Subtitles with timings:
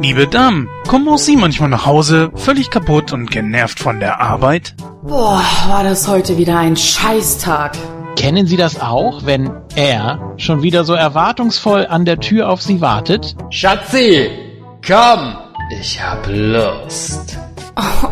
[0.00, 4.74] Liebe Damen, kommen auch Sie manchmal nach Hause, völlig kaputt und genervt von der Arbeit?
[5.02, 7.76] Boah, war das heute wieder ein Scheißtag.
[8.16, 12.80] Kennen Sie das auch, wenn er schon wieder so erwartungsvoll an der Tür auf Sie
[12.80, 13.34] wartet?
[13.50, 14.30] Schatzi,
[14.86, 15.36] komm,
[15.80, 17.36] ich hab Lust.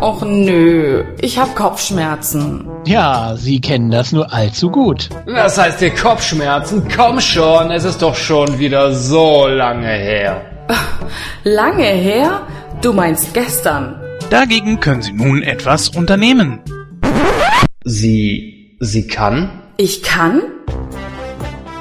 [0.01, 2.69] Och nö, ich hab Kopfschmerzen.
[2.85, 5.09] Ja, Sie kennen das nur allzu gut.
[5.27, 6.89] Was heißt hier Kopfschmerzen?
[6.95, 10.56] Komm schon, es ist doch schon wieder so lange her.
[11.45, 12.43] Lange her?
[12.83, 14.01] Du meinst gestern.
[14.31, 16.61] Dagegen können Sie nun etwas unternehmen.
[17.85, 19.63] Sie, sie kann?
[19.77, 20.43] Ich kann?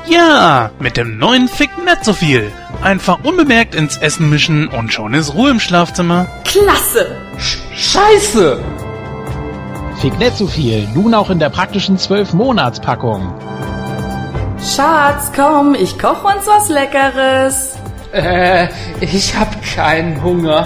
[0.08, 2.52] Ja, mit dem neuen Fick nicht so viel.
[2.84, 6.28] Einfach unbemerkt ins Essen mischen und schon ist Ruhe im Schlafzimmer.
[6.44, 7.16] Klasse!
[7.40, 8.60] Sch Scheiße!
[10.00, 13.34] Fick nicht zu viel, nun auch in der praktischen 12-Monats-Packung.
[14.60, 17.76] Schatz, komm, ich koch uns was Leckeres.
[18.16, 18.70] Äh,
[19.02, 20.66] ich hab keinen Hunger.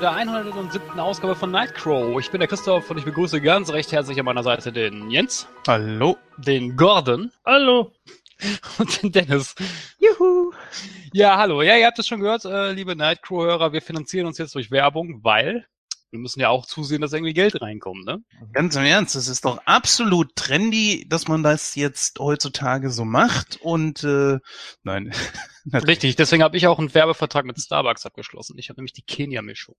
[0.00, 0.98] Der 107.
[0.98, 2.18] Ausgabe von Nightcrow.
[2.18, 5.46] Ich bin der Christoph und ich begrüße ganz recht herzlich an meiner Seite den Jens,
[5.68, 6.16] Hallo.
[6.38, 7.92] den Gordon Hallo.
[8.78, 9.54] und den Dennis.
[9.98, 10.52] Juhu.
[11.12, 11.60] Ja, hallo.
[11.60, 15.20] Ja, ihr habt es schon gehört, äh, liebe Nightcrow-Hörer, wir finanzieren uns jetzt durch Werbung,
[15.22, 15.66] weil
[16.10, 18.22] wir müssen ja auch zusehen, dass irgendwie Geld reinkommt, ne?
[18.52, 23.58] Ganz im Ernst, es ist doch absolut trendy, dass man das jetzt heutzutage so macht
[23.60, 24.38] und äh,
[24.82, 25.12] nein.
[25.72, 28.58] Richtig, deswegen habe ich auch einen Werbevertrag mit Starbucks abgeschlossen.
[28.58, 29.76] Ich habe nämlich die Kenia-Mischung.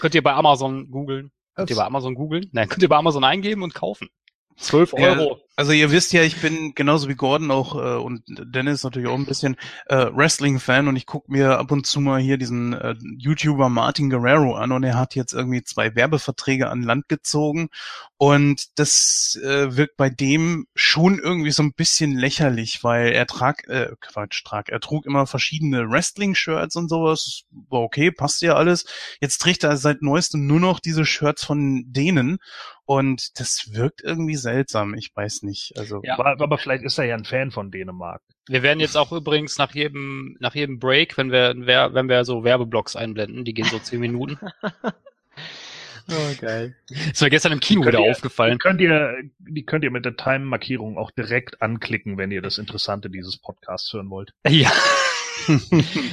[0.00, 1.32] Könnt ihr bei Amazon googeln?
[1.54, 2.48] Könnt ihr bei Amazon googeln?
[2.52, 4.08] Nein, könnt ihr bei Amazon eingeben und kaufen.
[4.56, 5.40] 12 Ja, Euro.
[5.56, 9.14] Also ihr wisst ja, ich bin genauso wie Gordon auch äh, und Dennis natürlich auch
[9.14, 9.56] ein bisschen
[9.86, 14.10] äh, Wrestling-Fan und ich guck mir ab und zu mal hier diesen äh, YouTuber Martin
[14.10, 17.68] Guerrero an und er hat jetzt irgendwie zwei Werbeverträge an Land gezogen
[18.16, 23.68] und das äh, wirkt bei dem schon irgendwie so ein bisschen lächerlich, weil er trag,
[23.68, 28.86] äh, Quatsch, trag, er trug immer verschiedene Wrestling-Shirts und sowas, war okay, passt ja alles.
[29.20, 32.38] Jetzt trägt er seit neuestem nur noch diese Shirts von denen
[32.86, 34.94] und das wirkt irgendwie seltsam.
[34.94, 35.72] Ich weiß nicht.
[35.78, 36.18] Also Ja.
[36.18, 38.22] Aber, aber vielleicht ist er ja ein Fan von Dänemark.
[38.48, 42.42] Wir werden jetzt auch übrigens nach jedem, nach jedem Break, wenn wir, wenn wir so
[42.44, 44.38] Werbeblocks einblenden, die gehen so 10 Minuten.
[46.06, 46.76] Oh, geil.
[46.90, 48.52] Ist mir gestern im Kino Könnt wieder ihr- aufgefallen.
[48.52, 52.58] Die könnt ihr, die könnt ihr mit der Time-Markierung auch direkt anklicken, wenn ihr das
[52.58, 54.32] Interessante dieses Podcasts hören wollt.
[54.46, 54.70] Ja.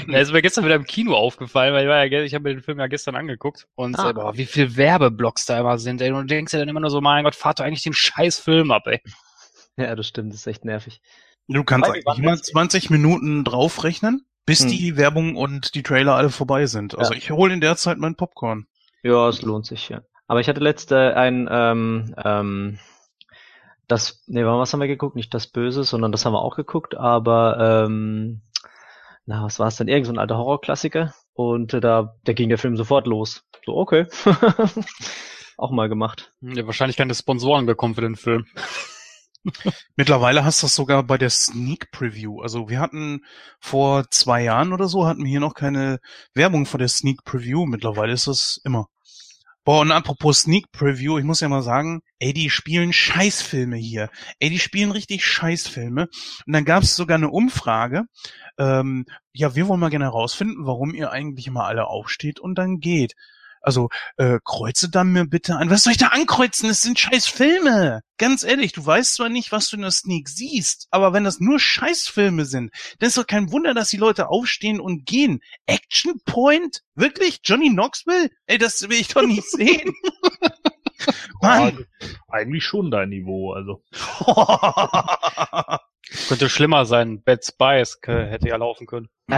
[0.07, 2.55] Ja, ist mir gestern wieder im Kino aufgefallen, weil ich, war ja, ich habe mir
[2.55, 4.11] den Film ja gestern angeguckt und Ah.
[4.11, 6.11] boah, wie viel Werbeblocks da immer sind, ey.
[6.11, 8.39] Und du denkst ja dann immer nur so, mein Gott, fahrt doch eigentlich den scheiß
[8.39, 9.01] Film ab, ey.
[9.77, 11.01] Ja, das stimmt, das ist echt nervig.
[11.47, 14.69] du kannst Weil eigentlich immer letztens- 20 Minuten draufrechnen, bis Hm.
[14.69, 16.97] die Werbung und die Trailer alle vorbei sind.
[16.97, 17.17] Also Ja.
[17.17, 18.67] ich hole in der Zeit mein Popcorn.
[19.03, 20.01] Ja, es lohnt sich, ja.
[20.27, 22.79] Aber ich hatte letzte ein, ähm, ähm,
[23.88, 25.15] das, nee, was haben wir geguckt?
[25.15, 28.41] Nicht das Böse, sondern das haben wir auch geguckt, aber, ähm,
[29.25, 29.87] na, was war es denn?
[29.87, 31.13] Irgend so ein alter Horrorklassiker.
[31.33, 33.43] Und äh, da, da ging der Film sofort los.
[33.65, 34.07] So, okay.
[35.57, 36.31] auch mal gemacht.
[36.41, 38.45] Ja, wahrscheinlich keine Sponsoren bekommen für den Film.
[39.95, 42.41] Mittlerweile hast du das sogar bei der Sneak Preview.
[42.41, 43.21] Also wir hatten
[43.59, 45.99] vor zwei Jahren oder so hatten wir hier noch keine
[46.33, 47.65] Werbung vor der Sneak Preview.
[47.65, 48.88] Mittlerweile ist es immer.
[49.71, 54.09] Boah, und apropos Sneak Preview, ich muss ja mal sagen, ey, die spielen Scheißfilme hier.
[54.37, 56.09] Ey, die spielen richtig Scheißfilme.
[56.45, 58.03] Und dann gab es sogar eine Umfrage.
[58.57, 62.79] Ähm, ja, wir wollen mal gerne herausfinden, warum ihr eigentlich immer alle aufsteht und dann
[62.79, 63.13] geht.
[63.62, 65.69] Also, äh, kreuze dann mir bitte an.
[65.69, 66.68] Was soll ich da ankreuzen?
[66.68, 68.02] Das sind Scheißfilme.
[68.18, 71.40] Ganz ehrlich, du weißt zwar nicht, was du in der Sneak siehst, aber wenn das
[71.40, 75.42] nur Scheißfilme sind, dann ist doch kein Wunder, dass die Leute aufstehen und gehen.
[75.66, 76.81] Action Point?
[76.96, 77.40] Wirklich?
[77.44, 78.30] Johnny Knoxville?
[78.48, 79.94] Ey, das will ich doch nicht sehen.
[81.42, 81.86] Mann.
[82.00, 83.84] Ja, eigentlich schon dein Niveau, also.
[86.27, 87.21] Könnte schlimmer sein.
[87.24, 89.09] Bad Spice äh, hätte ja laufen können.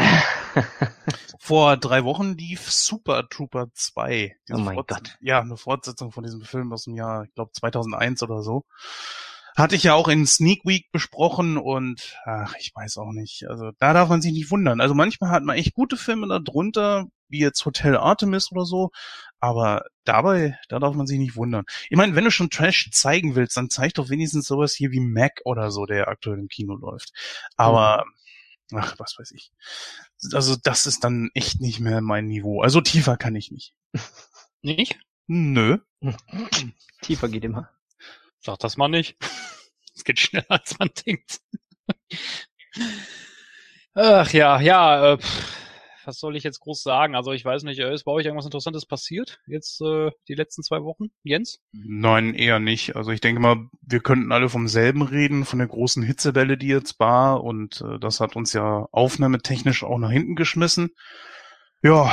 [1.40, 4.36] Vor drei Wochen lief Super Trooper 2.
[4.48, 5.18] Diese Oh mein Gott.
[5.20, 8.66] Ja, eine Fortsetzung von diesem Film aus dem Jahr, ich glaube 2001 oder so.
[9.56, 13.46] Hatte ich ja auch in Sneak Week besprochen und ach, ich weiß auch nicht.
[13.50, 14.82] Also da darf man sich nicht wundern.
[14.82, 18.92] Also manchmal hat man echt gute Filme da drunter, wie jetzt Hotel Artemis oder so,
[19.40, 21.66] aber dabei, da darf man sich nicht wundern.
[21.90, 25.02] Ich meine, wenn du schon Trash zeigen willst, dann zeig doch wenigstens sowas hier wie
[25.02, 27.12] Mac oder so, der aktuell im Kino läuft.
[27.58, 28.06] Aber,
[28.74, 29.52] ach, was weiß ich.
[30.32, 32.62] Also das ist dann echt nicht mehr mein Niveau.
[32.62, 33.76] Also tiefer kann ich nicht.
[34.66, 34.98] Nicht?
[35.28, 35.80] Nö.
[37.02, 37.70] Tiefer geht immer.
[38.46, 39.18] Sag das mal nicht.
[39.96, 41.40] Es geht schneller, als man denkt.
[43.94, 45.18] Ach ja, ja, äh,
[46.04, 47.16] was soll ich jetzt groß sagen?
[47.16, 50.64] Also ich weiß nicht, äh, ist bei euch irgendwas Interessantes passiert jetzt äh, die letzten
[50.64, 51.12] zwei Wochen?
[51.22, 51.60] Jens?
[51.74, 52.96] Nein, eher nicht.
[52.96, 56.70] Also ich denke mal, wir könnten alle vom selben reden, von der großen Hitzewelle, die
[56.70, 57.44] jetzt war.
[57.44, 60.90] Und äh, das hat uns ja aufnahmetechnisch auch nach hinten geschmissen.
[61.84, 62.12] Ja,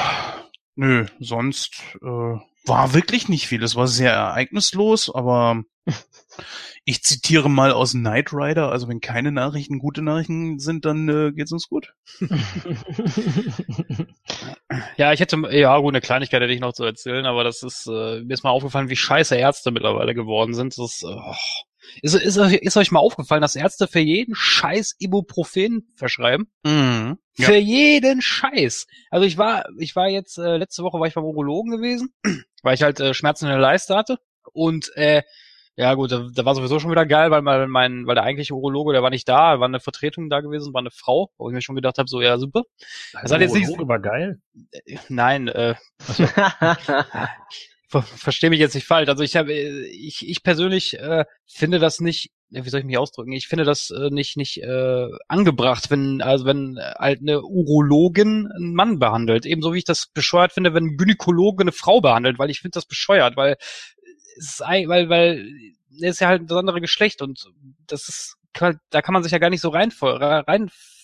[0.75, 3.62] nö, sonst äh, war wirklich nicht viel.
[3.62, 5.62] Es war sehr ereignislos, aber
[6.85, 11.33] ich zitiere mal aus Knight Rider, also wenn keine Nachrichten gute Nachrichten sind, dann äh,
[11.33, 11.95] geht's uns gut.
[14.97, 17.87] Ja, ich hätte, ja gut, eine Kleinigkeit hätte ich noch zu erzählen, aber das ist,
[17.87, 20.77] äh, mir ist mal aufgefallen, wie scheiße Ärzte mittlerweile geworden sind.
[20.79, 21.35] Das ist, oh.
[22.02, 26.50] Ist, ist, euch- ist euch mal aufgefallen, dass Ärzte für jeden Scheiß Ibuprofen verschreiben?
[26.64, 27.19] Mhm.
[27.37, 27.46] Ja.
[27.46, 28.87] Für jeden Scheiß.
[29.10, 32.12] Also ich war, ich war jetzt, äh, letzte Woche war ich beim Urologen gewesen,
[32.62, 34.19] weil ich halt äh, Schmerzen in der Leiste hatte.
[34.52, 35.22] Und äh,
[35.76, 38.54] ja gut, da, da war sowieso schon wieder geil, weil mein, mein, weil der eigentliche
[38.54, 41.54] Urologe, der war nicht da, war eine Vertretung da gewesen, war eine Frau, wo ich
[41.54, 42.64] mir schon gedacht habe, so ja super.
[43.22, 44.40] Das hat jetzt nicht, Urologe war geil.
[45.08, 45.75] nein, äh,
[47.90, 49.08] ver verstehe mich jetzt nicht falsch.
[49.08, 53.32] Also ich habe, ich, ich persönlich äh, finde das nicht, wie soll ich mich ausdrücken?
[53.32, 58.48] Ich finde das äh, nicht nicht äh, angebracht, wenn also wenn äh, halt eine Urologin
[58.54, 62.38] einen Mann behandelt, ebenso wie ich das bescheuert finde, wenn ein Gynäkologe eine Frau behandelt,
[62.38, 63.56] weil ich finde das bescheuert, weil
[64.38, 65.48] es ist weil weil
[66.00, 67.50] er ist ja halt ein besonderes Geschlecht und
[67.87, 68.37] das ist
[68.90, 69.90] da kann man sich ja gar nicht so rein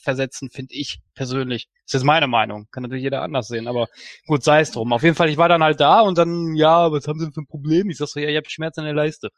[0.06, 1.68] reinversetzen, finde ich persönlich.
[1.84, 2.66] Das ist meine Meinung.
[2.70, 3.88] Kann natürlich jeder anders sehen, aber
[4.26, 4.92] gut, sei es drum.
[4.92, 7.32] Auf jeden Fall, ich war dann halt da und dann, ja, was haben Sie denn
[7.32, 7.90] für ein Problem?
[7.90, 9.30] Ich sag so, ja, ich habe Schmerzen in der Leiste.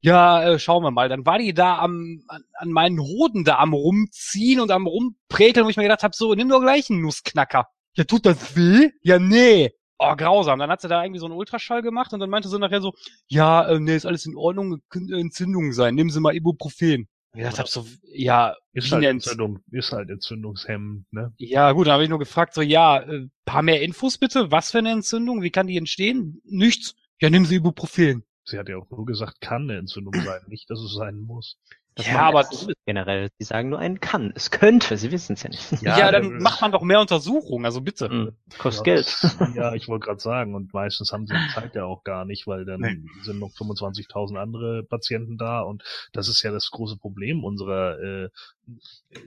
[0.00, 1.08] Ja, äh, schauen wir mal.
[1.08, 5.66] Dann war die da am, an, an meinen Hoden da am rumziehen und am rumpräkeln,
[5.66, 7.66] wo ich mir gedacht habe, so, nimm doch gleich einen Nussknacker.
[7.94, 8.90] Ja, tut das weh?
[9.02, 9.72] Ja, nee.
[9.98, 10.60] Oh, grausam.
[10.60, 12.92] Dann hat sie da irgendwie so einen Ultraschall gemacht und dann meinte sie nachher so,
[13.26, 15.96] ja, äh, nee, ist alles in Ordnung, könnte Entzündung sein.
[15.96, 17.08] Nehmen Sie mal Ibuprofen.
[17.32, 19.04] Ich gedacht hab so, ja, Ist halt?
[19.04, 21.32] Entzündung, ist halt entzündungshemmend, ne?
[21.36, 24.50] Ja, gut, dann habe ich nur gefragt, so, ja, äh, paar mehr Infos bitte.
[24.50, 25.42] Was für eine Entzündung?
[25.42, 26.40] Wie kann die entstehen?
[26.44, 26.96] Nichts.
[27.20, 28.24] Ja, nehmen Sie Ibuprofen.
[28.44, 31.58] Sie hat ja auch nur gesagt, kann eine Entzündung sein, nicht, dass es sein muss.
[31.98, 32.48] Das Ja, aber-
[32.86, 33.28] generell.
[33.40, 34.32] Die sagen nur einen kann.
[34.34, 35.82] Es könnte, sie wissen es ja nicht.
[35.82, 38.08] Ja, dann äh, macht man doch mehr Untersuchungen, also bitte.
[38.08, 39.06] Hm, Kostet Ja, Geld.
[39.20, 42.24] das- Ja, ich wollte gerade sagen, und meistens haben sie die Zeit ja auch gar
[42.24, 43.02] nicht, weil dann Nee.
[43.22, 48.24] sind noch 25.000 andere Patienten da und das ist ja das große Problem unserer, äh,
[48.24, 49.18] äh,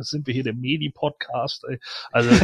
[0.00, 1.64] sind wir hier der Medi-Podcast?
[2.10, 2.30] Also,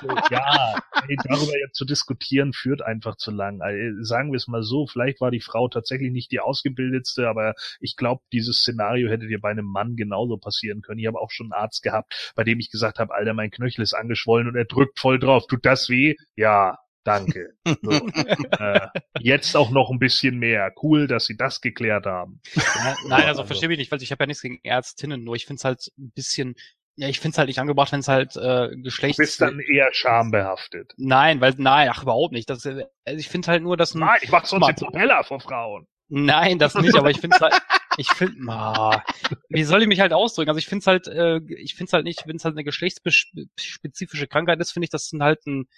[0.00, 0.74] du, ja,
[1.10, 3.60] ey, darüber jetzt zu diskutieren führt einfach zu lang.
[3.60, 7.54] Also, sagen wir es mal so, vielleicht war die Frau tatsächlich nicht die ausgebildetste, aber
[7.80, 11.00] ich glaube, dieses Szenario hätte dir bei einem Mann genauso passieren können.
[11.00, 13.82] Ich habe auch schon einen Arzt gehabt, bei dem ich gesagt habe, Alter, mein Knöchel
[13.82, 15.46] ist angeschwollen und er drückt voll drauf.
[15.48, 16.14] Tut das weh?
[16.36, 17.54] Ja, danke.
[17.82, 17.90] So.
[18.58, 18.86] äh,
[19.20, 20.72] jetzt auch noch ein bisschen mehr.
[20.82, 22.40] Cool, dass sie das geklärt haben.
[22.54, 25.34] Ja, nein, also also- verstehe mich nicht, weil ich habe ja nichts gegen Ärztinnen, nur
[25.34, 26.54] ich finde es halt ein bisschen,
[26.96, 29.16] ja, ich finde es halt nicht angebracht, wenn es halt äh, Du Geschlechts...
[29.16, 30.92] bist dann eher schambehaftet.
[30.96, 32.50] Nein, weil, nein, ach, überhaupt nicht.
[32.50, 35.24] Das, äh, also ich finde halt nur, dass ein, Nein, ich mach sonst den Propeller
[35.24, 35.86] vor Frauen.
[36.08, 37.54] Nein, das nicht, aber ich finde halt,
[38.00, 39.02] ich finde,
[39.50, 40.48] wie soll ich mich halt ausdrücken?
[40.48, 42.64] Also ich finde es halt, äh, ich finde es halt nicht, wenn es halt eine
[42.64, 45.68] geschlechtsspezifische Krankheit ist, finde ich, das ist halt ein,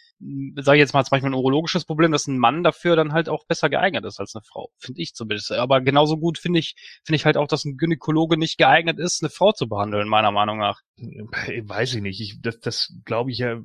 [0.62, 3.28] sage ich jetzt mal zum Beispiel ein urologisches Problem, dass ein Mann dafür dann halt
[3.28, 5.50] auch besser geeignet ist als eine Frau, finde ich zumindest.
[5.50, 9.22] Aber genauso gut finde ich, finde ich halt auch, dass ein Gynäkologe nicht geeignet ist,
[9.22, 10.80] eine Frau zu behandeln, meiner Meinung nach.
[10.96, 12.20] Weiß ich nicht.
[12.20, 13.60] Ich, das das glaube ich ja,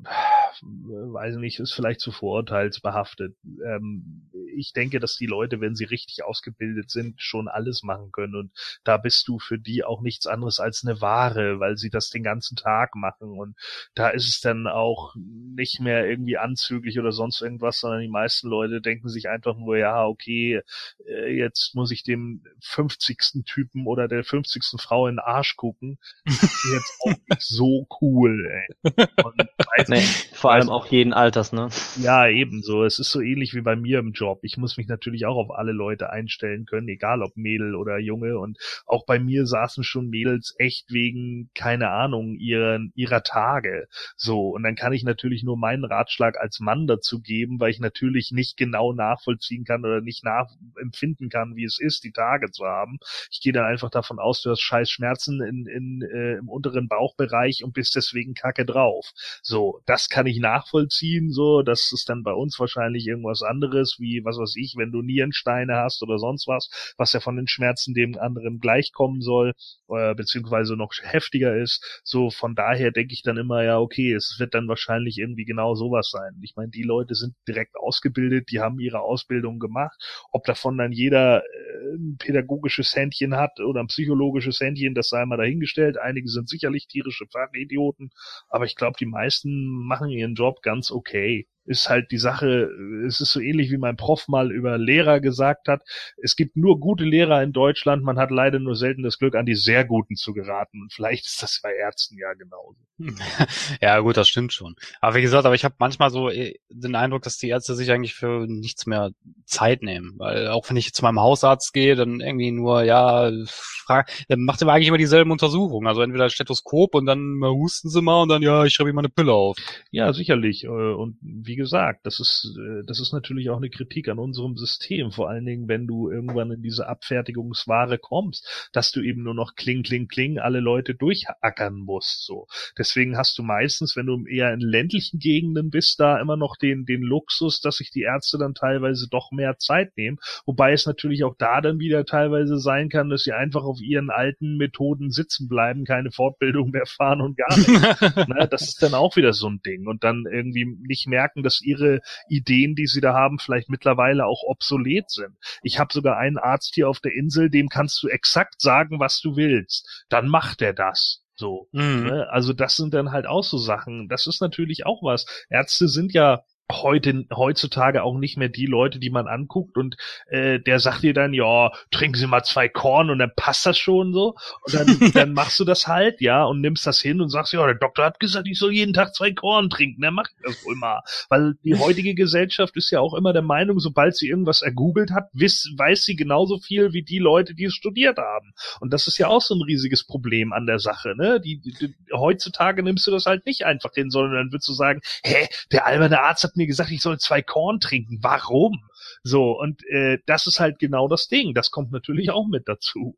[0.61, 3.35] weiß ich nicht, ist vielleicht zu vorurteilsbehaftet.
[3.65, 8.35] Ähm, ich denke, dass die Leute, wenn sie richtig ausgebildet sind, schon alles machen können.
[8.35, 8.51] Und
[8.83, 12.23] da bist du für die auch nichts anderes als eine Ware, weil sie das den
[12.23, 13.37] ganzen Tag machen.
[13.37, 13.55] Und
[13.95, 18.47] da ist es dann auch nicht mehr irgendwie anzüglich oder sonst irgendwas, sondern die meisten
[18.47, 20.61] Leute denken sich einfach nur, ja, okay,
[21.05, 23.43] äh, jetzt muss ich dem 50.
[23.45, 24.79] Typen oder der 50.
[24.79, 25.97] Frau in den Arsch gucken.
[26.25, 29.07] Das ist jetzt auch nicht so cool, ey.
[29.23, 29.37] Und
[29.77, 30.05] weiß Nee,
[30.37, 31.69] Vor allem auch jeden Alters, ne?
[31.99, 32.83] Ja, ebenso.
[32.83, 34.37] Es ist so ähnlich wie bei mir im Job.
[34.43, 38.37] Ich muss mich natürlich auch auf alle Leute einstellen können, egal ob Mädel oder Junge.
[38.37, 43.87] Und auch bei mir saßen schon Mädels echt wegen, keine Ahnung, ihren, ihrer Tage.
[44.15, 44.49] So.
[44.49, 48.31] Und dann kann ich natürlich nur meinen Ratschlag als Mann dazu geben, weil ich natürlich
[48.31, 52.99] nicht genau nachvollziehen kann oder nicht nachempfinden kann, wie es ist, die Tage zu haben.
[53.31, 56.87] Ich gehe dann einfach davon aus, du hast scheiß Schmerzen in, in, äh, im unteren
[56.87, 59.13] Bauchbereich und bist deswegen kacke drauf.
[59.41, 64.21] So, das kann ich nachvollziehen, so, das ist dann bei uns wahrscheinlich irgendwas anderes, wie,
[64.23, 67.93] was weiß ich, wenn du Nierensteine hast oder sonst was, was ja von den Schmerzen
[67.93, 69.53] dem anderen gleichkommen soll,
[69.89, 72.01] äh, beziehungsweise noch heftiger ist.
[72.03, 75.75] So, von daher denke ich dann immer, ja, okay, es wird dann wahrscheinlich irgendwie genau
[75.75, 76.39] sowas sein.
[76.41, 79.97] Ich meine, die Leute sind direkt ausgebildet, die haben ihre Ausbildung gemacht.
[80.31, 85.25] Ob davon dann jeder äh, ein pädagogisches Händchen hat oder ein psychologisches Händchen, das sei
[85.25, 85.97] mal dahingestellt.
[85.97, 88.09] Einige sind sicherlich tierische Fachidioten,
[88.49, 92.69] aber ich glaube, die meisten machen ihren Job ganz okay ist halt die Sache,
[93.05, 95.81] es ist so ähnlich wie mein Prof mal über Lehrer gesagt hat.
[96.21, 99.45] Es gibt nur gute Lehrer in Deutschland, man hat leider nur selten das Glück, an
[99.45, 100.81] die sehr guten zu geraten.
[100.81, 102.77] Und vielleicht ist das bei Ärzten ja genauso.
[103.81, 104.75] ja, gut, das stimmt schon.
[105.01, 107.91] Aber wie gesagt, aber ich habe manchmal so äh, den Eindruck, dass die Ärzte sich
[107.91, 109.11] eigentlich für nichts mehr
[109.45, 110.13] Zeit nehmen.
[110.17, 114.61] Weil auch wenn ich zu meinem Hausarzt gehe, dann irgendwie nur, ja, frag, dann macht
[114.61, 115.87] er eigentlich immer dieselben Untersuchungen.
[115.87, 118.95] Also entweder Stethoskop und dann mal husten sie mal und dann, ja, ich schreibe ihm
[118.95, 119.57] mal eine Pille auf.
[119.91, 120.63] Ja, sicherlich.
[120.63, 124.55] Äh, und wie gesagt, das ist, äh, das ist natürlich auch eine Kritik an unserem
[124.55, 125.11] System.
[125.11, 129.55] Vor allen Dingen, wenn du irgendwann in diese Abfertigungsware kommst, dass du eben nur noch
[129.55, 132.47] kling, kling, kling alle Leute durchackern musst, so.
[132.77, 136.85] Deswegen hast du meistens, wenn du eher in ländlichen Gegenden bist, da immer noch den,
[136.85, 140.17] den Luxus, dass sich die Ärzte dann teilweise doch mehr Zeit nehmen.
[140.45, 144.09] Wobei es natürlich auch da dann wieder teilweise sein kann, dass sie einfach auf ihren
[144.09, 147.67] alten Methoden sitzen bleiben, keine Fortbildung mehr fahren und gar nichts.
[148.27, 151.61] ne, das ist dann auch wieder so ein Ding und dann irgendwie nicht merken, dass
[151.61, 155.37] ihre Ideen, die sie da haben, vielleicht mittlerweile auch obsolet sind.
[155.61, 159.21] Ich habe sogar einen Arzt hier auf der Insel, dem kannst du exakt sagen, was
[159.21, 160.05] du willst.
[160.09, 161.23] Dann macht er das.
[161.35, 161.69] So.
[161.71, 162.03] Mhm.
[162.03, 162.27] Ne?
[162.31, 164.07] Also das sind dann halt auch so Sachen.
[164.09, 165.25] Das ist natürlich auch was.
[165.49, 169.95] Ärzte sind ja heute heutzutage auch nicht mehr die Leute, die man anguckt und
[170.27, 173.77] äh, der sagt dir dann, ja, trinken Sie mal zwei Korn und dann passt das
[173.77, 174.35] schon so.
[174.63, 177.65] Und dann, dann machst du das halt, ja, und nimmst das hin und sagst, ja,
[177.65, 180.65] der Doktor hat gesagt, ich soll jeden Tag zwei Korn trinken, dann mach ich das
[180.65, 184.61] wohl mal, weil die heutige Gesellschaft ist ja auch immer der Meinung, sobald sie irgendwas
[184.61, 188.51] ergoogelt hat, wiss, weiß sie genauso viel wie die Leute, die es studiert haben.
[188.81, 191.73] Und das ist ja auch so ein riesiges Problem an der Sache, ne, die, die,
[191.73, 195.47] die heutzutage nimmst du das halt nicht einfach hin, sondern dann würdest du sagen, hä,
[195.71, 198.19] der alberne Arzt hat mir gesagt, ich soll zwei Korn trinken.
[198.21, 198.83] Warum?
[199.23, 201.53] So, und äh, das ist halt genau das Ding.
[201.53, 203.17] Das kommt natürlich auch mit dazu.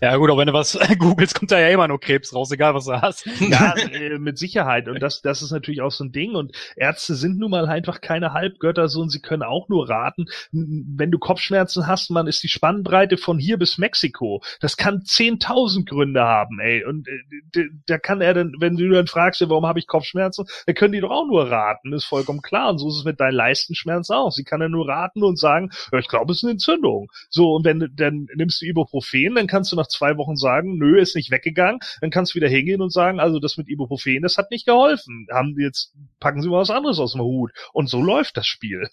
[0.00, 2.74] Ja gut, aber wenn du was googelst, kommt da ja immer nur Krebs raus, egal
[2.74, 3.26] was du hast.
[3.40, 4.88] Ja, äh, mit Sicherheit.
[4.88, 6.34] Und das, das ist natürlich auch so ein Ding.
[6.34, 10.26] Und Ärzte sind nun mal einfach keine Halbgötter so und sie können auch nur raten.
[10.52, 14.42] Wenn du Kopfschmerzen hast, man ist die Spannbreite von hier bis Mexiko.
[14.60, 16.84] Das kann 10.000 Gründe haben, ey.
[16.84, 20.74] Und äh, da kann er dann, wenn du dann fragst, warum habe ich Kopfschmerzen, dann
[20.74, 21.92] können die doch auch nur raten.
[21.92, 22.70] ist vollkommen klar.
[22.70, 24.30] Und so ist es mit deinen Leistenschmerzen auch.
[24.30, 27.10] Sie kann ja nur raten und sagen, ja, ich glaube, es ist eine Entzündung.
[27.28, 31.00] So, und wenn dann nimmst du Ibuprofen, dann kannst du nach zwei Wochen sagen, nö,
[31.00, 31.78] ist nicht weggegangen.
[32.00, 35.28] Dann kannst du wieder hingehen und sagen, also das mit Ibuprofen, das hat nicht geholfen.
[35.32, 37.52] Haben jetzt, packen Sie mal was anderes aus dem Hut.
[37.72, 38.88] Und so läuft das Spiel.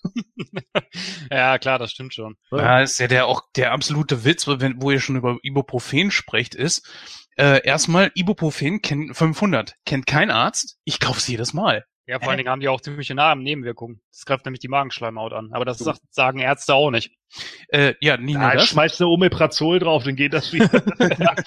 [1.32, 2.38] ja, klar, das stimmt schon.
[2.52, 6.54] Ja, ist ja der auch der absolute Witz, wenn, wo ihr schon über Ibuprofen sprecht,
[6.54, 6.88] ist,
[7.38, 10.78] äh, erstmal Ibuprofen kennt 500, kennt kein Arzt.
[10.84, 11.86] Ich kauf's jedes Mal.
[12.08, 14.02] Ja, vor allen Dingen haben die auch ziemliche Namen Nebenwirkungen.
[14.12, 15.54] Das greift nämlich die Magenschleimhaut an.
[15.54, 15.86] Aber das so.
[15.86, 17.16] sagt, sagen Ärzte auch nicht.
[17.70, 18.68] Äh, ja, nicht nur das.
[18.68, 20.70] Schmeißt eine Omeprazol drauf, dann geht das wieder.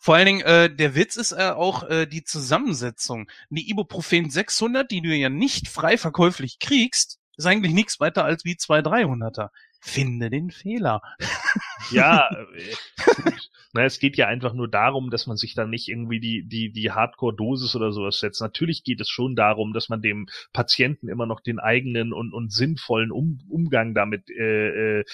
[0.00, 3.28] Vor allen Dingen, äh, der Witz ist äh, auch äh, die Zusammensetzung.
[3.50, 8.44] Die Ibuprofen 600, die du ja nicht frei verkäuflich kriegst, ist eigentlich nichts weiter als
[8.44, 9.48] wie zwei 300er.
[9.80, 11.02] Finde den Fehler.
[11.90, 13.30] Ja, äh,
[13.74, 16.70] na, es geht ja einfach nur darum, dass man sich dann nicht irgendwie die, die,
[16.70, 18.40] die Hardcore-Dosis oder sowas setzt.
[18.40, 22.52] Natürlich geht es schon darum, dass man dem Patienten immer noch den eigenen und, und
[22.52, 25.04] sinnvollen um, Umgang damit äh, äh,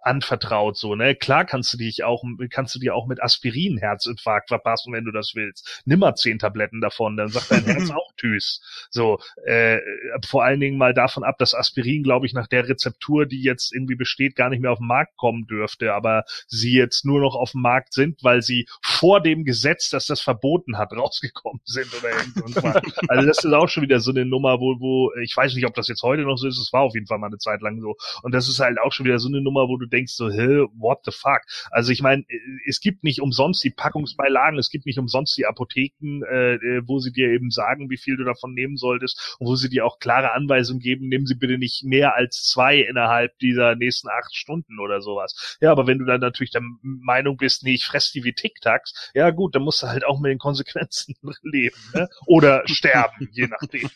[0.00, 0.76] anvertraut.
[0.76, 1.16] So, ne?
[1.16, 5.10] Klar kannst du dich auch, kannst du dir auch mit Aspirin Herzinfarkt verpassen, wenn du
[5.10, 5.82] das willst.
[5.84, 8.62] Nimm mal zehn Tabletten davon, dann sagt dein Herz auch Tschüss.
[8.90, 9.80] So, äh,
[10.24, 13.74] vor allen Dingen mal davon ab, dass Aspirin, glaube ich, nach der Rezeptur, die jetzt
[13.74, 15.94] irgendwie besteht, gar nicht mehr auf den Markt kommen dürfte.
[15.94, 19.90] Aber oder sie jetzt nur noch auf dem Markt sind, weil sie vor dem Gesetz,
[19.90, 22.82] das das verboten hat, rausgekommen sind oder irgendwas.
[23.08, 25.74] also das ist auch schon wieder so eine Nummer, wo, wo, ich weiß nicht, ob
[25.74, 27.80] das jetzt heute noch so ist, es war auf jeden Fall mal eine Zeit lang
[27.80, 27.96] so.
[28.22, 30.66] Und das ist halt auch schon wieder so eine Nummer, wo du denkst so, hä,
[30.76, 31.40] what the fuck?
[31.70, 32.24] Also ich meine,
[32.66, 37.12] es gibt nicht umsonst die Packungsbeilagen, es gibt nicht umsonst die Apotheken, äh, wo sie
[37.12, 40.32] dir eben sagen, wie viel du davon nehmen solltest und wo sie dir auch klare
[40.32, 45.00] Anweisungen geben, nehmen sie bitte nicht mehr als zwei innerhalb dieser nächsten acht Stunden oder
[45.00, 45.56] sowas.
[45.60, 49.10] Ja, aber wenn du dann natürlich der Meinung bist, nee, ich fress die wie Tic-Tacs,
[49.14, 52.08] ja gut, dann musst du halt auch mit den Konsequenzen leben, ne?
[52.26, 53.90] Oder sterben, je nachdem.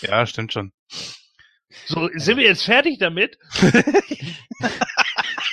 [0.00, 0.72] Ja, stimmt schon.
[1.86, 3.38] So, sind wir jetzt fertig damit?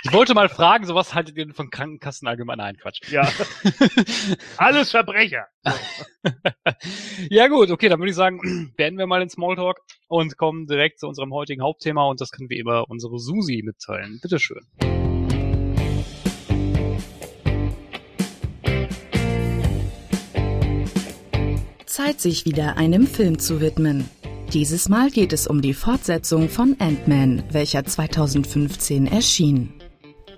[0.03, 2.58] Ich wollte mal fragen, sowas haltet ihr denn von Krankenkassen allgemein?
[2.58, 3.01] Nein, Quatsch.
[3.12, 3.29] Ja.
[4.58, 5.48] Alles Verbrecher.
[7.29, 11.00] ja gut, okay, dann würde ich sagen, beenden wir mal den Smalltalk und kommen direkt
[11.00, 14.19] zu unserem heutigen Hauptthema und das können wir immer unsere Susi mitteilen.
[14.22, 14.65] Bitteschön.
[22.00, 24.10] Zeit, sich wieder einem Film zu widmen.
[24.53, 29.74] Dieses Mal geht es um die Fortsetzung von Ant-Man, welcher 2015 erschien.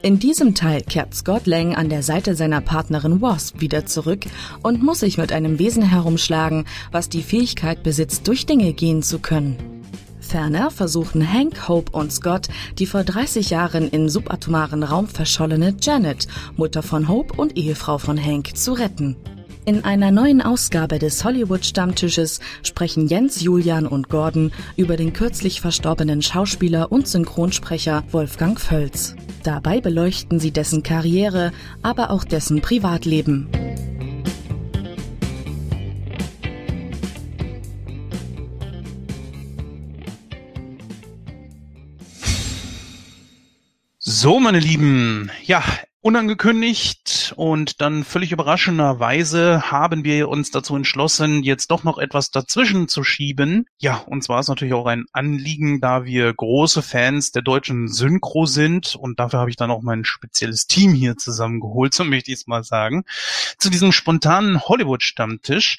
[0.01, 4.21] In diesem Teil kehrt Scott Lang an der Seite seiner Partnerin Wasp wieder zurück
[4.63, 9.19] und muss sich mit einem Wesen herumschlagen, was die Fähigkeit besitzt, durch Dinge gehen zu
[9.19, 9.57] können.
[10.19, 12.47] Ferner versuchen Hank, Hope und Scott,
[12.79, 18.17] die vor 30 Jahren im subatomaren Raum verschollene Janet, Mutter von Hope und Ehefrau von
[18.19, 19.15] Hank, zu retten.
[19.63, 26.23] In einer neuen Ausgabe des Hollywood-Stammtisches sprechen Jens, Julian und Gordon über den kürzlich verstorbenen
[26.23, 29.15] Schauspieler und Synchronsprecher Wolfgang Völz.
[29.43, 31.51] Dabei beleuchten sie dessen Karriere,
[31.83, 33.49] aber auch dessen Privatleben.
[43.99, 45.63] So, meine Lieben, ja,
[46.01, 52.87] unangekündigt und dann völlig überraschenderweise haben wir uns dazu entschlossen, jetzt doch noch etwas dazwischen
[52.87, 53.65] zu schieben.
[53.77, 58.47] Ja, und zwar ist natürlich auch ein Anliegen, da wir große Fans der deutschen Synchro
[58.47, 62.39] sind und dafür habe ich dann auch mein spezielles Team hier zusammengeholt, so möchte ich
[62.39, 63.03] es mal sagen,
[63.59, 65.77] zu diesem spontanen Hollywood-Stammtisch.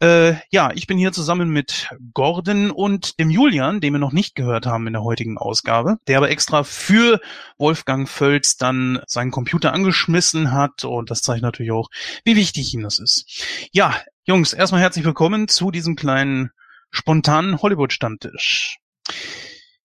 [0.00, 4.36] Äh, ja, ich bin hier zusammen mit Gordon und dem Julian, den wir noch nicht
[4.36, 7.20] gehört haben in der heutigen Ausgabe, der aber extra für
[7.56, 11.88] Wolfgang Völz dann seinen Computer angeschmissen hat und das zeigt natürlich auch,
[12.24, 13.68] wie wichtig ihm das ist.
[13.72, 13.92] Ja,
[14.24, 16.52] Jungs, erstmal herzlich willkommen zu diesem kleinen
[16.90, 18.78] spontanen Hollywood-Stammtisch.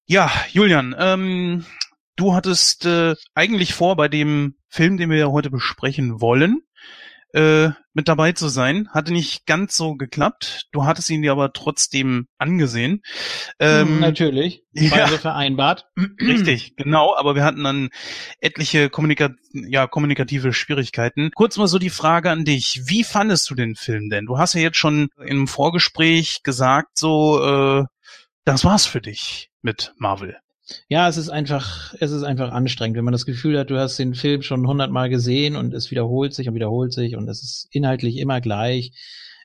[0.06, 1.66] Ja, Julian, ähm,
[2.18, 6.62] du hattest äh, eigentlich vor, bei dem Film, den wir heute besprechen wollen,
[7.34, 8.90] äh, mit dabei zu sein.
[8.92, 10.68] Hatte nicht ganz so geklappt.
[10.72, 13.02] Du hattest ihn dir aber trotzdem angesehen.
[13.60, 14.62] Ähm, Natürlich.
[14.76, 15.06] Ja.
[15.06, 15.86] Beide vereinbart.
[16.20, 17.16] Richtig, genau.
[17.16, 17.90] Aber wir hatten dann
[18.40, 21.30] etliche Kommunika ja, kommunikative Schwierigkeiten.
[21.36, 22.82] Kurz mal so die Frage an dich.
[22.86, 24.26] Wie fandest du den Film denn?
[24.26, 27.86] Du hast ja jetzt schon im Vorgespräch gesagt, so, äh,
[28.46, 30.38] das war's für dich mit Marvel.
[30.88, 33.98] Ja, es ist einfach, es ist einfach anstrengend, wenn man das Gefühl hat, du hast
[33.98, 37.68] den Film schon hundertmal gesehen und es wiederholt sich und wiederholt sich und es ist
[37.72, 38.94] inhaltlich immer gleich.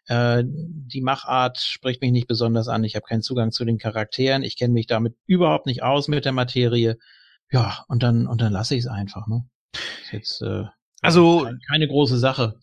[0.06, 2.84] Äh, die Machart spricht mich nicht besonders an.
[2.84, 4.42] Ich habe keinen Zugang zu den Charakteren.
[4.42, 6.98] Ich kenne mich damit überhaupt nicht aus mit der Materie.
[7.50, 9.26] Ja, und dann und dann lasse ich es einfach.
[9.26, 9.44] Ne?
[10.02, 10.64] Ist jetzt äh,
[11.02, 12.54] Also keine, keine große Sache.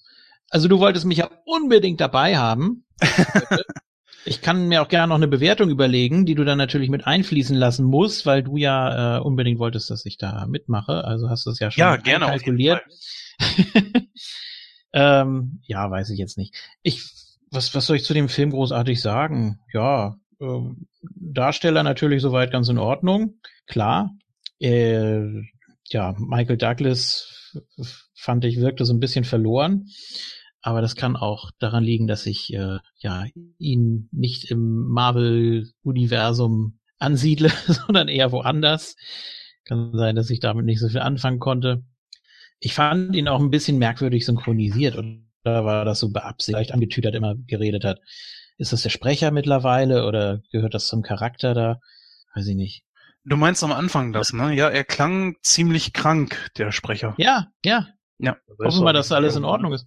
[0.50, 2.86] Also du wolltest mich ja unbedingt dabei haben.
[4.26, 7.56] Ich kann mir auch gerne noch eine Bewertung überlegen, die du dann natürlich mit einfließen
[7.56, 11.04] lassen musst, weil du ja äh, unbedingt wolltest, dass ich da mitmache.
[11.04, 12.82] Also hast du es ja schon Ja, gerne, kalkuliert.
[14.94, 16.56] ähm, ja, weiß ich jetzt nicht.
[16.82, 17.04] Ich,
[17.52, 19.60] was, was soll ich zu dem Film großartig sagen?
[19.72, 23.36] Ja, ähm, Darsteller natürlich soweit ganz in Ordnung,
[23.68, 24.12] klar.
[24.60, 25.44] Äh,
[25.90, 27.62] ja, Michael Douglas
[28.16, 29.88] fand ich wirkte so ein bisschen verloren.
[30.66, 33.26] Aber das kann auch daran liegen, dass ich äh, ja
[33.60, 38.96] ihn nicht im Marvel-Universum ansiedle, sondern eher woanders.
[39.66, 41.84] Kann sein, dass ich damit nicht so viel anfangen konnte.
[42.60, 47.14] Ich fand ihn auch ein bisschen merkwürdig synchronisiert und da war das so beabsichtigt, angetütert
[47.14, 48.02] immer geredet hat.
[48.58, 51.80] Ist das der Sprecher mittlerweile oder gehört das zum Charakter da?
[52.34, 52.84] Weiß ich nicht.
[53.24, 54.56] Du meinst am Anfang das, ne?
[54.56, 57.14] Ja, er klang ziemlich krank, der Sprecher.
[57.20, 57.88] Ja, ja.
[58.18, 58.38] Ja.
[58.64, 59.86] Hoffen wir, dass alles in Ordnung ist.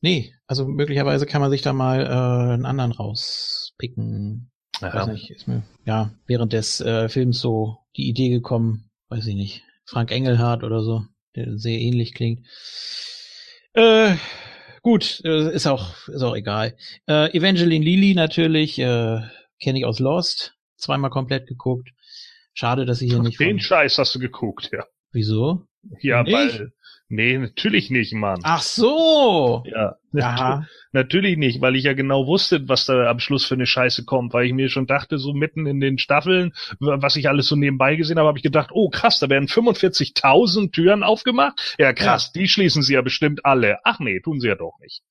[0.00, 4.50] Nee, also möglicherweise kann man sich da mal äh, einen anderen rauspicken.
[4.80, 4.94] Ja.
[4.94, 9.34] Weiß nicht, ist mir ja während des äh, Films so die Idee gekommen, weiß ich
[9.34, 12.46] nicht, Frank Engelhardt oder so, der sehr ähnlich klingt.
[13.72, 14.16] Äh,
[14.82, 16.76] gut, äh, ist auch ist auch egal.
[17.06, 19.20] Äh, Evangeline Lilly natürlich äh,
[19.60, 21.90] kenne ich aus Lost, zweimal komplett geguckt.
[22.52, 23.38] Schade, dass sie hier nicht.
[23.38, 24.84] Den Scheiß hast du geguckt, ja.
[25.12, 25.66] wieso?
[26.00, 26.72] Ja, weil.
[27.08, 28.40] Nee, natürlich nicht, Mann.
[28.42, 29.62] Ach so.
[29.66, 30.66] Ja, Aha.
[30.92, 34.32] Natürlich nicht, weil ich ja genau wusste, was da am Schluss für eine Scheiße kommt,
[34.32, 37.94] weil ich mir schon dachte, so mitten in den Staffeln, was ich alles so nebenbei
[37.96, 41.76] gesehen habe, habe ich gedacht, oh krass, da werden 45.000 Türen aufgemacht.
[41.78, 43.78] Ja krass, die schließen sie ja bestimmt alle.
[43.84, 45.02] Ach nee, tun sie ja doch nicht.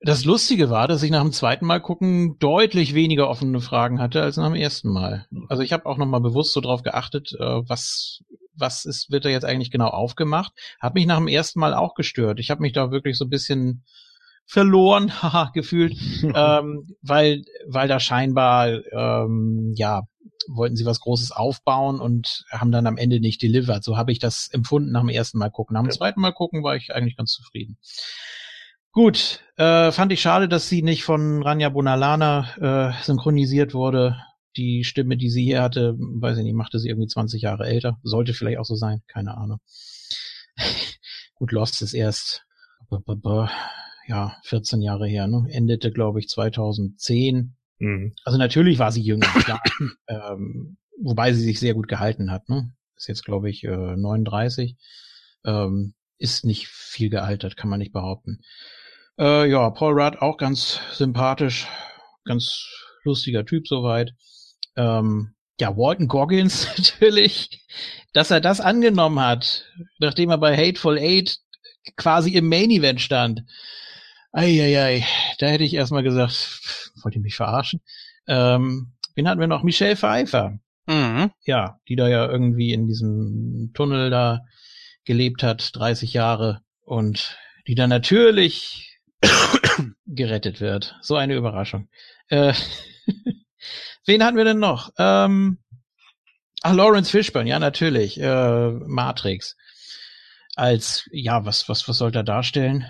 [0.00, 4.22] Das Lustige war, dass ich nach dem zweiten Mal gucken deutlich weniger offene Fragen hatte
[4.22, 5.26] als nach dem ersten Mal.
[5.48, 8.24] Also ich habe auch noch mal bewusst so drauf geachtet, äh, was
[8.56, 10.52] was ist wird da jetzt eigentlich genau aufgemacht.
[10.80, 12.38] Hat mich nach dem ersten Mal auch gestört.
[12.40, 13.84] Ich habe mich da wirklich so ein bisschen
[14.46, 15.12] verloren,
[15.54, 15.94] gefühlt,
[16.34, 20.02] ähm, weil weil da scheinbar ähm, ja
[20.48, 23.84] wollten sie was Großes aufbauen und haben dann am Ende nicht delivered.
[23.84, 25.74] So habe ich das empfunden nach dem ersten Mal gucken.
[25.74, 25.96] Nach dem Ja.
[25.96, 27.78] zweiten Mal gucken war ich eigentlich ganz zufrieden.
[28.90, 34.16] Gut, äh, fand ich schade, dass sie nicht von Rania Bonalana äh, synchronisiert wurde.
[34.56, 37.98] Die Stimme, die sie hier hatte, weiß ich nicht, machte sie irgendwie 20 Jahre älter.
[38.02, 39.60] Sollte vielleicht auch so sein, keine Ahnung.
[41.34, 42.44] Gut, Lost ist erst
[44.06, 45.46] ja 14 Jahre her, ne?
[45.50, 47.56] Endete, glaube ich, 2010.
[47.78, 48.14] Mhm.
[48.24, 49.62] Also natürlich war sie jünger, klar.
[50.08, 52.48] ähm, wobei sie sich sehr gut gehalten hat.
[52.48, 52.72] Ne?
[52.96, 54.76] Ist jetzt, glaube ich, äh, 39.
[55.44, 58.40] Ähm, ist nicht viel gealtert, kann man nicht behaupten.
[59.18, 61.66] Äh, ja, Paul Rudd auch ganz sympathisch,
[62.24, 62.68] ganz
[63.02, 64.14] lustiger Typ soweit.
[64.76, 67.64] Ähm, ja, Walton Goggins natürlich,
[68.12, 69.64] dass er das angenommen hat,
[69.98, 71.38] nachdem er bei Hateful Eight
[71.96, 73.42] quasi im Main Event stand.
[74.32, 75.04] Eieiei,
[75.38, 77.80] da hätte ich erstmal gesagt, wollt ihr mich verarschen?
[78.26, 79.62] Ähm, wen hatten wir noch?
[79.62, 80.58] Michelle Pfeiffer.
[80.86, 81.30] Mhm.
[81.44, 84.40] Ja, die da ja irgendwie in diesem Tunnel da
[85.04, 88.98] gelebt hat, 30 Jahre und die dann natürlich
[90.06, 90.96] gerettet wird.
[91.02, 91.88] So eine Überraschung.
[92.28, 92.54] Äh,
[94.06, 94.90] wen hatten wir denn noch?
[94.98, 95.58] Ähm,
[96.62, 98.20] ach, Lawrence Fishburne, ja, natürlich.
[98.20, 99.56] Äh, Matrix.
[100.56, 102.86] Als, ja, was, was, was soll er darstellen?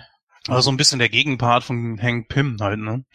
[0.49, 3.05] Also so ein bisschen der Gegenpart von Hank Pym halt, ne?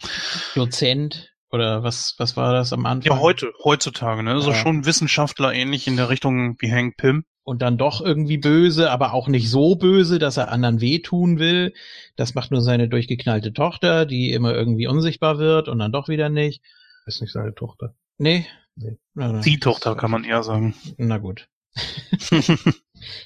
[0.55, 3.11] Dozent oder was was war das am Anfang?
[3.15, 4.31] Ja, heute, heutzutage, ne?
[4.31, 4.55] Also Ja.
[4.55, 7.25] schon Wissenschaftler ähnlich in der Richtung wie Hank Pym.
[7.43, 11.73] und dann doch irgendwie böse, aber auch nicht so böse, dass er anderen wehtun will.
[12.15, 16.29] Das macht nur seine durchgeknallte Tochter, die immer irgendwie unsichtbar wird und dann doch wieder
[16.29, 16.61] nicht.
[17.09, 17.95] Ist nicht seine Tochter.
[18.19, 18.45] Nee.
[18.75, 18.99] Nee.
[19.15, 20.75] Na, na, Die Tochter kann man eher sagen.
[20.97, 21.49] na gut.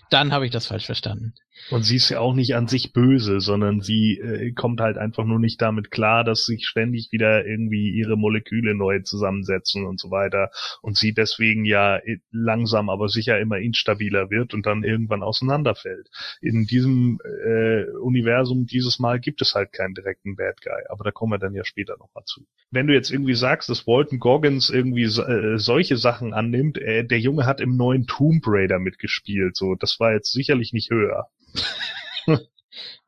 [0.09, 1.33] Dann habe ich das falsch verstanden.
[1.69, 5.25] Und sie ist ja auch nicht an sich böse, sondern sie äh, kommt halt einfach
[5.25, 10.11] nur nicht damit klar, dass sich ständig wieder irgendwie ihre Moleküle neu zusammensetzen und so
[10.11, 10.49] weiter.
[10.81, 16.09] Und sie deswegen ja äh, langsam, aber sicher immer instabiler wird und dann irgendwann auseinanderfällt.
[16.41, 21.11] In diesem äh, Universum dieses Mal gibt es halt keinen direkten Bad Guy, aber da
[21.11, 22.45] kommen wir dann ja später nochmal zu.
[22.71, 27.19] Wenn du jetzt irgendwie sagst, dass Walton Goggins irgendwie äh, solche Sachen annimmt, äh, der
[27.19, 31.29] Junge hat im neuen Tomb Raider mitgespielt, so, das war jetzt sicherlich nicht höher.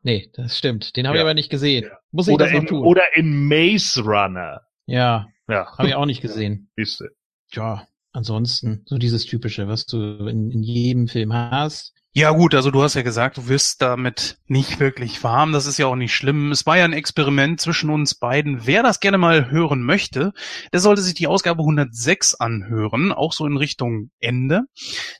[0.03, 0.95] Nee, das stimmt.
[0.95, 1.23] Den habe Ja.
[1.23, 1.85] ich aber nicht gesehen.
[1.85, 1.97] Ja.
[2.11, 2.85] Muss ich Oder das noch in, tun?
[2.85, 4.61] oder in Maze Runner.
[4.85, 6.69] ja, Ja, habe ich auch nicht gesehen.
[6.77, 7.09] siehste.
[7.51, 11.93] Ja, ansonsten so dieses typische, was du in, in jedem Film hast.
[12.17, 15.51] Ja gut, also du hast ja gesagt, du wirst damit nicht wirklich warm.
[15.51, 16.49] Das ist ja auch nicht schlimm.
[16.49, 18.65] Es war ja ein Experiment zwischen uns beiden.
[18.65, 20.31] Wer das gerne mal hören möchte,
[20.71, 24.61] der sollte sich die Ausgabe 106 anhören, auch so in Richtung Ende.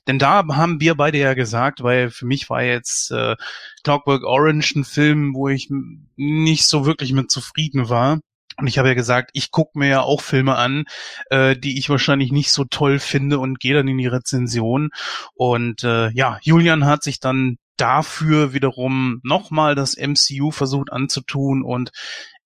[0.06, 3.36] Denn da haben wir beide ja gesagt, weil für mich war jetzt äh,
[3.84, 5.68] Clockwork Orange ein Film, wo ich
[6.16, 8.20] nicht so wirklich mit zufrieden war.
[8.58, 10.84] Und ich habe ja gesagt, ich gucke mir ja auch Filme an,
[11.30, 14.90] äh, die ich wahrscheinlich nicht so toll finde und gehe dann in die Rezension.
[15.34, 21.90] Und äh, ja, Julian hat sich dann dafür wiederum nochmal das MCU versucht anzutun und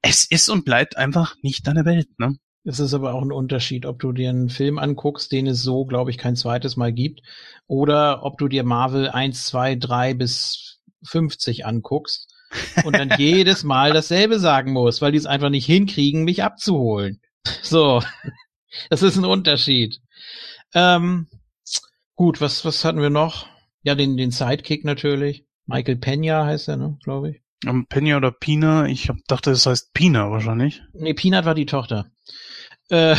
[0.03, 2.37] es ist und bleibt einfach nicht deine Welt, ne?
[2.65, 5.87] Es ist aber auch ein Unterschied, ob du dir einen Film anguckst, den es so,
[5.87, 7.23] glaube ich, kein zweites Mal gibt,
[7.67, 12.29] oder ob du dir Marvel 1, 2, 3 bis 50 anguckst
[12.85, 17.21] und dann jedes Mal dasselbe sagen musst, weil die es einfach nicht hinkriegen, mich abzuholen.
[17.63, 18.03] So,
[18.91, 20.01] das ist ein Unterschied.
[20.75, 21.27] Ähm,
[22.15, 23.47] gut, was, was hatten wir noch?
[23.83, 25.47] Ja, den, den Sidekick natürlich.
[25.67, 27.43] Michael Pena heißt er, ne, glaube ich.
[27.67, 30.83] Um, Pena oder Pina, ich hab, dachte, es heißt Pina wahrscheinlich.
[30.93, 32.11] Nee, Peanut war die Tochter.
[32.89, 33.17] Äh,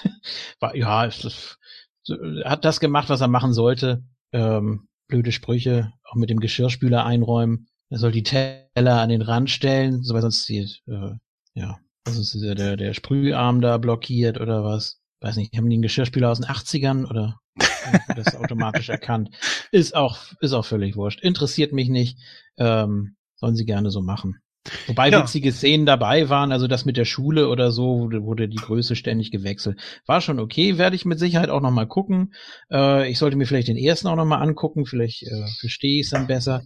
[0.60, 1.58] war, ja, ist,
[2.02, 4.04] so, hat das gemacht, was er machen sollte.
[4.32, 7.68] Ähm, blöde Sprüche, auch mit dem Geschirrspüler einräumen.
[7.90, 11.12] Er soll die Teller an den Rand stellen, so weil sonst die, äh,
[11.54, 15.00] ja, sonst ist der, der, der Sprüharm da blockiert oder was.
[15.20, 17.38] Weiß nicht, haben die einen Geschirrspüler aus den 80ern oder
[18.16, 19.30] das automatisch erkannt?
[19.70, 21.22] Ist auch, ist auch völlig wurscht.
[21.22, 22.18] Interessiert mich nicht.
[22.58, 24.40] Ähm, sollen sie gerne so machen.
[24.86, 25.20] Wobei Ja.
[25.22, 28.96] witzige Szenen dabei waren, also das mit der Schule oder so, wurde, wurde die Größe
[28.96, 29.78] ständig gewechselt.
[30.06, 32.34] War schon okay, werde ich mit Sicherheit auch nochmal gucken.
[32.70, 36.10] Äh, ich sollte mir vielleicht den ersten auch nochmal angucken, vielleicht äh, verstehe ich es
[36.10, 36.62] dann besser.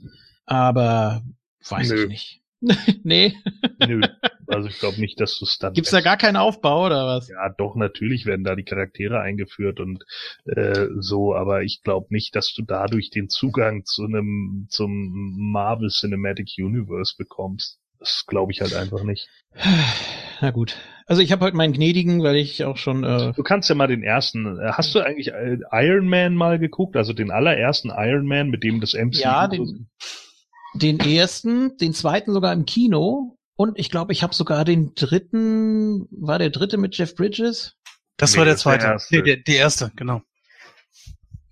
[0.49, 1.23] Aber
[1.69, 2.03] weiß Nö.
[2.05, 2.41] ich nicht.
[3.05, 3.35] nee,
[3.87, 4.01] Nö.
[4.49, 5.75] Also ich glaube nicht, dass du es dann.
[5.75, 7.29] gibt's da gar keinen Aufbau oder was?
[7.29, 10.05] Ja, doch, natürlich werden da die Charaktere eingeführt und
[10.47, 15.91] äh, so, aber ich glaube nicht, dass du dadurch den Zugang zu einem zum Marvel
[15.91, 17.79] Cinematic Universe bekommst.
[18.01, 19.29] Das glaube ich halt einfach nicht.
[20.41, 20.77] Na gut.
[21.07, 23.87] Also ich habe heute meinen gnädigen, weil ich auch schon äh, Du kannst ja mal
[23.89, 24.59] den ersten.
[24.59, 26.97] äh, Hast du eigentlich äh, Iron Man mal geguckt?
[26.97, 29.19] Also den allerersten Iron Man, mit dem das MCU.
[29.21, 29.89] Ja, den-
[30.75, 36.07] den ersten, den zweiten sogar im Kino und ich glaube, ich habe sogar den dritten,
[36.11, 37.75] war der dritte mit Jeff Bridges?
[38.17, 38.93] Das Nee, war der das war der zweite.
[38.95, 39.17] erste.
[39.17, 40.23] Nee, der, der erste, genau.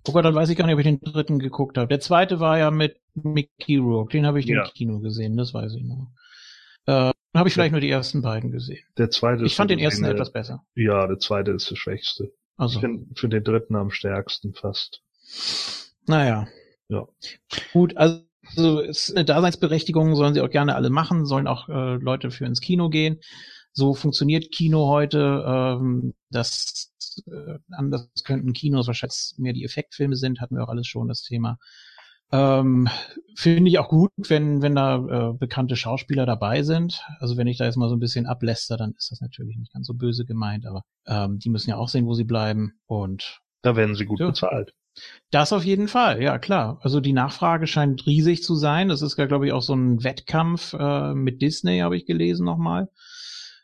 [0.07, 1.87] Oh Gott, dann weiß ich gar nicht, ob ich den dritten geguckt habe.
[1.89, 4.63] Der zweite war ja mit Mickey Rourke, den habe ich Ja.
[4.63, 6.11] im Kino gesehen, das weiß ich noch.
[6.85, 8.83] Äh, habe ich vielleicht nur die ersten beiden gesehen.
[8.97, 10.63] der zweite Ich ist fand den ersten gesehen, etwas besser.
[10.75, 12.31] Ja, der zweite ist der schwächste.
[12.55, 15.01] Also, Ich finde find den dritten am stärksten fast.
[16.07, 16.47] naja.
[16.87, 17.05] Ja.
[17.73, 18.21] Gut, also
[18.55, 22.45] es ist eine Daseinsberechtigung, sollen sie auch gerne alle machen, sollen auch äh, Leute für
[22.45, 23.19] ins Kino gehen.
[23.73, 25.43] So funktioniert Kino heute.
[25.45, 26.91] Ähm, das
[27.27, 31.21] äh, anders könnten Kinos wahrscheinlich mehr die Effektfilme sind, hatten wir auch alles schon das
[31.23, 31.57] Thema.
[32.31, 32.89] Ähm,
[33.35, 37.01] Finde ich auch gut, wenn, wenn da äh, bekannte Schauspieler dabei sind.
[37.19, 39.71] Also wenn ich da jetzt mal so ein bisschen abläster, dann ist das natürlich nicht
[39.73, 42.73] ganz so böse gemeint, aber ähm, die müssen ja auch sehen, wo sie bleiben.
[42.85, 44.27] Und Da werden sie gut Ja.
[44.27, 44.73] bezahlt.
[45.31, 46.79] Das auf jeden Fall, ja klar.
[46.81, 48.87] Also die Nachfrage scheint riesig zu sein.
[48.87, 52.45] Das ist ja, glaube ich, auch so ein Wettkampf äh, mit Disney, habe ich gelesen
[52.45, 52.89] nochmal.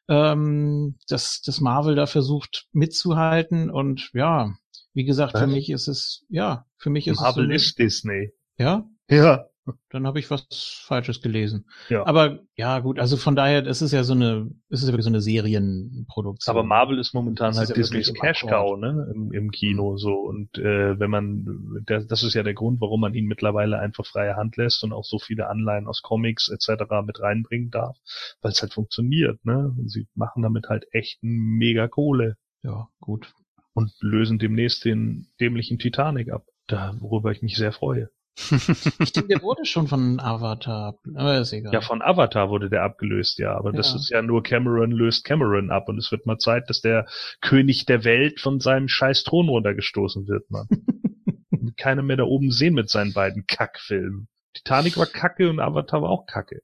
[0.10, 3.69] Ähm, dass, dass Marvel da versucht mitzuhalten.
[3.69, 4.54] Und ja,
[4.93, 5.50] wie gesagt, für Was?
[5.54, 8.32] mich ist es, ja, für mich ist Marvel es ist so Disney.
[8.58, 9.46] eine, ja, Ja.
[9.89, 11.65] Dann habe ich was Falsches gelesen.
[11.89, 12.06] Ja.
[12.06, 15.06] Aber ja, gut, also von daher, das ist ja so eine, es ist ja wirklich
[15.06, 16.56] so eine Serienproduktion.
[16.56, 19.97] Aber Marvel ist momentan Das halt ist ja Disneys Cash Cow, ne, im, im Kino
[19.97, 21.45] so und äh, wenn man
[21.88, 24.93] der, das ist ja der Grund, warum man ihn mittlerweile einfach freie Hand lässt und
[24.93, 26.84] auch so viele Anleihen aus Comics etc.
[27.06, 27.97] mit reinbringen darf,
[28.41, 29.73] weil es halt funktioniert, ne?
[29.78, 33.34] Und sie machen damit halt echt mega Kohle Ja, gut.
[33.73, 38.10] und lösen demnächst den dämlichen Titanic ab, da worüber ich mich sehr freue.
[38.36, 41.74] Ich denke, der wurde schon von Avatar, aber ist egal.
[41.74, 43.96] Ja, von Avatar wurde der abgelöst, ja, aber das Ja.
[43.96, 47.06] ist ja nur Cameron löst Cameron ab und es wird mal Zeit, dass der
[47.41, 50.46] König der Welt von seinem scheiß Thron runtergestoßen wird.
[50.50, 50.69] Und
[51.78, 54.28] Keiner mehr da oben sehen mit seinen beiden Kackfilmen.
[54.54, 56.62] Titanic war kacke und Avatar war auch kacke.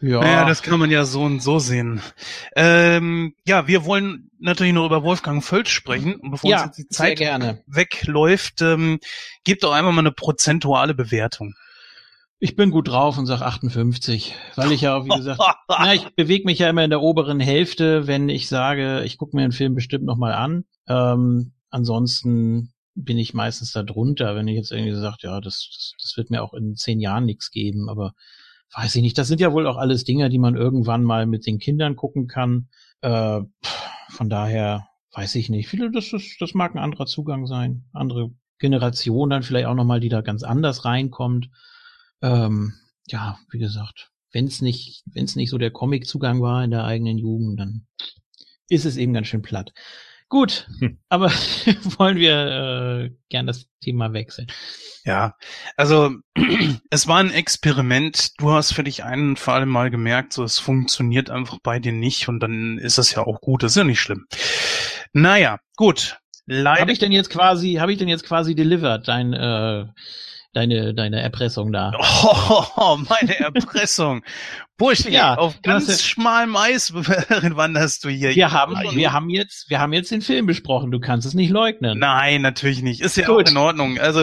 [0.00, 2.00] Ja, Naja, das kann man ja so und so sehen.
[2.54, 6.16] Ähm, ja, wir wollen natürlich noch über Wolfgang Völz sprechen.
[6.16, 7.62] Und bevor ja uns jetzt die Zeit gerne.
[7.66, 9.00] wegläuft, ähm,
[9.44, 11.54] gebt doch einfach mal eine prozentuale Bewertung.
[12.40, 16.44] Ich bin gut drauf und sag 58, weil ich ja, wie gesagt, na, ich bewege
[16.44, 19.74] mich ja immer in der oberen Hälfte, wenn ich sage, ich gucke mir einen Film
[19.74, 20.64] bestimmt nochmal an.
[20.86, 25.94] Ähm, ansonsten bin ich meistens da drunter, wenn ich jetzt irgendwie sagt, ja, das, das,
[26.00, 28.12] das wird mir auch in zehn Jahren nichts geben, aber
[28.74, 29.18] weiß ich nicht.
[29.18, 32.26] Das sind ja wohl auch alles Dinge, die man irgendwann mal mit den Kindern gucken
[32.26, 32.68] kann.
[33.00, 33.40] Äh,
[34.10, 35.68] von daher weiß ich nicht.
[35.68, 40.00] Viele, das, ist, das mag ein anderer Zugang sein, andere Generation dann vielleicht auch nochmal,
[40.00, 41.50] die da ganz anders reinkommt.
[42.22, 42.74] Ähm,
[43.06, 46.84] ja, wie gesagt, wenn es nicht, wenn es nicht so der Comic-Zugang war in der
[46.84, 47.86] eigenen Jugend, dann
[48.68, 49.72] ist es eben ganz schön platt.
[50.28, 50.98] Gut, Hm.
[51.08, 51.30] aber
[51.98, 52.34] wollen wir
[53.06, 54.46] äh, gern das Thema wechseln.
[55.04, 55.34] Ja,
[55.76, 56.12] also
[56.90, 58.32] es war ein Experiment.
[58.38, 61.92] Du hast für dich einen vor allem mal gemerkt, so es funktioniert einfach bei dir
[61.92, 63.62] nicht und dann ist das ja auch gut.
[63.62, 64.26] Das ist ja nicht schlimm.
[65.14, 66.18] Naja, gut.
[66.44, 66.80] Leider.
[66.80, 69.86] Habe ich denn jetzt quasi, habe ich denn jetzt quasi delivered dein, äh,
[70.58, 71.92] deine, deine Erpressung da?
[72.00, 74.22] Oh, meine Erpressung.
[74.76, 78.34] Bursche, Ja, auf hast ganz ja- schmalem Eis wanderst du hier.
[78.34, 80.90] Wir haben, wir haben jetzt, wir haben jetzt den Film besprochen.
[80.90, 81.98] Du kannst es nicht leugnen.
[81.98, 83.00] Nein, natürlich nicht.
[83.00, 83.46] Ist ja Gut.
[83.46, 83.98] auch in Ordnung.
[83.98, 84.22] Also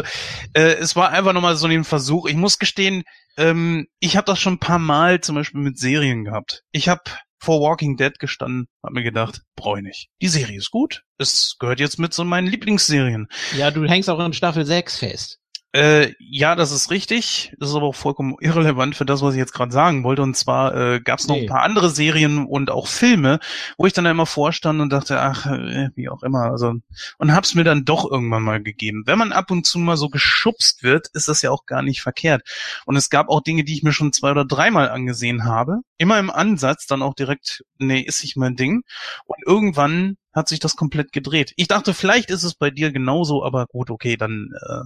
[0.53, 2.27] äh, es war einfach nochmal so ein Versuch.
[2.27, 3.03] Ich muss gestehen,
[3.37, 6.61] ähm, ich habe das schon ein paar Mal zum Beispiel mit Serien gehabt.
[6.71, 7.01] Ich habe
[7.37, 10.07] vor Walking Dead gestanden, hab mir gedacht, brauche ich nicht.
[10.21, 11.01] Die Serie ist gut.
[11.17, 13.27] Es gehört jetzt mit zu meinen Lieblingsserien.
[13.57, 15.37] Ja, du hängst auch in Staffel 6 fest.
[15.75, 17.53] Äh, ja, das ist richtig.
[17.59, 20.21] Das ist aber auch vollkommen irrelevant für das, was ich jetzt gerade sagen wollte.
[20.21, 21.41] Und zwar äh, gab es noch Nee.
[21.41, 23.39] ein paar andere Serien und auch Filme,
[23.77, 26.43] wo ich dann immer vorstand und dachte, ach, äh, wie auch immer.
[26.49, 26.75] Also
[27.17, 29.03] und hab's mir dann doch irgendwann mal gegeben.
[29.05, 32.01] Wenn man ab und zu mal so geschubst wird, ist das ja auch gar nicht
[32.01, 32.43] verkehrt.
[32.85, 35.79] Und es gab auch Dinge, die ich mir schon zwei oder dreimal angesehen habe.
[35.97, 38.83] Immer im Ansatz dann auch direkt, nee, ist nicht mein Ding.
[39.25, 41.53] Und irgendwann hat sich das komplett gedreht.
[41.55, 44.81] Ich dachte, vielleicht ist es bei dir genauso, aber gut, okay, dann äh,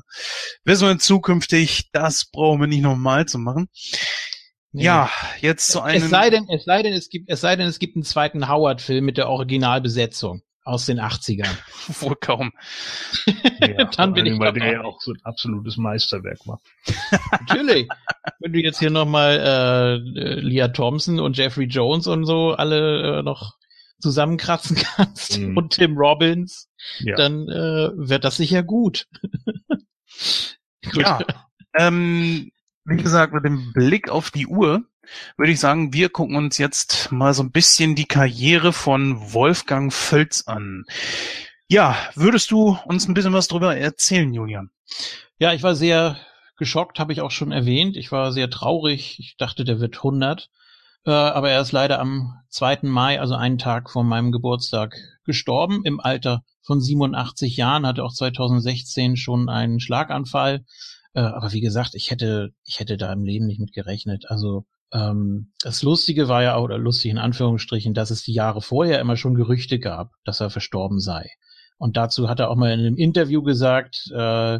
[0.63, 3.67] wissen wir zukünftig, das brauchen wir nicht nochmal zu machen.
[4.71, 4.83] Nee.
[4.83, 5.09] Ja,
[5.41, 6.03] jetzt zu einem.
[6.03, 8.47] Es sei denn, es sei denn, es gibt, es sei denn, es gibt einen zweiten
[8.47, 11.57] Howard-Film mit der Originalbesetzung aus den 80ern.
[12.01, 12.51] wohl kaum.
[13.61, 14.59] Ja, Dann bin ich weil dabei.
[14.59, 16.61] der ja auch so ein absolutes Meisterwerk macht.
[17.31, 17.89] Natürlich.
[18.39, 19.37] Wenn du jetzt hier nochmal
[20.15, 23.58] äh, äh, Leah Thompson und Jeffrey Jones und so alle äh, noch
[23.99, 25.57] zusammenkratzen kannst Mhm.
[25.57, 27.15] und Tim Robbins, Ja.
[27.15, 29.07] dann äh, wird das sicher gut.
[30.91, 30.95] gut.
[30.95, 31.19] Ja.
[31.77, 32.51] Ähm,
[32.85, 34.83] wie gesagt, mit dem Blick auf die Uhr
[35.37, 39.91] würde ich sagen, wir gucken uns jetzt mal so ein bisschen die Karriere von Wolfgang
[39.91, 40.85] Völz an.
[41.67, 44.69] Ja, würdest du uns ein bisschen was drüber erzählen, Julian?
[45.39, 46.17] Ja, ich war sehr
[46.57, 47.95] geschockt, habe ich auch schon erwähnt.
[47.97, 49.17] Ich war sehr traurig.
[49.19, 50.49] Ich dachte, der wird 100.
[51.05, 52.79] Äh, aber er ist leider am 2.
[52.83, 58.13] Mai, also einen Tag vor meinem Geburtstag, gestorben im Alter von 87 Jahren, hatte auch
[58.13, 60.65] 2016 schon einen Schlaganfall.
[61.13, 64.25] Äh, aber wie gesagt, ich hätte, ich hätte da im Leben nicht mit gerechnet.
[64.27, 68.99] Also ähm, das Lustige war ja, oder lustig in Anführungsstrichen, dass es die Jahre vorher
[68.99, 71.29] immer schon Gerüchte gab, dass er verstorben sei.
[71.77, 74.59] Und dazu hat er auch mal in einem Interview gesagt, äh,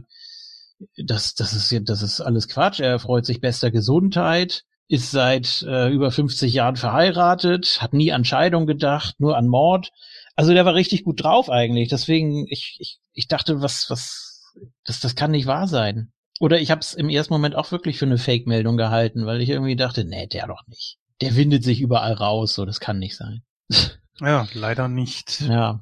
[0.95, 2.79] das, das ist das ist alles Quatsch.
[2.79, 8.25] Er freut sich bester Gesundheit, ist seit äh, über 50 Jahren verheiratet, hat nie an
[8.25, 9.91] Scheidung gedacht, nur an Mord.
[10.35, 11.89] Also der war richtig gut drauf eigentlich.
[11.89, 14.51] Deswegen, ich, ich, ich dachte, was, was,
[14.83, 16.11] das, das kann nicht wahr sein.
[16.39, 19.49] Oder ich habe es im ersten Moment auch wirklich für eine Fake-Meldung gehalten, weil ich
[19.49, 20.97] irgendwie dachte, nee, der doch nicht.
[21.21, 23.43] Der windet sich überall raus, so das kann nicht sein.
[24.21, 25.39] Ja, leider nicht.
[25.39, 25.79] Ja,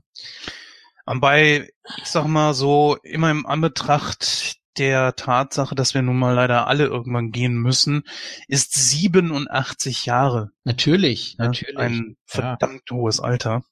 [1.08, 6.68] Wobei, ich sag mal so, immer im Anbetracht der Tatsache, dass wir nun mal leider
[6.68, 8.04] alle irgendwann gehen müssen,
[8.48, 10.50] ist 87 Jahre.
[10.64, 11.78] natürlich, Ja, natürlich.
[11.78, 12.42] Ein Ja.
[12.42, 13.64] verdammt hohes Alter.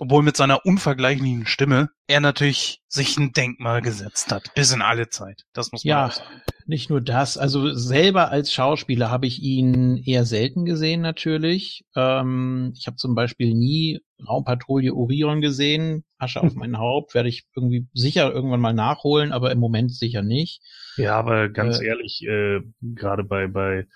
[0.00, 4.54] Obwohl mit seiner unvergleichlichen Stimme er natürlich sich ein Denkmal gesetzt hat.
[4.54, 5.44] Bis in alle Zeit.
[5.52, 6.06] Das muss man Ja.
[6.06, 6.42] auch sagen.
[6.66, 11.84] Nicht nur das, also selber als Schauspieler habe ich ihn eher selten gesehen natürlich.
[11.96, 16.04] Ähm, ich habe zum Beispiel nie Raumpatrouille Orion gesehen.
[16.18, 20.22] Asche auf mein Haupt werde ich irgendwie sicher irgendwann mal nachholen, aber im Moment sicher
[20.22, 20.60] nicht.
[20.96, 23.86] Ja, aber ganz Äh, ehrlich, äh, gerade bei, bei,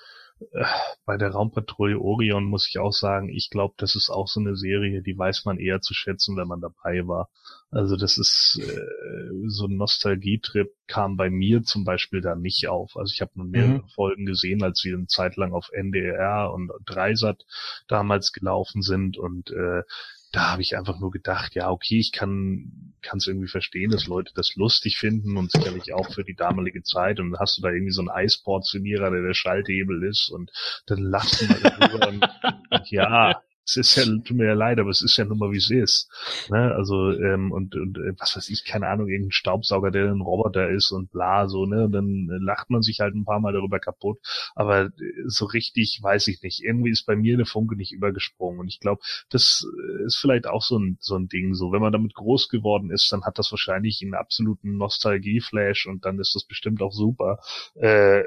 [1.04, 4.56] bei der Raumpatrouille Orion muss ich auch sagen, ich glaube, das ist auch so eine
[4.56, 7.28] Serie, die weiß man eher zu schätzen, wenn man dabei war.
[7.70, 12.96] Also das ist äh, so ein Nostalgietrip kam bei mir zum Beispiel da nicht auf.
[12.96, 16.70] Also ich habe nur mehrere Folgen gesehen, als sie eine Zeit lang auf NDR und
[16.84, 17.44] Dreisat
[17.88, 19.82] damals gelaufen sind und äh,
[20.32, 24.06] da habe ich einfach nur gedacht, ja, okay, ich kann kann es irgendwie verstehen, dass
[24.06, 27.20] Leute das lustig finden und sicherlich auch für die damalige Zeit.
[27.20, 30.50] Und dann hast du da irgendwie so einen Eisportionierer, der der Schalthebel ist und
[30.86, 32.22] dann lacht man darüber und,
[32.70, 35.52] und ja, es ist ja, tut mir ja leid, aber es ist ja nun mal
[35.52, 36.10] wie es ist.
[36.50, 36.74] Ne?
[36.74, 40.68] Also, ähm, und, und äh, was weiß ich, keine Ahnung, irgendein Staubsauger, der ein Roboter
[40.68, 41.84] ist und bla, so, ne?
[41.84, 44.18] Und dann äh, lacht man sich halt ein paar Mal darüber kaputt.
[44.54, 44.90] Aber äh,
[45.26, 46.62] so richtig weiß ich nicht.
[46.62, 48.60] Irgendwie ist bei mir eine Funke nicht übergesprungen.
[48.60, 49.64] Und ich glaube, das
[50.06, 51.54] ist vielleicht auch so ein, so ein Ding.
[51.54, 56.04] So, wenn man damit groß geworden ist, dann hat das wahrscheinlich einen absoluten Nostalgie-Flash und
[56.04, 57.38] dann ist das bestimmt auch super.
[57.74, 58.22] Äh,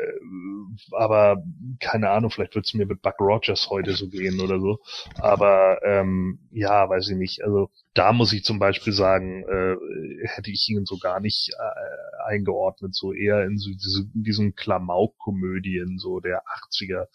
[0.92, 1.44] aber
[1.80, 4.80] keine Ahnung, vielleicht wird es mir mit Buck Rogers heute so gehen oder so.
[5.26, 7.44] Aber ähm, ja, weiß ich nicht.
[7.44, 9.76] Also da muss ich zum Beispiel sagen, äh,
[10.28, 14.56] hätte ich ihn so gar nicht äh, eingeordnet, so eher in so diese, in diesen
[14.56, 17.08] Klamauk-Komödien so der 80er,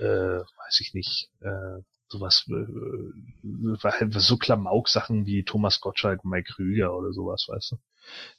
[0.00, 7.12] äh, weiß ich nicht, äh, sowas, äh, so Klamauk-Sachen wie Thomas Gottschalk Mike Krüger oder
[7.12, 7.76] sowas, weißt du?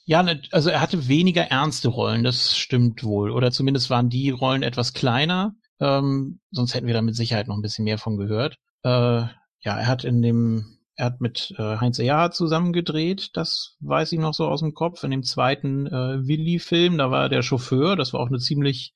[0.04, 3.30] Ja, ne, also er hatte weniger ernste Rollen, das stimmt wohl.
[3.30, 5.54] Oder zumindest waren die Rollen etwas kleiner.
[5.80, 8.58] Ähm, sonst hätten wir da mit Sicherheit noch ein bisschen mehr von gehört.
[8.84, 13.76] Äh, ja, er hat in dem, er hat mit äh, Heinz Ehrhardt zusammen gedreht, das
[13.80, 15.04] weiß ich noch so aus dem Kopf.
[15.04, 18.92] In dem zweiten äh, Willi-Film, da war er der Chauffeur, das war auch eine ziemlich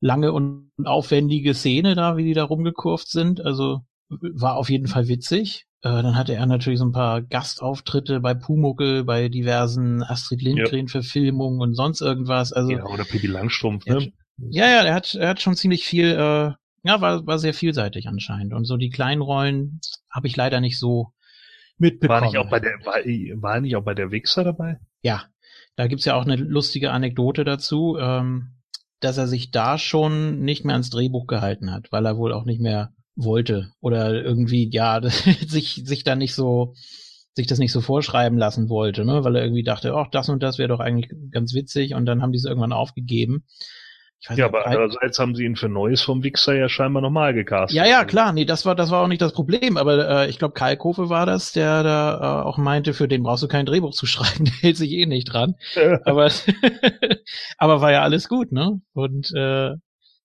[0.00, 3.40] lange und aufwendige Szene da, wie die da rumgekurvt sind.
[3.44, 5.66] Also war auf jeden Fall witzig.
[5.82, 11.60] Äh, dann hatte er natürlich so ein paar Gastauftritte bei Pumuckel, bei diversen Astrid Lindgren-Verfilmungen
[11.60, 12.52] und sonst irgendwas.
[12.52, 14.12] Also ja, oder Pippi Langstrumpf, Ja, ne?
[14.50, 18.08] ja, ja, er hat, er hat schon ziemlich viel, äh, ja, war, war sehr vielseitig
[18.08, 18.54] anscheinend.
[18.54, 21.12] Und so die kleinen Rollen habe ich leider nicht so
[21.78, 22.20] mitbekommen.
[22.20, 22.96] War nicht auch bei der, war,
[23.42, 24.78] war er nicht auch bei der Wichser dabei?
[25.02, 25.24] Ja,
[25.76, 28.54] da gibt's ja auch eine lustige Anekdote dazu, ähm,
[29.00, 32.44] dass er sich da schon nicht mehr ans Drehbuch gehalten hat, weil er wohl auch
[32.44, 35.00] nicht mehr wollte oder irgendwie, ja,
[35.46, 36.74] sich, sich da nicht so,
[37.34, 40.42] sich das nicht so vorschreiben lassen wollte, ne, weil er irgendwie dachte, ach, das und
[40.42, 43.44] das wäre doch eigentlich ganz witzig und dann haben die es irgendwann aufgegeben.
[44.26, 47.76] Weiß Ja, aber andererseits haben sie ihn für Neues vom Wichser ja scheinbar nochmal gecastet.
[47.76, 50.38] ja, ja, klar, nee, das war, das war auch nicht das Problem, aber äh, ich
[50.38, 53.92] glaube, Kalkofe war das, der da äh, auch meinte, für den brauchst du kein Drehbuch
[53.92, 55.56] zu schreiben, der hält sich eh nicht dran.
[56.04, 56.30] aber,
[57.58, 58.80] aber war ja alles gut, ne?
[58.92, 59.74] Und äh,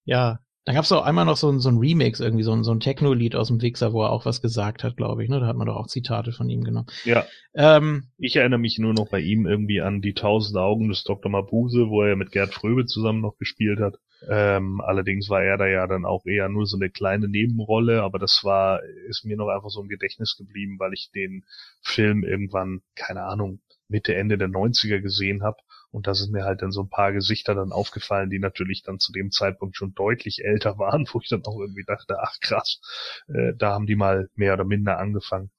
[0.06, 2.66] ja, Dann gab es auch einmal noch so, ein so ein Remix, irgendwie so ein,
[2.66, 5.30] so ein Techno-Lied aus dem Wichser, wo er auch was gesagt hat, glaube ich.
[5.30, 5.40] Ne?
[5.40, 6.88] Da hat man doch auch Zitate von ihm genommen.
[7.06, 7.26] Ja.
[7.54, 11.32] Ähm, Ich erinnere mich nur noch bei ihm irgendwie an die tausend Augen des Dr.
[11.32, 13.96] Mabuse, wo er mit Gerd Fröbe zusammen noch gespielt hat.
[14.30, 18.20] Ähm, allerdings war er da ja dann auch eher nur so eine kleine Nebenrolle, aber
[18.20, 21.46] das war, ist mir noch einfach so im Gedächtnis geblieben, weil ich den
[21.82, 25.60] Film irgendwann, keine Ahnung, Mitte, Ende der 90er gesehen habe.
[25.92, 29.00] Und da sind mir halt dann so ein paar Gesichter dann aufgefallen, die natürlich dann
[29.00, 32.80] zu dem Zeitpunkt schon deutlich älter waren, wo ich dann auch irgendwie dachte, ach krass,
[33.28, 35.50] äh, da haben die mal mehr oder minder angefangen.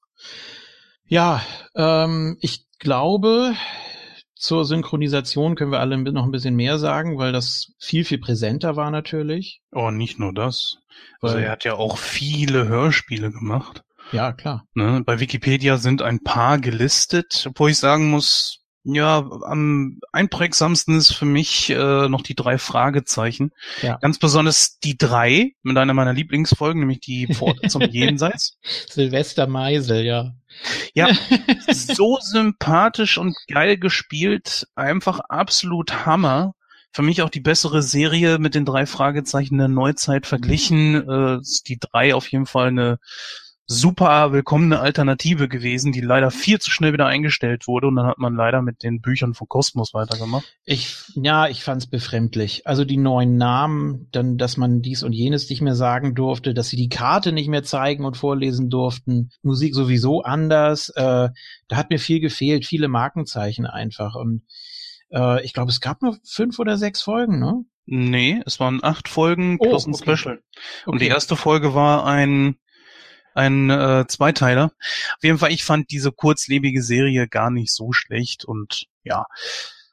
[1.05, 1.41] ja,
[1.75, 3.53] ähm, ich glaube,
[4.35, 8.75] zur Synchronisation können wir alle noch ein bisschen mehr sagen, weil das viel, viel präsenter
[8.75, 9.61] war natürlich.
[9.71, 10.77] Oh, nicht nur das.
[11.21, 13.83] Also Weil- er hat ja auch viele Hörspiele gemacht.
[14.11, 14.65] Ja, klar.
[14.73, 15.03] Ne?
[15.05, 21.25] Bei Wikipedia sind ein paar gelistet, obwohl ich sagen muss, ja, am einprägsamsten ist für
[21.25, 23.51] mich äh, noch die drei Fragezeichen.
[23.81, 23.97] Ja.
[23.97, 28.57] Ganz besonders die drei mit einer meiner Lieblingsfolgen, nämlich die Pforte zum Jenseits.
[28.89, 30.33] Silvester Meisel, ja.
[30.93, 31.09] Ja,
[31.71, 36.53] so sympathisch und geil gespielt, einfach absolut Hammer.
[36.91, 41.07] Für mich auch die bessere Serie mit den drei Fragezeichen der Neuzeit verglichen.
[41.07, 42.97] Äh, ist die drei auf jeden Fall eine
[43.71, 48.17] super willkommene Alternative gewesen, die leider viel zu schnell wieder eingestellt wurde und dann hat
[48.17, 50.57] man leider mit den Büchern von Kosmos weitergemacht.
[50.65, 52.65] Ich, ja, ich fand's befremdlich.
[52.65, 56.69] Also die neuen Namen, dann, dass man dies und jenes nicht mehr sagen durfte, dass
[56.69, 60.89] sie die Karte nicht mehr zeigen und vorlesen durften, Musik sowieso anders.
[60.89, 61.29] Äh,
[61.67, 64.15] da hat mir viel gefehlt, viele Markenzeichen einfach.
[64.15, 64.41] Und
[65.11, 67.65] äh, ich glaube, es gab nur fünf oder sechs Folgen, ne?
[67.85, 70.17] Nee, es waren acht Folgen Oh, plus ein okay.
[70.17, 70.41] Special.
[70.87, 72.55] Und die erste Folge war ein
[73.33, 74.65] ein äh, Zweiteiler.
[74.65, 79.25] Auf jeden Fall, ich fand diese kurzlebige Serie gar nicht so schlecht und ja,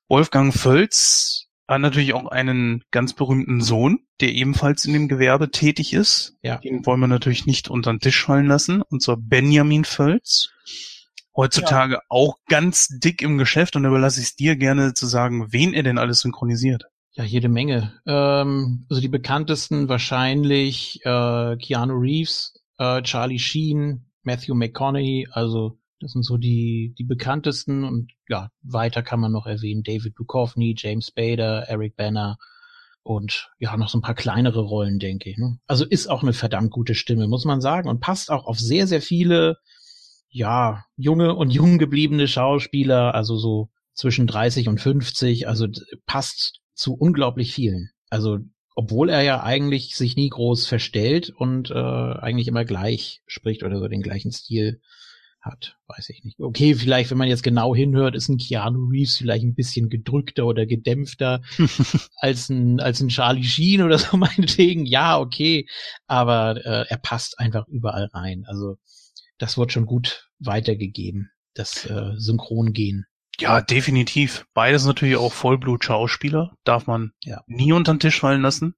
[0.08, 5.92] Wolfgang Völz hat natürlich auch einen ganz berühmten Sohn, der ebenfalls in dem Gewerbe tätig
[5.92, 6.36] ist.
[6.42, 6.58] Ja.
[6.58, 8.82] Den wollen wir natürlich nicht unter den Tisch fallen lassen.
[8.82, 10.50] Und zwar Benjamin Völz.
[11.34, 15.52] Heutzutage auch ganz dick im Geschäft und da überlasse ich es dir gerne zu sagen,
[15.52, 16.84] wen er denn alles synchronisiert.
[17.12, 17.92] Ja, jede Menge.
[18.06, 26.12] Ähm, also die bekanntesten wahrscheinlich äh, Keanu Reeves, äh, Charlie Sheen, Matthew McConaughey, also das
[26.12, 29.82] sind so die, die bekanntesten und ja, weiter kann man noch erwähnen.
[29.82, 32.36] David Duchovny, James Spader, Eric Banner
[33.02, 35.38] und ja, noch so ein paar kleinere Rollen, denke ich.
[35.38, 35.58] Ne?
[35.66, 38.86] Also ist auch eine verdammt gute Stimme, muss man sagen, und passt auch auf sehr,
[38.86, 39.56] sehr viele,
[40.28, 45.66] ja, junge und jung gebliebene Schauspieler, also so zwischen 30 und 50, also
[46.04, 47.90] passt zu unglaublich vielen.
[48.10, 48.38] Also
[48.76, 53.78] obwohl er ja eigentlich sich nie groß verstellt und äh, eigentlich immer gleich spricht oder
[53.78, 54.82] so den gleichen Stil
[55.40, 56.38] hat, weiß ich nicht.
[56.38, 60.44] Okay, vielleicht, wenn man jetzt genau hinhört, ist ein Keanu Reeves vielleicht ein bisschen gedrückter
[60.44, 61.40] oder gedämpfter
[62.16, 64.84] als ein als ein Charlie Sheen oder so meinetwegen.
[64.84, 65.66] Ja, okay,
[66.06, 68.44] aber äh, er passt einfach überall rein.
[68.46, 68.76] Also
[69.38, 73.06] das wird schon gut weitergegeben, das äh, Synchrongehen.
[73.38, 74.46] Ja, definitiv.
[74.54, 76.52] Beides natürlich auch Vollblut-Schauspieler.
[76.64, 77.42] Darf man Ja.
[77.46, 78.74] nie unter den Tisch fallen lassen.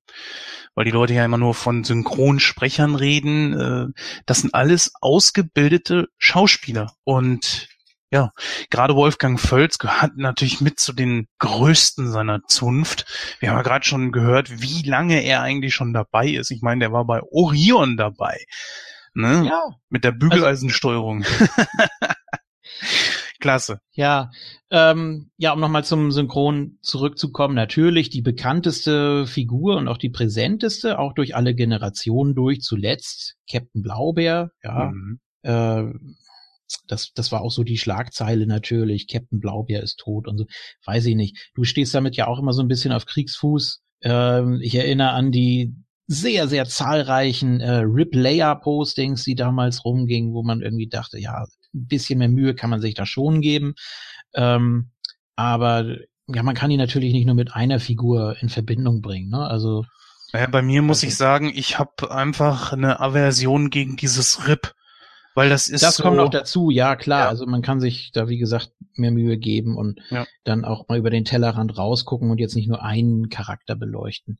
[0.74, 3.52] Weil die Leute ja immer nur von Synchronsprechern reden.
[3.58, 3.86] Äh,
[4.26, 6.92] Das sind alles ausgebildete Schauspieler.
[7.04, 7.68] Und
[8.10, 8.32] ja,
[8.70, 13.04] gerade Wolfgang Völz gehört natürlich mit zu den größten seiner Zunft.
[13.38, 16.50] Wir haben ja gerade schon gehört, wie lange er eigentlich schon dabei ist.
[16.50, 18.38] Ich meine, der war bei Orion dabei.
[19.14, 19.46] Ne?
[19.48, 21.24] Ja, Mit der Bügeleisensteuerung.
[23.40, 23.80] Klasse.
[23.92, 24.30] Ja,
[24.70, 30.98] ähm, ja, um nochmal zum Synchron zurückzukommen, natürlich die bekannteste Figur und auch die präsenteste,
[30.98, 35.20] auch durch alle Generationen durch, zuletzt Captain Blaubeer, ja, Mhm.
[35.42, 35.84] äh,
[36.86, 40.44] das, das war auch so die Schlagzeile natürlich, Captain Blaubeer ist tot und so,
[40.84, 41.50] weiß ich nicht.
[41.54, 43.80] Du stehst damit ja auch immer so ein bisschen auf Kriegsfuß.
[44.02, 45.74] Ähm, ich erinnere an die
[46.10, 51.44] sehr, sehr zahlreichen äh, Rip-Layer-Postings, die damals rumgingen, wo man irgendwie dachte, ja,
[51.74, 53.74] ein bisschen mehr Mühe kann man sich da schon geben.
[54.34, 54.90] Ähm,
[55.36, 55.84] aber
[56.26, 59.28] ja, man kann ihn natürlich nicht nur mit einer Figur in Verbindung bringen.
[59.30, 59.46] Ne?
[59.46, 59.84] Also
[60.32, 64.74] Naja, bei mir muss Also- ich sagen, ich habe einfach eine Aversion gegen dieses RIP,
[65.34, 67.24] weil das ist das so, kommt noch dazu, ja klar.
[67.24, 67.28] Ja.
[67.28, 70.26] Also man kann sich da, wie gesagt, mehr Mühe geben und Ja.
[70.44, 74.38] dann auch mal über den Tellerrand rausgucken und jetzt nicht nur einen Charakter beleuchten.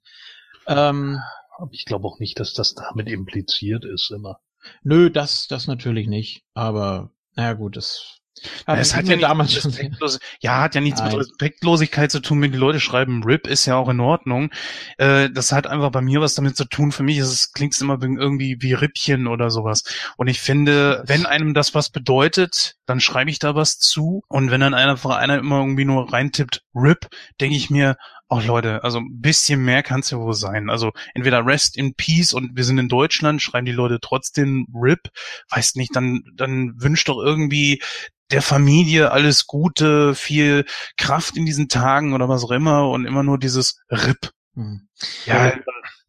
[0.67, 1.21] Ähm,
[1.59, 4.39] Aber ich glaube auch nicht, dass das damit impliziert ist immer.
[4.85, 6.45] nö, das, das natürlich nicht.
[6.55, 8.21] Aber naja gut, das
[8.69, 11.11] Ja, hat es hat mir ja nichts damals mit schon ja, hat ja nichts Nein.
[11.11, 14.51] mit Respektlosigkeit zu tun, wenn die Leute schreiben RIP, ist ja auch in Ordnung.
[14.99, 16.93] Äh, das hat einfach bei mir was damit zu tun.
[16.93, 19.83] Für mich ist es, klingt immer irgendwie wie Rippchen oder sowas.
[20.17, 24.53] Und ich finde, wenn einem das was bedeutet, dann schreibe ich da was zu und
[24.53, 27.09] wenn dann einfach einer immer irgendwie nur reintippt, RIP,
[27.41, 27.97] denke ich mir,
[28.29, 30.71] oh Leute, also ein bisschen mehr kann es ja wohl sein.
[30.71, 35.09] Also entweder Rest in Peace und wir sind in Deutschland, schreiben die Leute trotzdem RIP,
[35.51, 37.83] weiß nicht, dann, dann wünscht doch irgendwie
[38.31, 40.67] der Familie alles Gute, viel
[40.99, 44.31] Kraft in diesen Tagen oder was auch immer und immer nur dieses RIP.
[44.55, 44.89] Hm.
[45.25, 45.55] Ja,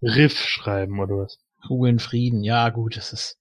[0.02, 1.38] Riff schreiben oder was?
[1.70, 3.39] Ruhe in Frieden, ja gut, das ist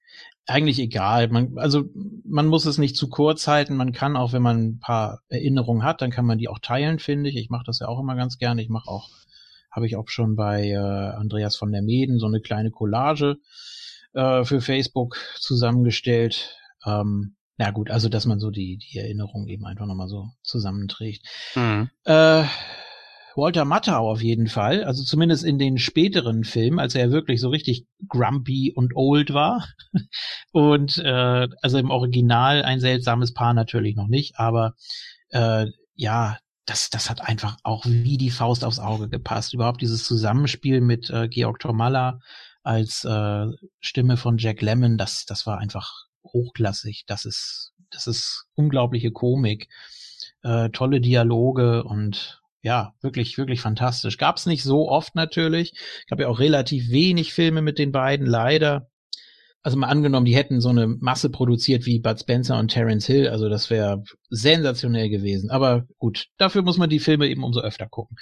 [0.48, 1.28] eigentlich egal.
[1.28, 1.84] Man, also
[2.24, 3.76] man muss es nicht zu kurz halten.
[3.76, 6.98] Man kann auch, wenn man ein paar Erinnerungen hat, dann kann man die auch teilen,
[6.98, 7.36] finde ich.
[7.36, 8.62] Ich mache das ja auch immer ganz gerne.
[8.62, 9.10] Ich mache auch,
[9.70, 13.36] habe ich auch schon bei äh, Andreas von der Meden so eine kleine Collage
[14.14, 16.56] äh, für Facebook zusammengestellt.
[16.86, 21.26] Ähm, na gut, also dass man so die, die Erinnerungen eben einfach nochmal so zusammenträgt.
[21.56, 21.90] Mhm.
[22.04, 22.44] Äh,
[23.38, 27.48] Walter Matthau auf jeden Fall, also zumindest in den späteren Filmen, als er wirklich so
[27.48, 29.66] richtig grumpy und old war.
[30.52, 34.74] Und äh, also im Original ein seltsames Paar natürlich noch nicht, aber
[35.30, 39.54] äh, ja, das, das hat einfach auch wie die Faust aufs Auge gepasst.
[39.54, 42.20] Überhaupt dieses Zusammenspiel mit äh, Georg Tomalla
[42.62, 43.46] als äh,
[43.80, 47.04] Stimme von Jack Lemmon, das, das war einfach hochklassig.
[47.06, 49.68] Das ist, das ist unglaubliche Komik,
[50.42, 54.18] äh, tolle Dialoge und ja, wirklich, wirklich fantastisch.
[54.18, 55.72] Gab's nicht so oft natürlich.
[56.06, 58.88] Ich habe ja auch relativ wenig Filme mit den beiden, leider.
[59.62, 63.28] Also mal angenommen, die hätten so eine Masse produziert wie Bud Spencer und Terence Hill,
[63.28, 65.50] also das wäre sensationell gewesen.
[65.50, 68.16] Aber gut, dafür muss man die Filme eben umso öfter gucken.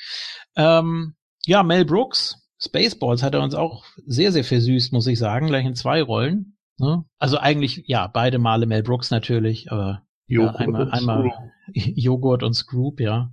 [0.57, 1.15] Ähm,
[1.45, 5.67] ja, Mel Brooks, Spaceballs hat er uns auch sehr, sehr versüßt, muss ich sagen, gleich
[5.67, 6.57] in zwei Rollen.
[6.79, 7.05] Ne?
[7.19, 11.31] Also eigentlich, ja, beide Male Mel Brooks natürlich, aber ja, einmal, einmal
[11.73, 13.31] Joghurt und Scroop, ja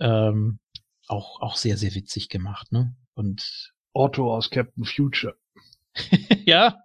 [0.00, 0.58] ähm,
[1.06, 2.96] auch, auch sehr, sehr witzig gemacht, ne?
[3.14, 5.36] Und Otto aus Captain Future.
[6.44, 6.80] ja?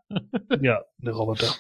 [0.61, 1.55] ja, der Roboter.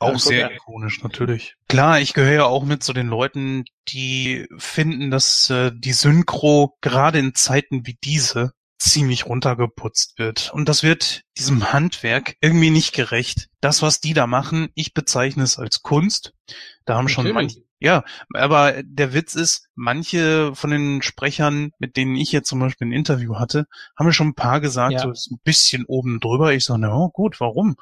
[0.00, 1.54] Auch sehr ikonisch, natürlich.
[1.68, 6.76] Klar, ich gehöre ja auch mit zu den Leuten, die finden, dass äh, die Synchro
[6.80, 10.52] gerade in Zeiten wie diese ziemlich runtergeputzt wird.
[10.52, 13.48] Und das wird diesem Handwerk irgendwie nicht gerecht.
[13.60, 16.32] Das, was die da machen, ich bezeichne es als Kunst.
[16.86, 17.14] Da haben Natürlich.
[17.14, 18.04] schon manche, ja,
[18.34, 22.92] aber der Witz ist, manche von den Sprechern, mit denen ich jetzt zum Beispiel ein
[22.92, 23.66] Interview hatte,
[23.96, 24.98] haben mir schon ein paar gesagt, ja.
[25.00, 26.52] so ist ein bisschen oben drüber.
[26.52, 27.76] Ich sage, na oh, gut, warum?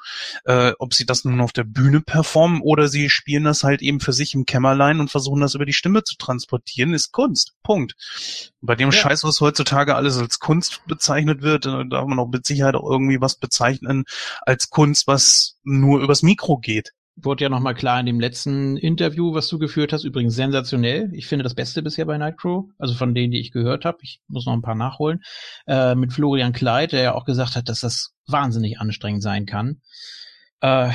[0.45, 3.99] Äh, ob sie das nun auf der Bühne performen oder sie spielen das halt eben
[3.99, 7.55] für sich im Kämmerlein und versuchen das über die Stimme zu transportieren, ist Kunst.
[7.61, 7.95] Punkt.
[8.61, 8.93] Bei dem ja.
[8.93, 12.89] Scheiß, was heutzutage alles als Kunst bezeichnet wird, äh, darf man auch mit Sicherheit auch
[12.89, 14.05] irgendwie was bezeichnen
[14.43, 19.33] als Kunst, was nur übers Mikro geht wurde ja nochmal klar in dem letzten Interview,
[19.33, 20.03] was du geführt hast.
[20.03, 21.09] Übrigens sensationell.
[21.13, 22.65] Ich finde das Beste bisher bei Nightcrow.
[22.77, 23.97] Also von denen, die ich gehört habe.
[24.01, 25.21] Ich muss noch ein paar nachholen.
[25.67, 29.81] Äh, mit Florian Kleid, der ja auch gesagt hat, dass das wahnsinnig anstrengend sein kann.
[30.61, 30.91] Äh,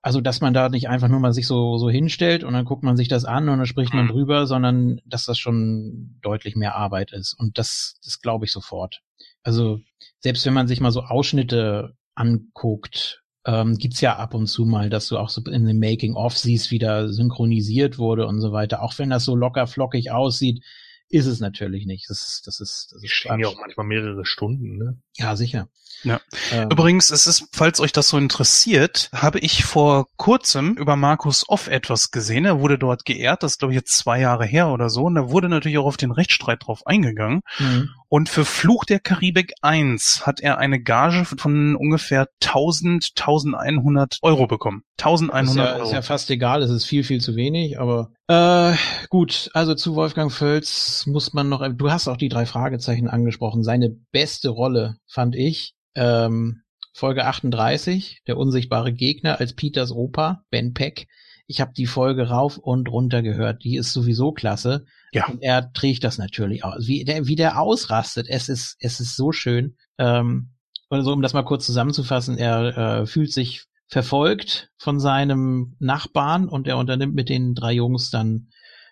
[0.00, 2.84] also, dass man da nicht einfach nur mal sich so, so hinstellt und dann guckt
[2.84, 4.10] man sich das an und dann spricht man mhm.
[4.10, 7.34] drüber, sondern dass das schon deutlich mehr Arbeit ist.
[7.34, 9.02] Und das, das glaube ich sofort.
[9.42, 9.80] Also,
[10.20, 14.90] selbst wenn man sich mal so Ausschnitte anguckt, ähm, gibt's ja ab und zu mal,
[14.90, 18.82] dass du auch so in dem Making-of siehst, wie da synchronisiert wurde und so weiter.
[18.82, 20.62] Auch wenn das so locker flockig aussieht,
[21.08, 22.10] ist es natürlich nicht.
[22.10, 24.98] Das ist, das ist, das ist stehen ja auch manchmal mehrere Stunden, ne?
[25.16, 25.68] Ja, sicher.
[26.04, 26.20] Ja.
[26.52, 31.48] Ähm, Übrigens, es ist, falls euch das so interessiert, habe ich vor kurzem über Markus
[31.48, 32.44] Off etwas gesehen.
[32.44, 35.04] Er wurde dort geehrt, das ist glaube ich jetzt zwei Jahre her oder so.
[35.04, 37.40] Und da wurde natürlich auch auf den Rechtsstreit drauf eingegangen.
[37.58, 37.88] Mhm.
[38.10, 44.46] Und für Fluch der Karibik 1 hat er eine Gage von ungefähr 1000, 1100 Euro
[44.46, 44.82] bekommen.
[44.98, 45.84] 1100 ist ja, Euro.
[45.84, 48.74] Ist ja fast egal, es ist viel, viel zu wenig, aber äh,
[49.10, 53.62] gut, also zu Wolfgang Völz muss man noch, du hast auch die drei Fragezeichen angesprochen.
[53.62, 56.62] Seine beste Rolle, fand ich, ähm,
[56.94, 61.08] Folge 38, der unsichtbare Gegner als Peters Opa, Ben Peck.
[61.46, 63.64] Ich habe die Folge rauf und runter gehört.
[63.64, 64.84] Die ist sowieso klasse.
[65.12, 65.26] Ja.
[65.28, 66.86] Und er trägt das natürlich aus.
[66.86, 69.76] Wie der, wie der ausrastet, es ist, es ist so schön.
[69.98, 70.50] Ähm,
[70.90, 76.66] also um das mal kurz zusammenzufassen, er äh, fühlt sich verfolgt von seinem Nachbarn und
[76.68, 78.48] er unternimmt mit den drei Jungs dann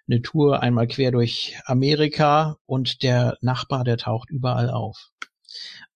[0.09, 5.11] eine Tour einmal quer durch Amerika und der Nachbar, der taucht überall auf.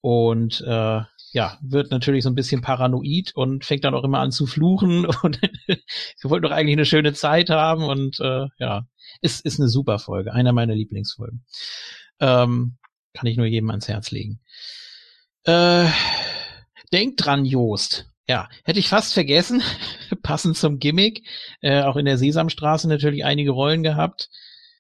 [0.01, 1.03] Und äh,
[1.33, 5.07] ja, wird natürlich so ein bisschen paranoid und fängt dann auch immer an zu fluchen
[5.23, 8.87] und wir wollten doch eigentlich eine schöne Zeit haben und äh, ja,
[9.21, 11.45] ist, ist eine super Folge, einer meiner Lieblingsfolgen.
[12.21, 12.77] Ähm,
[13.13, 14.41] kann ich nur jedem ans Herz legen.
[15.45, 15.89] Äh,
[16.93, 18.07] denkt dran, Joost.
[18.29, 19.63] Ja, hätte ich fast vergessen,
[20.23, 21.27] passend zum Gimmick.
[21.61, 24.31] Äh, auch in der Sesamstraße natürlich einige Rollen gehabt.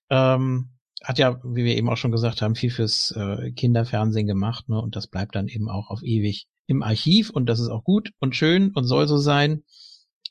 [0.08, 0.70] Ähm,
[1.02, 4.80] hat ja, wie wir eben auch schon gesagt haben, viel fürs äh, Kinderfernsehen gemacht, ne?
[4.80, 8.12] Und das bleibt dann eben auch auf ewig im Archiv und das ist auch gut
[8.20, 9.64] und schön und soll so sein.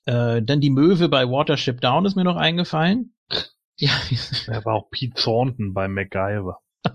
[0.05, 3.13] Äh, dann die Möwe bei Watership Down ist mir noch eingefallen.
[3.79, 3.91] Ja,
[4.47, 6.59] Er war auch Pete Thornton bei MacGyver.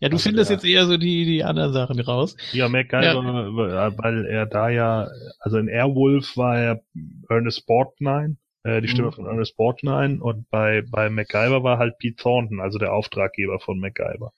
[0.00, 2.36] ja du Also findest der- jetzt eher so die, die anderen Sachen raus.
[2.52, 5.08] Ja, MacGyver, äh, weil er da ja,
[5.40, 6.82] also in Airwolf war er
[7.28, 9.12] Ernest Borgnine, äh, die Stimme Mhm.
[9.12, 13.78] von Ernest Borgnine und bei, bei MacGyver war halt Pete Thornton, also der Auftraggeber von
[13.80, 14.32] MacGyver.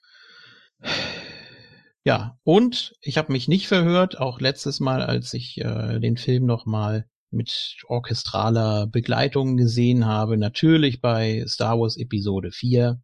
[2.03, 6.45] Ja, und ich habe mich nicht verhört, auch letztes Mal, als ich äh, den Film
[6.45, 7.05] nochmal
[7.35, 12.99] mit orchestraler Begleitung gesehen habe, natürlich bei Star Wars Episode 4,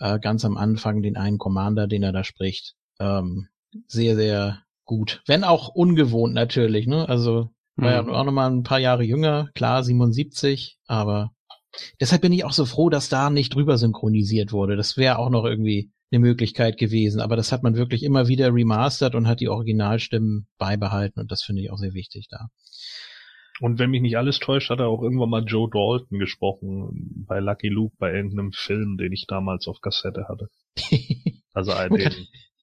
[0.00, 2.74] äh, ganz am Anfang den einen Commander, den er da spricht.
[3.00, 3.48] Ähm,
[3.86, 5.22] sehr, sehr gut.
[5.26, 7.08] Wenn auch ungewohnt natürlich, ne?
[7.08, 8.10] Also war ja Mhm.
[8.10, 11.32] auch nochmal ein paar Jahre jünger, klar, 77, aber
[12.00, 14.76] deshalb bin ich auch so froh, dass da nicht drüber synchronisiert wurde.
[14.76, 18.54] Das wäre auch noch irgendwie eine Möglichkeit gewesen, aber das hat man wirklich immer wieder
[18.54, 22.46] remastert und hat die Originalstimmen beibehalten und das finde ich auch sehr wichtig da.
[23.60, 27.40] Und wenn mich nicht alles täuscht, hat er auch irgendwann mal Joe Dalton gesprochen bei
[27.40, 30.48] Lucky Luke bei irgendeinem Film, den ich damals auf Kassette hatte.
[31.54, 32.12] Also kann- den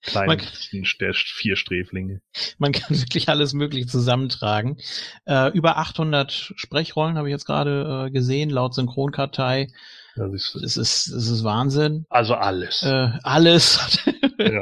[0.03, 2.21] kleinen kann- der vier Sträflinge.
[2.59, 4.77] Man kann wirklich alles möglich zusammentragen.
[5.25, 9.69] Äh, über 800 Sprechrollen habe ich jetzt gerade äh, gesehen, laut Synchronkartei.
[10.15, 12.05] Das ist, Das ist, das ist Wahnsinn.
[12.09, 12.83] also alles.
[12.83, 14.05] Äh, alles.
[14.39, 14.61] Ja.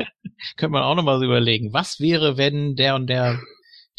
[0.58, 1.74] Könnte man auch noch mal so überlegen.
[1.74, 3.40] Was wäre, wenn der und der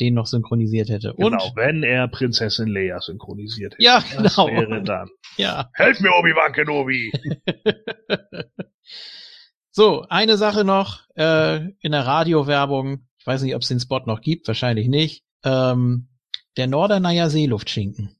[0.00, 1.12] den noch synchronisiert hätte?
[1.14, 3.82] Und Genau, wenn er Prinzessin Leia synchronisiert hätte.
[3.82, 4.48] ja, Das genau.
[4.48, 5.08] wäre dann.
[5.36, 5.70] Ja.
[5.74, 7.12] Helf mir, Obi-Wan Kenobi!
[9.70, 13.06] so, eine Sache noch äh, in der Radiowerbung.
[13.18, 15.24] Ich weiß nicht, ob es den Spot noch gibt, wahrscheinlich nicht.
[15.44, 16.08] Ähm,
[16.56, 18.16] der Norderneyer Seeluftschinken.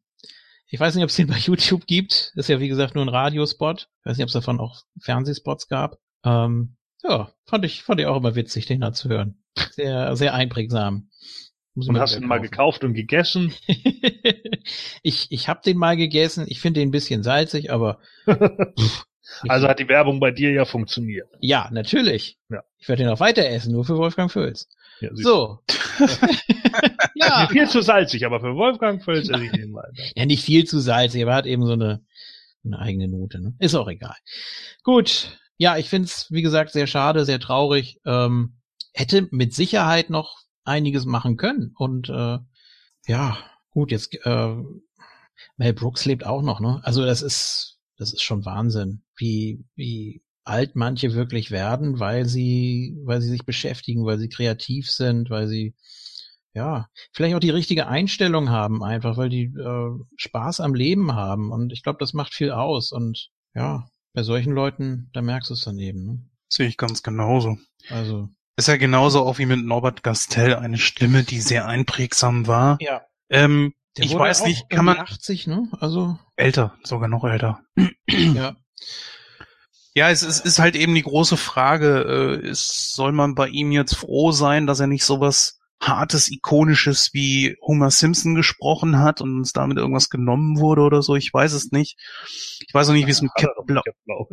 [0.69, 2.33] Ich weiß nicht, ob es den bei YouTube gibt.
[2.35, 3.89] Ist ja wie gesagt nur ein Radiospot.
[4.01, 5.99] Ich weiß nicht, ob es davon auch Fernsehspots gab.
[6.25, 9.43] Ähm, ja, fand ich, fand ich auch immer witzig, den da zu hören.
[9.73, 11.11] Sehr, sehr einprägsam.
[11.75, 13.55] Und hast ihn mal gekauft und gegessen?
[15.03, 16.45] ich ich habe den mal gegessen.
[16.49, 17.99] Ich finde den ein bisschen salzig, aber
[19.49, 21.29] Also hat die Werbung bei dir ja funktioniert.
[21.41, 22.39] ja, natürlich.
[22.51, 22.63] Ja.
[22.79, 24.69] Ich werde den auch weiter essen, nur für Wolfgang Völz.
[25.01, 25.61] Ja, So.
[27.15, 27.49] ja.
[27.51, 29.93] Viel zu salzig, aber für Wolfgang Völz esse ich ihn weiter.
[30.15, 32.05] ja, nicht viel zu salzig, aber hat eben so eine,
[32.65, 33.41] eine eigene Note.
[33.41, 33.55] Ne?
[33.59, 34.17] Ist auch egal.
[34.83, 35.39] Gut.
[35.57, 38.01] Ja, ich find's wie gesagt, sehr schade, sehr traurig.
[38.05, 38.57] Ähm,
[38.93, 41.73] hätte mit Sicherheit noch einiges machen können.
[41.77, 42.39] Und äh,
[43.07, 43.39] ja,
[43.71, 44.57] gut, jetzt äh,
[45.57, 46.81] Mel Brooks lebt auch noch, ne?
[46.85, 52.99] Also das ist, das ist schon Wahnsinn, wie, wie alt manche wirklich werden, weil sie,
[53.05, 55.75] weil sie sich beschäftigen, weil sie kreativ sind, weil sie
[56.55, 61.51] ja, vielleicht auch die richtige Einstellung haben, einfach, weil die äh, Spaß am Leben haben.
[61.51, 62.93] Und ich glaube, das macht viel aus.
[62.93, 66.05] Und ja, bei solchen Leuten, da merkst du es dann eben.
[66.05, 66.31] Ne?
[66.49, 67.57] Sehe ich ganz genauso.
[67.89, 68.29] Also.
[68.63, 72.79] Ist ja genauso auch wie mit Norbert Gastel eine Stimme, die sehr einprägsam war.
[72.81, 73.03] Ja.
[73.29, 75.69] Ähm, Der ich wurde weiß auch nicht, kann man 80, ne?
[75.81, 77.59] Also, älter, sogar noch älter.
[78.09, 78.55] ja.
[79.95, 83.73] Ja, es ist, ist halt eben die große Frage, äh, ist, soll man bei ihm
[83.73, 89.37] jetzt froh sein, dass er nicht sowas hartes, ikonisches wie Homer Simpson gesprochen hat und
[89.37, 91.17] uns damit irgendwas genommen wurde oder so?
[91.17, 91.99] Ich weiß es nicht.
[92.67, 94.29] Ich weiß auch nicht, wie es mit Captain Blau Blau.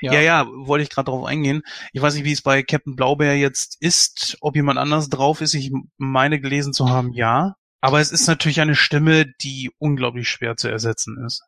[0.00, 0.14] Ja.
[0.14, 1.62] Ja, ja, wollte ich gerade darauf eingehen.
[1.92, 5.54] Ich weiß nicht, wie es bei Captain Blaubeer jetzt ist, ob jemand anders drauf ist.
[5.54, 7.54] Ich meine gelesen zu haben, ja.
[7.80, 11.42] Aber es ist natürlich eine Stimme, die unglaublich schwer zu ersetzen ist.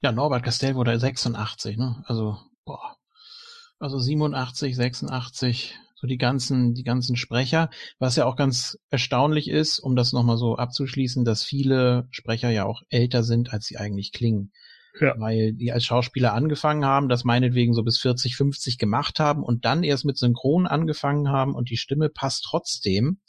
[0.00, 2.02] Ja, Norbert Castell wurde 86, ne?
[2.06, 2.96] Also, boah.
[3.78, 7.70] Also 87, 86, so die ganzen, die ganzen Sprecher.
[8.00, 12.64] Was ja auch ganz erstaunlich ist, um das nochmal so abzuschließen, dass viele Sprecher ja
[12.64, 14.50] auch älter sind, als sie eigentlich klingen.
[15.00, 15.14] Ja.
[15.16, 19.64] Weil die als Schauspieler angefangen haben, das meinetwegen so bis 40, 50 gemacht haben und
[19.64, 23.20] dann erst mit Synchron angefangen haben und die Stimme passt trotzdem.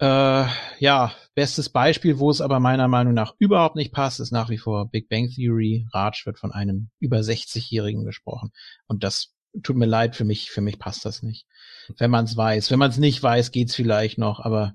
[0.00, 0.46] Äh,
[0.80, 4.58] ja, bestes Beispiel, wo es aber meiner Meinung nach überhaupt nicht passt, ist nach wie
[4.58, 5.86] vor Big Bang Theory.
[5.94, 8.50] Raj wird von einem über 60-Jährigen gesprochen.
[8.88, 9.32] Und das
[9.62, 11.46] tut mir leid, für mich, für mich passt das nicht.
[11.98, 12.70] Wenn man es weiß.
[12.70, 14.74] Wenn man es nicht weiß, geht's vielleicht noch, aber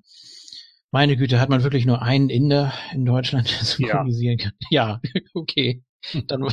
[0.91, 4.53] meine Güte, hat man wirklich nur einen Inder in Deutschland, der synchronisieren kann?
[4.69, 5.01] Ja,
[5.34, 5.84] okay.
[6.28, 6.47] Dann,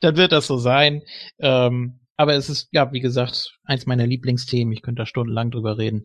[0.00, 1.02] dann wird das so sein.
[1.38, 4.72] Ähm, aber es ist, ja, wie gesagt, eins meiner Lieblingsthemen.
[4.72, 6.04] Ich könnte da stundenlang drüber reden.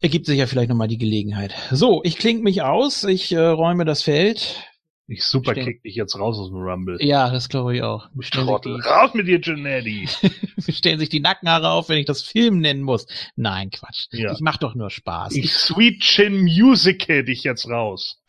[0.00, 1.54] Ergibt sich ja vielleicht nochmal die Gelegenheit.
[1.72, 3.04] So, ich kling mich aus.
[3.04, 4.62] Ich äh, räume das Feld.
[5.06, 6.96] Ich super kick dich jetzt raus aus dem Rumble.
[7.00, 8.08] Ja, das glaube ich auch.
[8.30, 8.80] Trottel.
[8.82, 10.08] die, Raus mit dir, Janetti.
[10.56, 13.06] wir stellen sich die Nackenhaare auf, wenn ich das Film nennen muss.
[13.36, 14.06] Nein, Quatsch.
[14.12, 14.32] Ja.
[14.32, 15.34] Ich mach doch nur Spaß.
[15.34, 18.22] Ich Sweet Chin Music dich jetzt raus.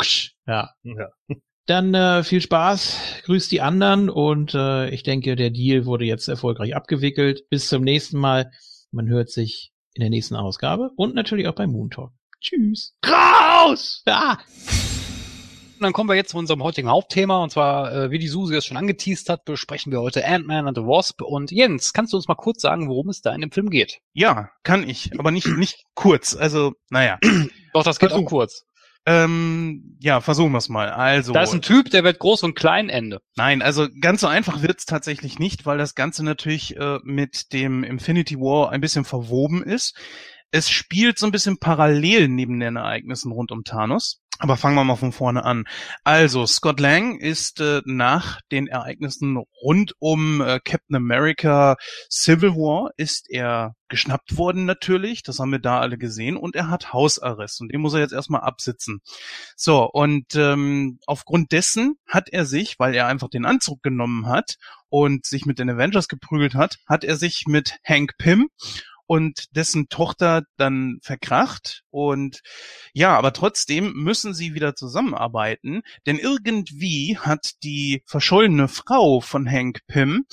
[0.45, 0.71] ja.
[0.84, 1.09] Ja.
[1.65, 6.28] Dann äh, viel Spaß, grüßt die anderen und äh, ich denke, der Deal wurde jetzt
[6.28, 7.49] erfolgreich abgewickelt.
[7.49, 8.51] Bis zum nächsten Mal.
[8.91, 12.11] Man hört sich in der nächsten Ausgabe und natürlich auch bei Moon Talk.
[12.39, 12.93] Tschüss.
[13.03, 14.03] Raus!
[14.05, 14.38] Ah!
[15.86, 17.41] Dann kommen wir jetzt zu unserem heutigen Hauptthema.
[17.41, 20.77] Und zwar, äh, wie die Susi es schon angeteased hat, besprechen wir heute Ant-Man and
[20.77, 21.21] the Wasp.
[21.21, 23.99] Und Jens, kannst du uns mal kurz sagen, worum es da in dem Film geht?
[24.13, 26.36] Ja, kann ich, aber nicht, nicht kurz.
[26.36, 27.19] Also, naja.
[27.73, 28.25] Doch, das geht Versuch.
[28.25, 28.65] auch kurz.
[29.07, 30.89] Ähm, ja, versuchen wir es mal.
[30.89, 33.21] Also, Da ist ein Typ, der wird groß und klein, Ende.
[33.36, 37.83] nein, also ganz so einfach wird's tatsächlich nicht, weil das Ganze natürlich äh, mit dem
[37.83, 39.95] Infinity War ein bisschen verwoben ist.
[40.56, 44.22] Es spielt so ein bisschen parallel neben den Ereignissen rund um Thanos.
[44.39, 45.66] Aber fangen wir mal von vorne an.
[46.06, 51.76] Also, Scott Lang ist äh, nach den Ereignissen rund um äh, Captain America
[52.10, 56.70] Civil War ist er geschnappt worden natürlich, das haben wir da alle gesehen, und er
[56.70, 59.01] hat Hausarrest und den muss er jetzt erstmal absitzen.
[59.58, 64.56] So, und ähm, aufgrund dessen hat er sich, weil er einfach den Anzug genommen hat
[64.88, 68.47] und sich mit den Avengers geprügelt hat, hat er sich mit Hank Pym
[69.08, 71.84] und dessen Tochter dann verkracht.
[71.89, 72.41] Und
[72.93, 79.82] ja, aber trotzdem müssen sie wieder zusammenarbeiten, denn irgendwie hat die verschollene Frau von Hank
[79.88, 80.26] Pym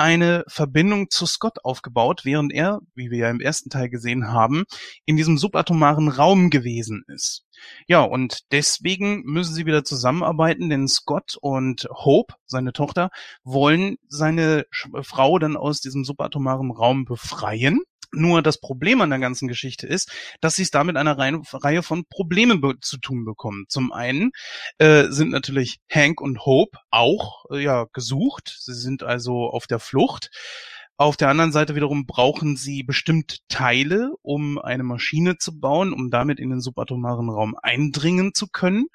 [0.00, 4.64] eine Verbindung zu Scott aufgebaut, während er, wie wir ja im ersten Teil gesehen haben,
[5.04, 7.44] in diesem subatomaren Raum gewesen ist.
[7.86, 13.10] Ja, und deswegen müssen sie wieder zusammenarbeiten, denn Scott und Hope, seine Tochter,
[13.44, 14.64] wollen seine
[15.02, 17.82] Frau dann aus diesem subatomaren Raum befreien.
[18.12, 22.04] Nur das Problem an der ganzen Geschichte ist, dass sie es damit einer Reihe, von
[22.06, 23.66] Problemen zu tun bekommen.
[23.68, 24.32] Zum einen
[24.78, 28.56] äh, sind natürlich Hank und Hope auch äh, ja gesucht.
[28.60, 30.30] Sie sind also auf der Flucht.
[30.96, 36.10] Auf der anderen Seite wiederum brauchen sie bestimmt Teile, um eine Maschine zu bauen, um
[36.10, 38.86] damit in den subatomaren Raum eindringen zu können.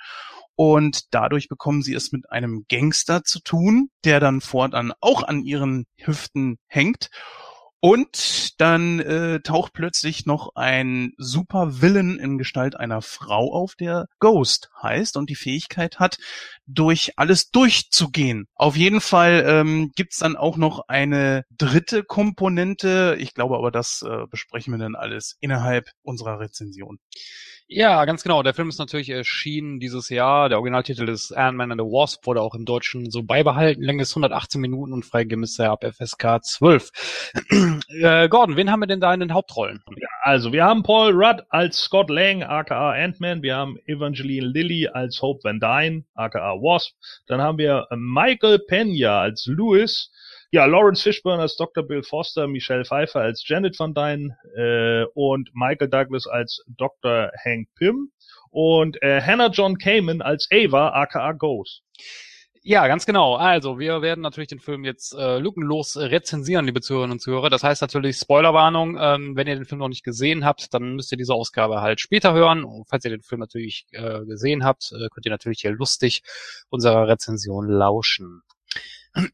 [0.56, 5.42] Und dadurch bekommen sie es mit einem Gangster zu tun, der dann fortan auch an
[5.42, 7.10] ihren Hüften hängt.
[7.86, 14.72] Und dann äh, taucht plötzlich noch ein Super-Villain in Gestalt einer Frau auf, der Ghost
[14.82, 16.18] heißt und die Fähigkeit hat,
[16.66, 18.48] durch alles durchzugehen.
[18.56, 23.18] Auf jeden Fall ähm, gibt's dann auch noch eine dritte Komponente.
[23.20, 26.98] Ich glaube aber, das äh, besprechen wir dann alles innerhalb unserer Rezension.
[27.68, 28.44] Ja, ganz genau.
[28.44, 30.50] Der Film ist natürlich erschienen dieses Jahr.
[30.50, 33.82] Der Originaltitel ist Ant-Man and the Wasp, wurde auch im Deutschen so beibehalten.
[33.82, 35.04] Länge ist 118 Minuten und
[35.58, 36.92] er ab FSK 12.
[38.02, 39.84] äh, Gordon, wen haben wir denn da in den Hauptrollen?
[40.22, 43.42] Also, wir haben Paul Rudd als Scott Lang, aka Ant-Man.
[43.42, 46.94] Wir haben Evangeline Lilly als Hope Van Dyne, aka Wasp.
[47.26, 50.12] Dann haben wir Michael Pena als Lewis.
[50.56, 51.84] Ja, Lawrence Fishburne als Dr.
[51.84, 57.30] Bill Foster, Michelle Pfeiffer als Janet Van Dyne äh, und Michael Douglas als Dr.
[57.44, 58.14] Hank Pym
[58.52, 61.84] und äh, Hannah John Kamen als Ava, aka Ghost.
[62.64, 63.36] Ja, ganz genau.
[63.36, 67.50] Also, wir werden natürlich den Film jetzt äh, lückenlos rezensieren, liebe Zuhörerinnen und Zuhörer.
[67.50, 68.98] Das heißt natürlich Spoilerwarnung.
[68.98, 72.00] Ähm, wenn ihr den Film noch nicht gesehen habt, dann müsst ihr diese Ausgabe halt
[72.00, 72.64] später hören.
[72.64, 76.24] Und falls ihr den Film natürlich äh, gesehen habt, äh, könnt ihr natürlich hier lustig
[76.70, 78.42] unserer Rezension lauschen.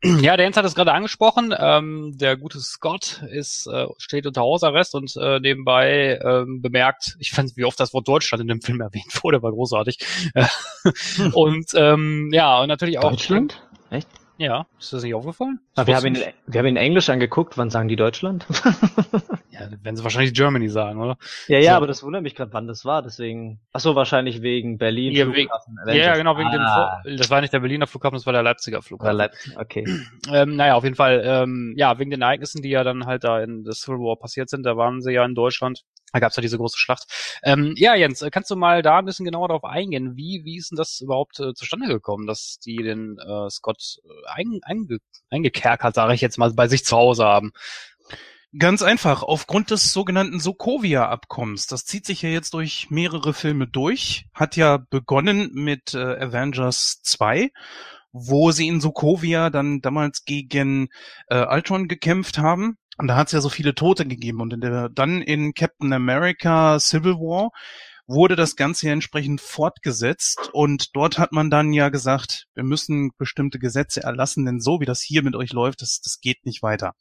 [0.04, 1.54] Ja, der Jens hat es gerade angesprochen.
[1.58, 7.32] Ähm, der gute Scott ist äh, steht unter Hausarrest und äh, nebenbei ähm, bemerkt, ich
[7.32, 10.00] fand, wie oft das Wort Deutschland in dem Film erwähnt wurde, war großartig.
[10.34, 10.46] Äh,
[11.34, 13.64] und ähm, ja, und natürlich auch Deutschland?
[13.90, 14.08] Echt?
[14.38, 15.60] Ja, ist das nicht aufgefallen?
[15.76, 17.58] Aber wir Das haben, ihn, wir haben ihn in Englisch angeguckt.
[17.58, 18.46] Wann sagen die Deutschland?
[19.82, 21.18] werden sie wahrscheinlich Germany sagen, oder?
[21.48, 21.78] ja, ja, So.
[21.78, 23.02] aber das wundert mich gerade, wann das war.
[23.02, 23.60] Deswegen.
[23.74, 25.14] Ach so, wahrscheinlich wegen Berlin.
[25.14, 28.26] Ja, wegen- Flughafen, Ja, genau, wegen ah, dem, das war nicht der Berliner Flughafen, das
[28.26, 29.18] war der Leipziger Flughafen.
[29.18, 29.58] Leipzig.
[29.58, 29.86] Okay.
[30.32, 33.42] Ähm, naja, auf jeden Fall, ähm, ja, wegen den Ereignissen, die ja dann halt da
[33.42, 35.82] in der Civil War passiert sind, da waren sie ja in Deutschland.
[36.14, 37.06] Da gab's ja diese große Schlacht.
[37.44, 40.16] Ähm, ja, Jens, äh, kannst du mal da ein bisschen genauer darauf eingehen?
[40.18, 44.10] Wie, wie ist denn das überhaupt äh, zustande gekommen, dass die den äh, Scott äh,
[44.36, 44.98] ein, einge,
[45.30, 47.52] eingekerkert, sage ich jetzt mal, bei sich zu Hause haben?
[48.58, 51.68] Ganz einfach, aufgrund des sogenannten Sokovia-Abkommens.
[51.68, 54.26] Das zieht sich ja jetzt durch mehrere Filme durch.
[54.34, 57.50] Hat ja begonnen mit äh, Avengers 2,
[58.12, 60.90] wo sie in Sokovia dann damals gegen
[61.28, 62.78] äh, Ultron gekämpft haben.
[62.98, 64.42] Und da hat es ja so viele Tote gegeben.
[64.42, 67.52] Und in der, dann in Captain America Civil War
[68.06, 70.50] wurde das Ganze ja entsprechend fortgesetzt.
[70.52, 74.86] Und dort hat man dann ja gesagt, wir müssen bestimmte Gesetze erlassen, denn so wie
[74.86, 76.96] das hier mit euch läuft, das, das geht nicht weiter.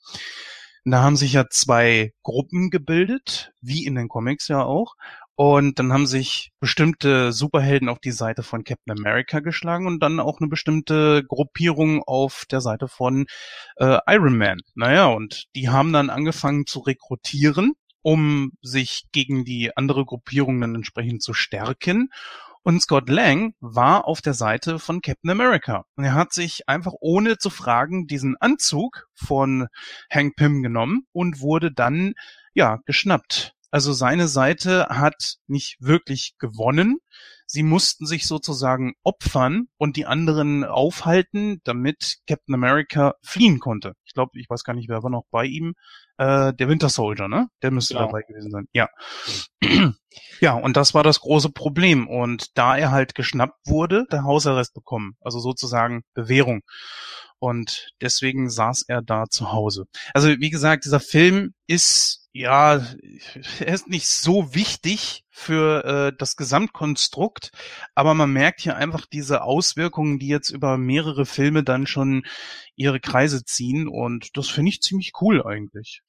[0.84, 4.94] Da haben sich ja zwei Gruppen gebildet, wie in den Comics ja auch.
[5.34, 10.20] Und dann haben sich bestimmte Superhelden auf die Seite von Captain America geschlagen und dann
[10.20, 13.24] auch eine bestimmte Gruppierung auf der Seite von
[13.76, 14.60] äh, Iron Man.
[14.74, 17.72] Naja, und die haben dann angefangen zu rekrutieren,
[18.02, 22.10] um sich gegen die andere Gruppierung dann entsprechend zu stärken.
[22.62, 25.86] Und Scott Lang war auf der Seite von Captain America.
[25.96, 29.68] Und er hat sich einfach ohne zu fragen diesen Anzug von
[30.10, 32.12] Hank Pym genommen und wurde dann
[32.52, 33.54] ja geschnappt.
[33.70, 36.98] Also seine Seite hat nicht wirklich gewonnen.
[37.46, 43.94] Sie mussten sich sozusagen opfern und die anderen aufhalten, damit Captain America fliehen konnte.
[44.04, 45.74] Ich glaube, ich weiß gar nicht, wer war noch bei ihm.
[46.20, 47.48] Äh, der Winter Soldier, ne?
[47.62, 48.06] Der müsste Genau.
[48.08, 48.66] dabei gewesen sein.
[48.72, 48.88] Ja.
[50.40, 52.08] Ja, und das war das große Problem.
[52.08, 55.12] Und da er halt geschnappt wurde, der Hausarrest bekommen.
[55.20, 56.62] Also sozusagen Bewährung.
[57.38, 59.84] Und deswegen saß er da zu Hause.
[60.14, 62.76] Also wie gesagt, dieser Film ist, ja,
[63.60, 67.50] er ist nicht so wichtig für äh, das Gesamtkonstrukt,
[67.94, 72.24] aber man merkt hier einfach diese Auswirkungen, die jetzt über mehrere Filme dann schon
[72.76, 73.88] ihre Kreise ziehen.
[73.88, 76.02] Und das finde ich ziemlich cool eigentlich.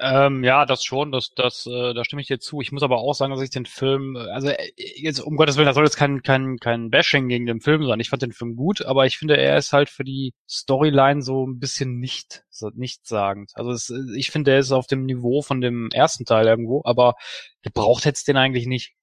[0.00, 2.62] Ähm, ja, das schon, das, das, äh, da stimme ich dir zu.
[2.62, 5.56] Ich muss aber auch sagen, dass ich den Film, äh, also äh, jetzt um Gottes
[5.56, 8.00] Willen, das soll jetzt kein, kein, kein Bashing gegen den Film sein.
[8.00, 11.46] Ich fand den Film gut, aber ich finde, er ist halt für die Storyline so
[11.46, 13.52] ein bisschen nicht, so nichtssagend.
[13.54, 16.80] Also es, äh, ich finde, er ist auf dem Niveau von dem ersten Teil irgendwo,
[16.84, 17.14] aber
[17.62, 18.94] gebraucht hätte es den eigentlich nicht.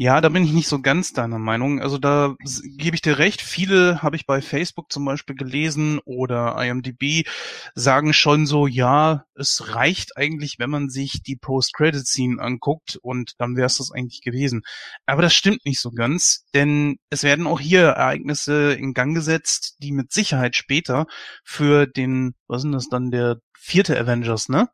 [0.00, 1.80] Ja, da bin ich nicht so ganz deiner Meinung.
[1.80, 2.36] Also da
[2.76, 3.40] gebe ich dir recht.
[3.40, 7.26] Viele habe ich bei Facebook zum Beispiel gelesen oder IMDb
[7.74, 13.56] sagen schon so, ja, es reicht eigentlich, wenn man sich die Post-Credit-Scene anguckt und dann
[13.56, 14.62] wäre es das eigentlich gewesen.
[15.04, 19.78] Aber das stimmt nicht so ganz, denn es werden auch hier Ereignisse in Gang gesetzt,
[19.82, 21.06] die mit Sicherheit später
[21.42, 24.68] für den, was ist denn das dann, der vierte Avengers, ne?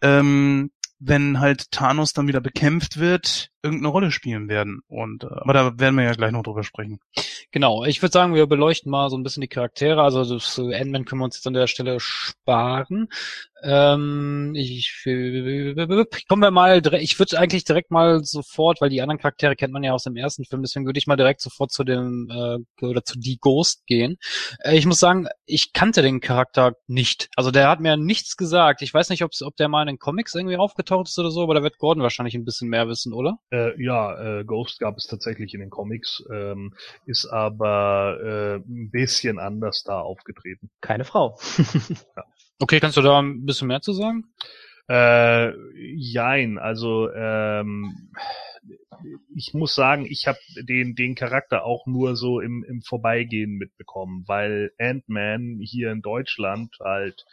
[0.00, 0.70] Ähm,
[1.04, 4.80] wenn halt Thanos dann wieder bekämpft wird, irgendeine Rolle spielen werden.
[4.88, 7.00] Und äh, aber da werden wir ja gleich noch drüber sprechen.
[7.50, 10.02] Genau, ich würde sagen, wir beleuchten mal so ein bisschen die Charaktere.
[10.02, 13.08] Also das Ant-Man können wir uns jetzt an der Stelle sparen.
[13.64, 15.04] Ähm, ich
[16.28, 19.84] kommen wir mal ich würde eigentlich direkt mal sofort, weil die anderen Charaktere kennt man
[19.84, 23.04] ja aus dem ersten Film, deswegen würde ich mal direkt sofort zu dem äh, oder
[23.04, 24.16] zu die Ghost gehen.
[24.64, 27.28] Äh, ich muss sagen, ich kannte den Charakter nicht.
[27.36, 28.82] Also der hat mir nichts gesagt.
[28.82, 31.54] Ich weiß nicht, ob der mal in den Comics irgendwie aufgetaucht ist oder so, aber
[31.54, 33.38] da wird Gordon wahrscheinlich ein bisschen mehr wissen, oder?
[33.50, 36.74] Äh, ja, äh, Ghost gab es tatsächlich in den Comics, ähm,
[37.06, 40.70] ist aber äh, ein bisschen anders da aufgetreten.
[40.80, 41.38] Keine Frau.
[42.62, 44.22] Okay, kannst du da ein bisschen mehr zu sagen?
[44.88, 45.52] Äh,
[45.96, 48.12] jein, also ähm,
[49.34, 54.22] ich muss sagen, ich habe den den Charakter auch nur so im im Vorbeigehen mitbekommen,
[54.28, 57.24] weil Ant-Man hier in Deutschland halt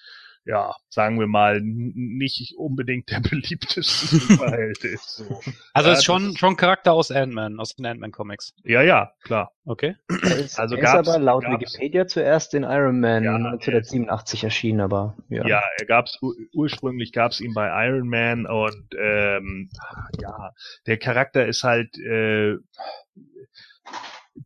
[0.49, 5.17] ja, sagen wir mal, nicht unbedingt der beliebteste Superheld ist.
[5.17, 5.39] So.
[5.73, 8.55] Also Ja, ist schon, schon Charakter aus Ant-Man, aus den Ant-Man Comics.
[8.63, 9.51] Ja, ja, klar.
[9.65, 9.95] Okay.
[10.23, 14.43] Er ist, Also er ist aber laut gab's- Wikipedia zuerst in Iron Man Ja, 1987
[14.43, 15.45] erschienen, aber ja.
[15.47, 19.69] Ja, er gab's ur ursprünglich gab's ihn bei Iron Man und ähm,
[20.19, 20.51] ja,
[20.87, 22.55] der Charakter ist halt äh,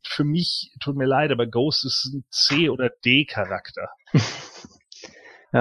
[0.05, 3.89] für mich, tut mir leid, aber Ghost ist ein C oder D Charakter.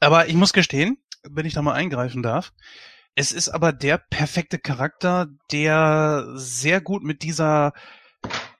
[0.00, 2.52] Aber ich muss gestehen, wenn ich da mal eingreifen darf,
[3.14, 7.72] es ist aber der perfekte Charakter, der sehr gut mit dieser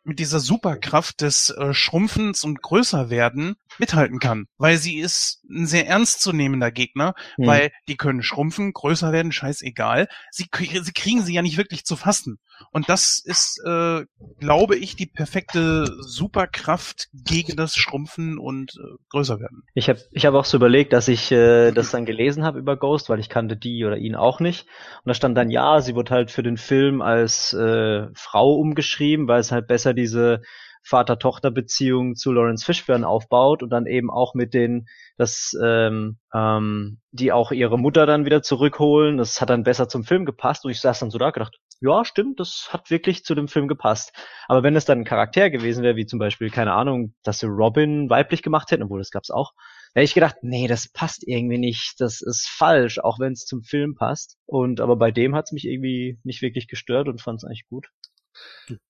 [0.04, 5.88] mit dieser Superkraft des äh, Schrumpfens und Größerwerden mithalten kann, weil sie ist ein sehr
[5.88, 7.46] ernstzunehmender Gegner, Hm.
[7.46, 10.08] weil die können schrumpfen, größer werden, scheißegal.
[10.30, 12.38] Sie, sie kriegen sie ja nicht wirklich zu fassen.
[12.70, 14.04] Und das ist, äh,
[14.40, 19.62] glaube ich, die perfekte Superkraft gegen das Schrumpfen und äh, größer werden.
[19.74, 22.76] Ich habe ich hab auch so überlegt, dass ich äh, das dann gelesen habe über
[22.76, 24.66] Ghost, weil ich kannte die oder ihn auch nicht.
[25.04, 29.28] Und da stand dann, ja, sie wird halt für den Film als äh, Frau umgeschrieben,
[29.28, 30.42] weil es halt besser diese
[30.84, 37.32] Vater-Tochter-Beziehung zu Lawrence Fishburne aufbaut und dann eben auch mit den, dass ähm, ähm, die
[37.32, 39.16] auch ihre Mutter dann wieder zurückholen.
[39.16, 40.64] Das hat dann besser zum Film gepasst.
[40.64, 43.68] Und ich saß dann so da gedacht, ja, stimmt, das hat wirklich zu dem Film
[43.68, 44.12] gepasst.
[44.48, 47.46] Aber wenn es dann ein Charakter gewesen wäre, wie zum Beispiel, keine Ahnung, dass sie
[47.46, 49.52] Robin weiblich gemacht hätten, obwohl das gab's auch,
[49.94, 53.62] hätte ich gedacht, nee, das passt irgendwie nicht, das ist falsch, auch wenn es zum
[53.62, 54.38] Film passt.
[54.46, 57.88] Und aber bei dem hat's mich irgendwie nicht wirklich gestört und fand's eigentlich gut.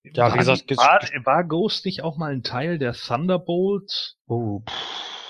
[0.05, 4.17] Ja, wie war, gesagt, die- war, war Ghost nicht auch mal ein Teil der Thunderbolts?
[4.27, 5.24] Oh, pff,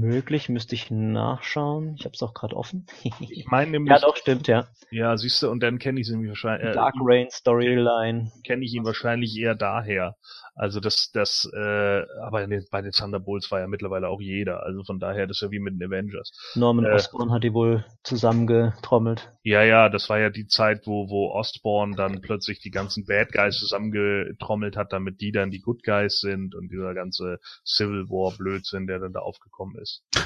[0.00, 1.94] möglich, müsste ich nachschauen.
[1.98, 2.86] Ich habe es auch gerade offen.
[3.02, 4.66] Ich meine nämlich, ja, doch, stimmt, ja.
[4.90, 8.30] ja, siehst du, und dann kenne ich ihn wahrscheinlich, äh, Dark Rain Storyline.
[8.44, 10.16] kenne ich ihn wahrscheinlich eher daher.
[10.58, 14.62] Also das, das, äh, aber bei den Thunderbolts war ja mittlerweile auch jeder.
[14.62, 16.32] Also von daher, das ist ja wie mit den Avengers.
[16.54, 16.94] Norman Äh.
[16.94, 19.30] Osborn hat die wohl zusammengetrommelt.
[19.42, 23.32] Ja, ja, das war ja die Zeit, wo, wo Ostborn dann plötzlich die ganzen Bad
[23.32, 28.34] Guys zusammengetrommelt hat, damit die dann die Good Guys sind und dieser ganze Civil War
[28.34, 29.85] Blödsinn, der dann da aufgekommen ist.
[29.86, 30.00] is.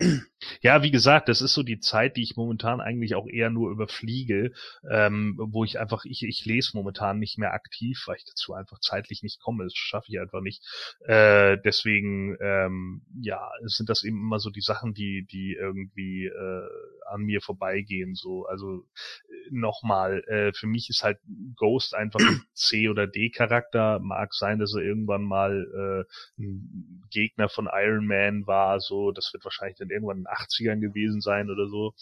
[0.60, 3.70] Ja, wie gesagt, das ist so die Zeit, die ich momentan eigentlich auch eher nur
[3.70, 4.52] überfliege,
[4.90, 8.80] ähm, wo ich einfach, ich, ich lese momentan nicht mehr aktiv, weil ich dazu einfach
[8.80, 9.64] zeitlich nicht komme.
[9.64, 10.62] Das schaffe ich einfach nicht.
[11.00, 16.68] Äh, deswegen, ähm, ja, sind das eben immer so die Sachen, die, die irgendwie äh,
[17.06, 18.14] an mir vorbeigehen.
[18.14, 18.86] So, also
[19.28, 21.18] äh, nochmal, äh, für mich ist halt
[21.56, 24.00] Ghost einfach ein C oder D Charakter.
[24.00, 26.06] Mag sein, dass er irgendwann mal
[26.38, 28.80] äh, ein Gegner von Iron Man war.
[28.80, 31.94] So, das wird wahrscheinlich dann irgendwann in den 80ern gewesen sein oder so.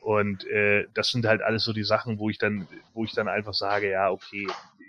[0.00, 3.28] Und äh, das sind halt alles so die Sachen, wo ich dann, wo ich dann
[3.28, 4.46] einfach sage, ja, okay,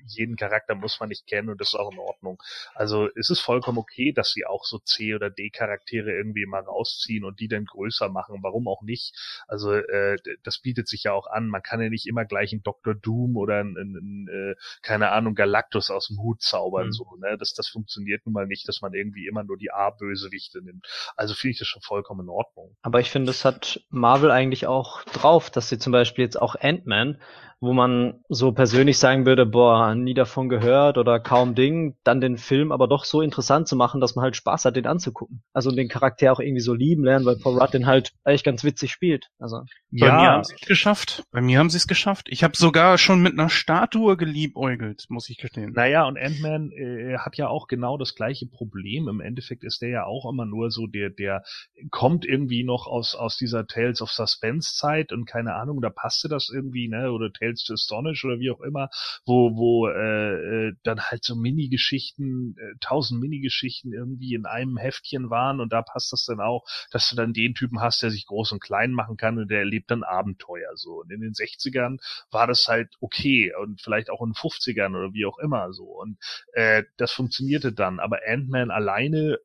[0.08, 2.42] jeden Charakter muss man nicht kennen und das ist auch in Ordnung.
[2.76, 6.62] Also es ist vollkommen okay, dass sie auch so C oder D Charaktere irgendwie mal
[6.62, 8.40] rausziehen und die dann größer machen.
[8.42, 9.16] Warum auch nicht?
[9.48, 11.48] Also äh, das bietet sich ja auch an.
[11.48, 12.96] Man kann ja nicht immer gleich einen Dr.
[12.96, 16.88] Doom oder einen, einen äh, keine Ahnung Galactus aus dem Hut zaubern.
[16.88, 16.92] Mhm.
[16.92, 17.38] So, ne?
[17.38, 20.86] Das das funktioniert nun mal nicht, dass man irgendwie immer nur die A-Bösewichte nimmt.
[21.16, 22.76] Also finde ich das schon vollkommen in Ordnung.
[22.82, 26.56] Aber ich finde, das hat Marvel eigentlich auch drauf, dass sie zum Beispiel jetzt auch
[26.56, 27.20] Ant-Man
[27.60, 32.38] wo man so persönlich sagen würde, boah, nie davon gehört oder kaum Ding, dann den
[32.38, 35.44] Film aber doch so interessant zu machen, dass man halt Spaß hat, den anzugucken.
[35.54, 38.64] Also den Charakter auch irgendwie so lieben lernen, weil Paul Rudd den halt eigentlich ganz
[38.64, 39.28] witzig spielt.
[39.40, 40.16] Also bei ja.
[40.16, 41.24] mir haben sie es geschafft.
[41.32, 42.28] Bei mir haben sie es geschafft.
[42.30, 45.74] Ich habe sogar schon mit einer Statue geliebäugelt, muss ich gestehen.
[45.74, 49.08] Naja, und Ant-Man äh, hat ja auch genau das gleiche Problem.
[49.08, 51.44] Im Endeffekt ist der ja auch immer nur so, der, der
[51.92, 56.30] kommt irgendwie noch aus, aus dieser Tales of Suspense Zeit und keine Ahnung, da passte
[56.30, 58.90] das irgendwie, ne, oder Tales Tales to Astonish oder wie auch immer,
[59.26, 65.30] wo, wo äh, äh, dann halt so Mini-Geschichten, äh, tausend Mini-Geschichten irgendwie in einem Heftchen
[65.30, 68.26] waren und da passt das dann auch, dass du dann den Typen hast, der sich
[68.26, 71.02] groß und klein machen kann und der erlebt dann Abenteuer so.
[71.02, 71.98] Und in den 60ern
[72.32, 75.86] war das halt okay und vielleicht auch in den 50ern oder wie auch immer so.
[75.86, 76.18] Und
[76.54, 78.00] äh, das funktionierte dann.
[78.00, 79.38] Aber Ant-Man alleine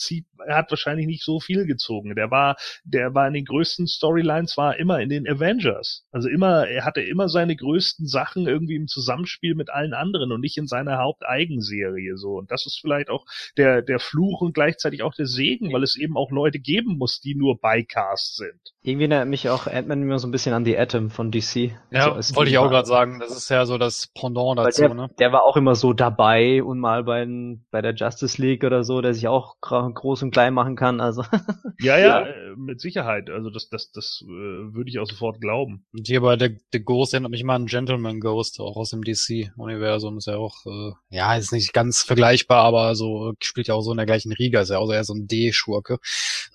[0.00, 2.14] zieht, er hat wahrscheinlich nicht so viel gezogen.
[2.14, 6.06] Der war, der war in den größten Storylines, war immer in den Avengers.
[6.10, 10.40] Also immer, er hatte immer seine größten Sachen irgendwie im Zusammenspiel mit allen anderen und
[10.40, 12.38] nicht in seiner Haupteigenserie so.
[12.38, 13.24] Und das ist vielleicht auch
[13.56, 17.20] der, der Fluch und gleichzeitig auch der Segen, weil es eben auch Leute geben muss,
[17.20, 18.60] die nur Bycast sind.
[18.82, 21.72] Irgendwie erinnert mich auch Ant-Man immer so ein bisschen an die Atom von DC.
[21.90, 23.20] Ja, so wollte ich auch gerade sagen.
[23.20, 25.10] Das ist ja so das Pendant dazu, der, ne?
[25.18, 27.26] Der war auch immer so dabei und mal bei,
[27.70, 31.02] bei der Justice League oder so, der sich auch groß und klein machen kann.
[31.02, 31.24] Also
[31.78, 33.28] ja, ja, ja, mit Sicherheit.
[33.28, 35.84] Also das, das, das äh, würde ich auch sofort glauben.
[35.92, 39.04] Und hier bei The, The Ghost erinnert mich mal an Gentleman Ghost, auch aus dem
[39.04, 40.16] DC-Universum.
[40.16, 43.90] Ist ja auch, äh, ja, ist nicht ganz vergleichbar, aber so spielt ja auch so
[43.90, 44.62] in der gleichen Riga.
[44.62, 45.98] Ist ja auch so eher so ein D-Schurke.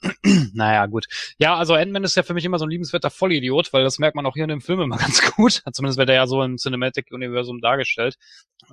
[0.54, 1.06] naja, gut.
[1.38, 4.16] Ja, also Ant-Man ist ja für mich immer so ein liebenswerter Vollidiot, weil das merkt
[4.16, 5.62] man auch hier in dem Film immer ganz gut.
[5.72, 8.18] Zumindest wird er ja so im Cinematic-Universum dargestellt.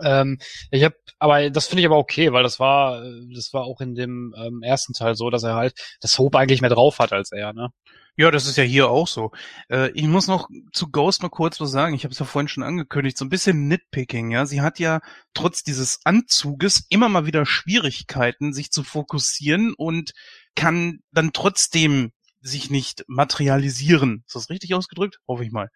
[0.02, 0.38] Ähm,
[0.70, 3.02] ich habe, aber das finde ich aber okay, weil das war,
[3.34, 6.60] das war auch in dem ähm, ersten Teil so, dass er halt das Hope eigentlich
[6.60, 7.70] mehr drauf hat als er, ne?
[8.16, 9.30] Ja, das ist ja hier auch so.
[9.70, 11.94] Äh, ich muss noch zu Ghost mal kurz was sagen.
[11.94, 14.30] Ich habe es ja vorhin schon angekündigt, so ein bisschen Nitpicking.
[14.30, 15.00] Ja, sie hat ja
[15.32, 20.12] trotz dieses Anzuges immer mal wieder Schwierigkeiten, sich zu fokussieren und
[20.54, 22.12] kann dann trotzdem
[22.42, 24.24] sich nicht materialisieren.
[24.26, 25.18] Ist das richtig ausgedrückt?
[25.26, 25.70] Hoffe ich mal.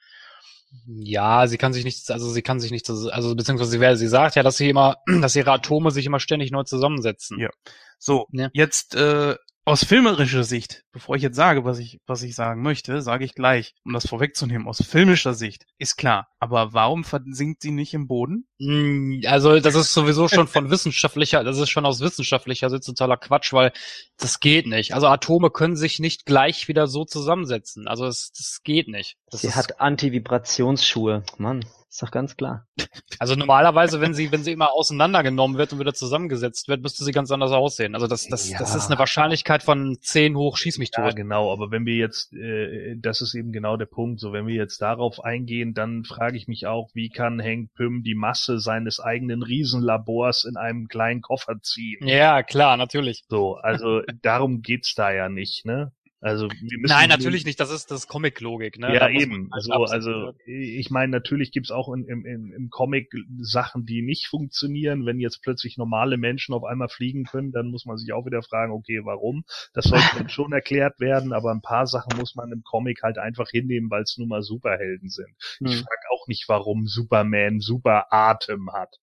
[0.87, 4.35] Ja, sie kann sich nicht, also sie kann sich nicht, also beziehungsweise sie, sie sagt
[4.37, 7.39] ja, dass sie immer, dass ihre Atome sich immer ständig neu zusammensetzen.
[7.39, 7.51] Ja.
[7.99, 8.51] So, ja.
[8.53, 9.37] jetzt äh,
[9.67, 13.35] aus filmerischer Sicht, bevor ich jetzt sage, was ich, was ich sagen möchte, sage ich
[13.35, 16.29] gleich, um das vorwegzunehmen, aus filmischer Sicht ist klar.
[16.39, 18.47] Aber warum versinkt sie nicht im Boden?
[18.61, 23.17] Hm, also, das ist sowieso schon von wissenschaftlicher, das ist schon aus wissenschaftlicher Sicht totaler
[23.17, 23.73] Quatsch, weil
[24.19, 24.95] das geht nicht.
[24.95, 27.89] Also Atome können sich nicht gleich wieder so zusammensetzen.
[27.89, 29.17] Also, es, das geht nicht.
[29.31, 31.25] Das sie hat Antivibrationsschuhe.
[31.39, 31.65] Mann.
[31.97, 32.67] Ist doch ganz klar.
[33.19, 37.13] Also normalerweise, wenn sie, wenn sie immer auseinandergenommen wird und wieder zusammengesetzt wird, müsste sie
[37.13, 37.95] ganz anders aussehen.
[37.95, 38.59] Also das, das, ja.
[38.59, 41.05] das ist eine Wahrscheinlichkeit von 10 hoch, schieß mich tot.
[41.07, 41.51] Ja, genau.
[41.51, 44.21] Aber wenn wir jetzt, äh, das ist eben genau der Punkt.
[44.21, 48.03] So, wenn wir jetzt darauf eingehen, dann frage ich mich auch, wie kann Hank Pym
[48.03, 52.07] die Masse seines eigenen Riesenlabors in einem kleinen Koffer ziehen?
[52.07, 53.25] Ja, klar, natürlich.
[53.31, 55.93] So, also darum geht's da ja nicht, ne?
[56.21, 58.95] Also wir müssen Nein, natürlich nicht, das ist das Comic-Logik, ne?
[58.95, 59.49] Ja, eben.
[59.51, 65.05] Also, also ich meine, natürlich gibt's auch in, im, im Comic Sachen, die nicht funktionieren.
[65.05, 68.43] Wenn jetzt plötzlich normale Menschen auf einmal fliegen können, dann muss man sich auch wieder
[68.43, 69.45] fragen, okay, warum?
[69.75, 73.19] Das sollte dann schon erklärt werden, aber ein paar Sachen muss man im Comic halt
[73.19, 75.35] einfach hinnehmen, weil es nun mal Superhelden sind.
[75.59, 75.67] Hm.
[75.67, 78.97] Ich frage auch nicht, warum Superman super Atem hat.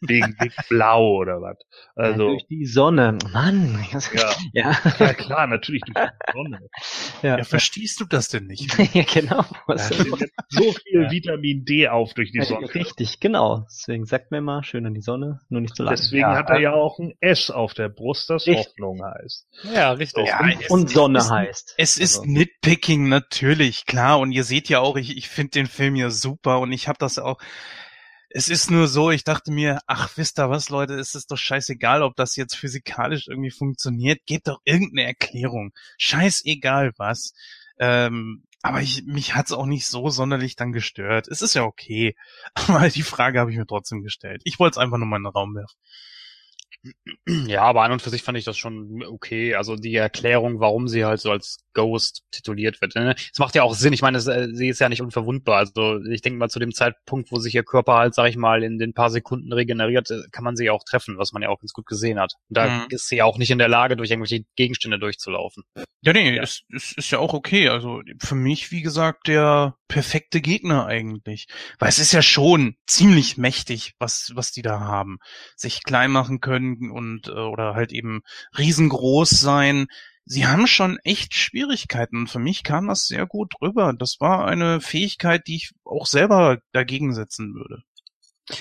[0.00, 0.36] Wegen
[0.68, 1.56] Blau oder was.
[1.94, 3.18] Also ja, durch die Sonne.
[3.32, 3.84] Mann.
[3.92, 4.30] Ja.
[4.52, 4.78] ja.
[4.98, 6.60] ja klar, natürlich durch die Sonne.
[7.22, 7.38] Ja.
[7.38, 8.76] ja verstehst du das denn nicht?
[8.94, 9.44] ja, genau.
[9.68, 9.94] Ja, so
[10.72, 12.72] viel Vitamin D auf durch die Sonne.
[12.74, 13.66] Richtig, genau.
[13.70, 15.96] Deswegen sagt mir mal, schön an die Sonne, nur nicht zu lange.
[15.96, 18.66] Deswegen hat er ja auch ein S auf der Brust, das richtig.
[18.66, 19.46] Hoffnung heißt.
[19.74, 20.28] Ja, richtig.
[20.28, 20.44] So.
[20.44, 21.74] und, und Sonne ist, heißt.
[21.78, 22.30] Es ist also.
[22.30, 24.18] Nitpicking, natürlich, klar.
[24.18, 26.98] Und ihr seht ja auch, ich, ich finde den Film ja super und ich habe
[26.98, 27.38] das auch
[28.34, 31.36] es ist nur so, ich dachte mir, ach, wisst ihr was, Leute, es ist doch
[31.36, 34.20] scheißegal, ob das jetzt physikalisch irgendwie funktioniert.
[34.26, 35.72] Gebt doch irgendeine Erklärung.
[35.98, 37.34] Scheißegal was.
[37.78, 41.28] Ähm, aber ich, mich hat's auch nicht so sonderlich dann gestört.
[41.28, 42.14] Es ist ja okay.
[42.54, 44.40] Aber die Frage habe ich mir trotzdem gestellt.
[44.44, 45.76] Ich wollte es einfach nur mal in den Raum werfen.
[47.46, 49.54] Ja, aber an und für sich fand ich das schon okay.
[49.54, 52.94] Also die Erklärung, warum sie halt so als Ghost tituliert wird.
[52.94, 53.14] Ne?
[53.32, 53.92] Es macht ja auch Sinn.
[53.92, 55.56] Ich meine, äh, sie ist ja nicht unverwundbar.
[55.58, 58.62] Also ich denke mal, zu dem Zeitpunkt, wo sich ihr Körper halt, sag ich mal,
[58.62, 61.48] in den paar Sekunden regeneriert, äh, kann man sie ja auch treffen, was man ja
[61.48, 62.34] auch ganz gut gesehen hat.
[62.48, 62.86] Und da Mhm.
[62.90, 65.64] ist sie ja auch nicht in der Lage, durch irgendwelche Gegenstände durchzulaufen.
[66.02, 67.68] Ja, nee, Es, es ist ja auch okay.
[67.68, 71.48] Also für mich, wie gesagt, der perfekte Gegner eigentlich.
[71.78, 75.18] Weil es ist ja schon ziemlich mächtig, was, was die da haben.
[75.54, 78.22] Sich klein machen können und äh, oder halt eben
[78.56, 79.88] riesengroß sein.
[80.24, 82.16] Sie haben schon echt Schwierigkeiten.
[82.20, 83.92] Und für mich kam das sehr gut rüber.
[83.92, 87.82] Das war eine Fähigkeit, die ich auch selber dagegen setzen würde.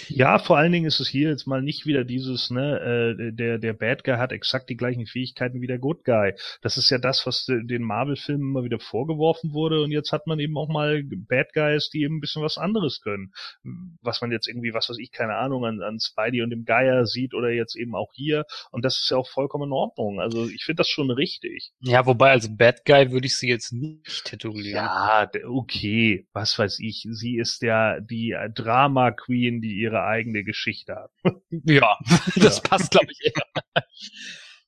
[0.09, 3.57] Ja, vor allen Dingen ist es hier jetzt mal nicht wieder dieses, ne, äh, der,
[3.57, 6.34] der Bad Guy hat exakt die gleichen Fähigkeiten wie der Good Guy.
[6.61, 10.27] Das ist ja das, was de- den Marvel-Filmen immer wieder vorgeworfen wurde und jetzt hat
[10.27, 13.32] man eben auch mal Bad Guys, die eben ein bisschen was anderes können.
[14.03, 17.07] Was man jetzt irgendwie, was weiß ich, keine Ahnung, an, an Spidey und dem Geier
[17.07, 20.19] sieht oder jetzt eben auch hier und das ist ja auch vollkommen in Ordnung.
[20.19, 21.71] Also ich finde das schon richtig.
[21.79, 24.75] Ja, wobei als Bad Guy würde ich sie jetzt nicht titulieren.
[24.75, 27.07] Ja, okay, was weiß ich.
[27.09, 31.11] Sie ist ja die Drama Queen, die ihre eigene Geschichte hat.
[31.65, 31.97] Ja,
[32.36, 33.84] das passt, glaube ich, eher.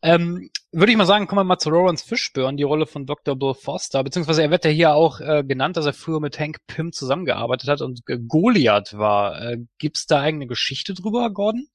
[0.02, 3.36] ähm, würde ich mal sagen, kommen wir mal zu Lawrence Fishburne, die Rolle von Dr.
[3.38, 6.58] Bill Foster, beziehungsweise er wird ja hier auch äh, genannt, dass er früher mit Hank
[6.68, 9.42] Pym zusammengearbeitet hat und äh, Goliath war.
[9.42, 11.68] Äh, gibt's da eigene Geschichte drüber, Gordon?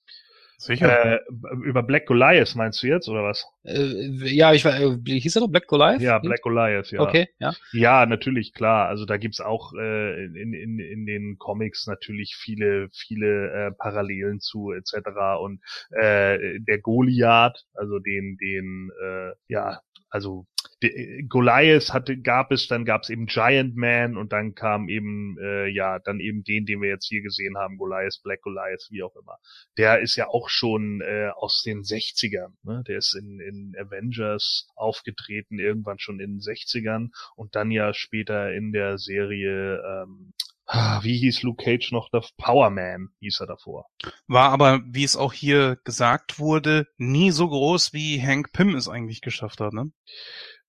[0.67, 1.21] Äh,
[1.65, 3.47] über Black Goliath meinst du jetzt, oder was?
[3.65, 6.01] Äh, ja, ich war, äh, hieß er doch Black Goliath?
[6.01, 7.01] Ja, Black Goliath, ja.
[7.01, 7.55] Okay, ja.
[7.73, 8.89] Ja, natürlich, klar.
[8.89, 14.41] Also da gibt's auch äh, in, in, in den Comics natürlich viele, viele äh, Parallelen
[14.41, 15.39] zu etc.
[15.41, 19.81] Und äh, der Goliath, also den, den, äh, ja,
[20.11, 20.47] also
[20.83, 25.37] de- Goliath hatte, gab es, dann gab es eben Giant Man und dann kam eben,
[25.43, 29.03] äh, ja, dann eben den, den wir jetzt hier gesehen haben, Goliath, Black Goliath, wie
[29.03, 29.39] auch immer.
[29.77, 32.83] Der ist ja auch schon äh, aus den 60ern, ne?
[32.87, 38.53] Der ist in, in Avengers aufgetreten, irgendwann schon in den 60ern und dann ja später
[38.53, 40.33] in der Serie, ähm,
[40.67, 42.11] ah, wie hieß Luke Cage noch?
[42.11, 43.87] Der Power Man hieß er davor.
[44.27, 48.89] War aber, wie es auch hier gesagt wurde, nie so groß, wie Hank Pym es
[48.89, 49.91] eigentlich geschafft hat, ne?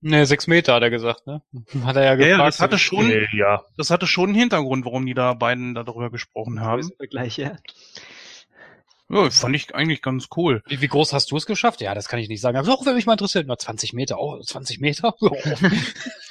[0.02, 1.42] Ne, sechs Meter hat er gesagt, ne?
[1.84, 2.40] Hat er ja Ja, gefragt.
[2.40, 5.76] ja, das hatte schon, Äh, ja, das hatte schon einen Hintergrund, warum die da beiden
[5.76, 6.90] darüber gesprochen haben.
[6.98, 7.58] Vergleich, ja.
[9.12, 10.62] Ja, fand ich eigentlich ganz cool.
[10.68, 11.82] Wie, wie groß hast du es geschafft?
[11.82, 12.58] Ja, das kann ich nicht sagen.
[12.58, 14.20] Aber auch wenn mich mal interessiert, nur 20 Meter.
[14.22, 15.16] Oh, 20 Meter?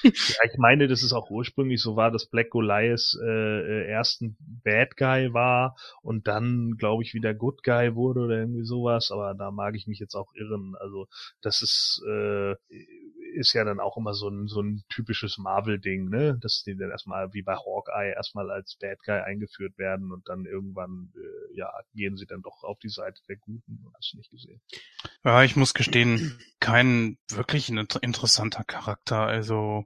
[0.05, 0.13] Ja,
[0.49, 4.37] ich meine, dass es auch ursprünglich so war, dass Black Goliath äh, äh, erst ein
[4.39, 9.35] Bad Guy war und dann, glaube ich, wieder Good Guy wurde oder irgendwie sowas, aber
[9.35, 10.75] da mag ich mich jetzt auch irren.
[10.79, 11.09] Also
[11.43, 12.53] das ist äh,
[13.39, 16.39] ist ja dann auch immer so ein so ein typisches Marvel-Ding, ne?
[16.41, 20.45] Dass die dann erstmal wie bei Hawkeye erstmal als Bad Guy eingeführt werden und dann
[20.45, 24.19] irgendwann äh, ja gehen sie dann doch auf die Seite der Guten und hast du
[24.19, 24.61] nicht gesehen.
[25.25, 29.21] Ja, ich muss gestehen, kein wirklich interessanter Charakter.
[29.21, 29.85] Also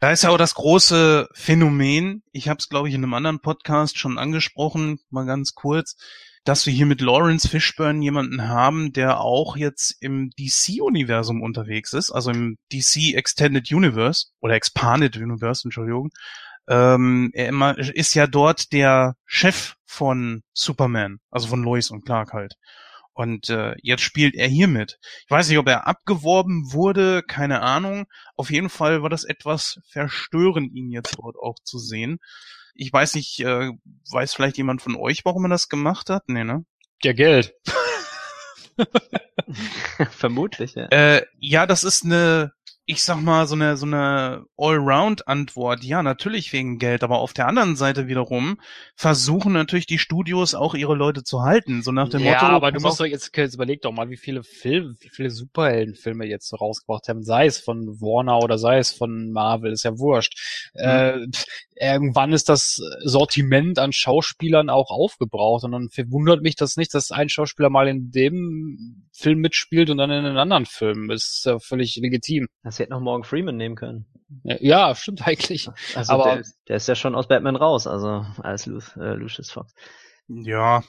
[0.00, 2.22] da ist ja auch das große Phänomen.
[2.32, 5.96] Ich habe es, glaube ich, in einem anderen Podcast schon angesprochen, mal ganz kurz,
[6.44, 12.10] dass wir hier mit Lawrence Fishburne jemanden haben, der auch jetzt im DC-Universum unterwegs ist,
[12.10, 16.10] also im DC Extended Universe oder Expanded Universe, Entschuldigung.
[16.68, 22.32] Ähm, er immer, ist ja dort der Chef von Superman, also von Lois und Clark
[22.32, 22.54] halt.
[23.12, 24.98] Und äh, jetzt spielt er hier mit.
[25.24, 28.06] Ich weiß nicht, ob er abgeworben wurde, keine Ahnung.
[28.36, 32.18] Auf jeden Fall war das etwas verstörend, ihn jetzt dort auch zu sehen.
[32.82, 33.72] Ich weiß nicht, äh,
[34.10, 36.22] weiß vielleicht jemand von euch, warum er das gemacht hat?
[36.28, 36.64] Nee, ne?
[37.02, 37.52] Ja, Geld.
[40.10, 40.86] Vermutlich, ja.
[40.86, 42.52] Äh, ja, das ist eine,
[42.90, 45.84] ich sag mal, so eine, so eine Allround-Antwort.
[45.84, 48.60] Ja, natürlich wegen Geld, aber auf der anderen Seite wiederum
[48.96, 51.82] versuchen natürlich die Studios auch ihre Leute zu halten.
[51.82, 52.46] So nach dem ja, Motto.
[52.46, 56.26] aber du musst doch jetzt, jetzt überleg doch mal, wie viele Filme, wie viele Superheldenfilme
[56.26, 59.96] jetzt so rausgebracht haben, sei es von Warner oder sei es von Marvel, ist ja
[59.96, 60.70] wurscht.
[60.74, 61.44] Äh, pff,
[61.76, 67.12] irgendwann ist das Sortiment an Schauspielern auch aufgebraucht und dann wundert mich das nicht, dass
[67.12, 71.10] ein Schauspieler mal in dem Film mitspielt und dann in einem anderen Film.
[71.10, 72.46] Ist ja völlig legitim.
[72.62, 74.06] Das hätte noch Morgan Freeman nehmen können.
[74.44, 75.68] Ja, stimmt eigentlich.
[75.94, 79.14] Also Aber- der, ist- der ist ja schon aus Batman raus, also als Lu äh,
[79.14, 79.72] Lucius Fox.
[80.32, 80.84] Ja,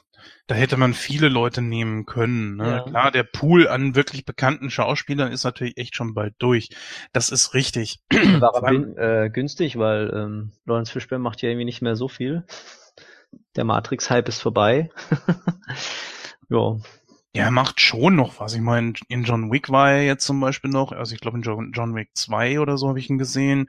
[0.46, 2.58] da hätte man viele Leute nehmen können.
[2.58, 2.68] Ne?
[2.68, 2.84] Ja.
[2.84, 6.70] Klar, der Pool an wirklich bekannten Schauspielern ist natürlich echt schon bald durch.
[7.12, 8.02] Das ist richtig.
[8.12, 12.46] War aber äh, günstig, weil ähm, Lawrence Fishburne macht ja irgendwie nicht mehr so viel.
[13.56, 14.92] Der Matrix-Hype ist vorbei.
[16.50, 16.78] ja,
[17.34, 18.54] Ja, er macht schon noch was.
[18.54, 21.44] Ich meine, in John Wick war er jetzt zum Beispiel noch, also ich glaube in
[21.44, 23.68] John, John Wick 2 oder so habe ich ihn gesehen.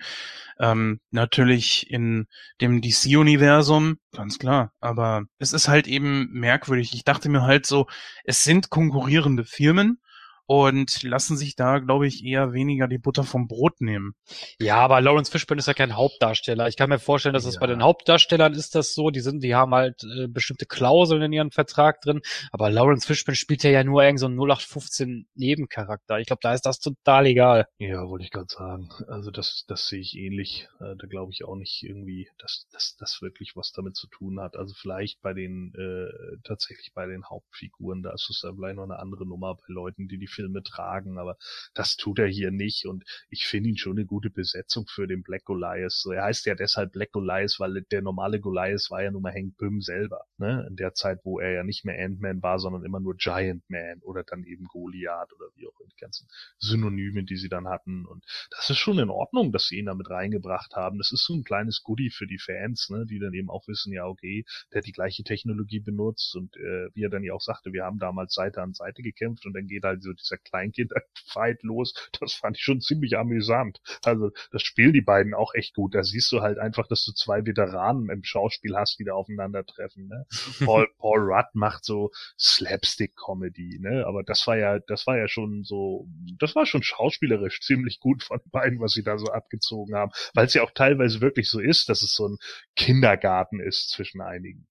[0.59, 2.27] Ähm, natürlich in
[2.61, 4.73] dem DC-Universum, ganz klar.
[4.81, 6.93] Aber es ist halt eben merkwürdig.
[6.95, 7.87] Ich dachte mir halt so,
[8.25, 10.01] es sind konkurrierende Firmen
[10.47, 14.15] und lassen sich da, glaube ich, eher weniger die Butter vom Brot nehmen.
[14.61, 16.69] Ja, aber Lawrence Fishburne ist ja kein Hauptdarsteller.
[16.69, 17.61] Ich kann mir vorstellen, dass es Ja.
[17.61, 19.11] bei den Hauptdarstellern ist das so.
[19.11, 22.21] Die sind, die haben halt äh, bestimmte Klauseln in ihrem Vertrag drin.
[22.51, 26.19] Aber Lawrence Fishburne spielt ja ja nur irgend so einen 0815 Nebencharakter.
[26.19, 27.67] Ich glaube, da ist das total egal.
[27.79, 28.89] Ja, wollte ich gerade sagen.
[29.09, 30.69] Also das, das sehe ich ähnlich.
[30.81, 34.41] Äh, da glaube ich auch nicht irgendwie, dass dass das wirklich was damit zu tun
[34.41, 34.57] hat.
[34.57, 38.85] Also vielleicht bei den äh, tatsächlich bei den Hauptfiguren, da ist es ja vielleicht noch
[38.85, 41.37] eine andere Nummer bei Leuten, die die Filme tragen, aber
[41.75, 45.23] das tut er hier nicht und ich finde ihn schon eine gute Besetzung für den
[45.23, 46.05] Black Goliath.
[46.13, 49.57] Er heißt ja deshalb Black Goliath, weil der normale Goliath war ja nun mal Hank
[49.59, 50.67] Pym selber, ne?
[50.69, 54.01] In der Zeit, wo er ja nicht mehr Ant-Man war, sondern immer nur Giant Man
[54.03, 56.29] oder dann eben Goliath oder wie auch immer die ganzen
[56.59, 60.11] Synonyme, die sie dann hatten und das ist schon in Ordnung, dass sie ihn damit
[60.11, 60.99] reingebracht haben.
[60.99, 63.93] Das ist so ein kleines Goodie für die Fans, ne, die dann eben auch wissen,
[63.93, 67.41] ja, okay, der hat die gleiche Technologie benutzt und äh, wie er dann ja auch
[67.41, 71.63] sagte, wir haben damals Seite an Seite gekämpft und dann geht halt so dieser Kleinkind-Fight
[71.63, 71.95] los.
[72.21, 73.81] Das fand ich schon ziemlich amüsant.
[74.05, 75.95] Also das spielen die beiden auch echt gut.
[75.95, 80.09] Da siehst du halt einfach, dass du zwei Veteranen im Schauspiel hast, die da aufeinandertreffen.
[80.09, 80.27] Ne?
[80.65, 84.07] Paul, Paul Rudd macht so Slapstick-Comedy, ne?
[84.07, 86.09] Aber das war ja, das war ja schon so,
[86.39, 90.47] das war schon schauspielerisch ziemlich gut von beiden, was sie da so abgezogen haben, weil
[90.47, 92.39] es ja auch teilweise wirklich so ist, dass es so ein
[92.77, 94.67] Kindergarten ist zwischen einigen.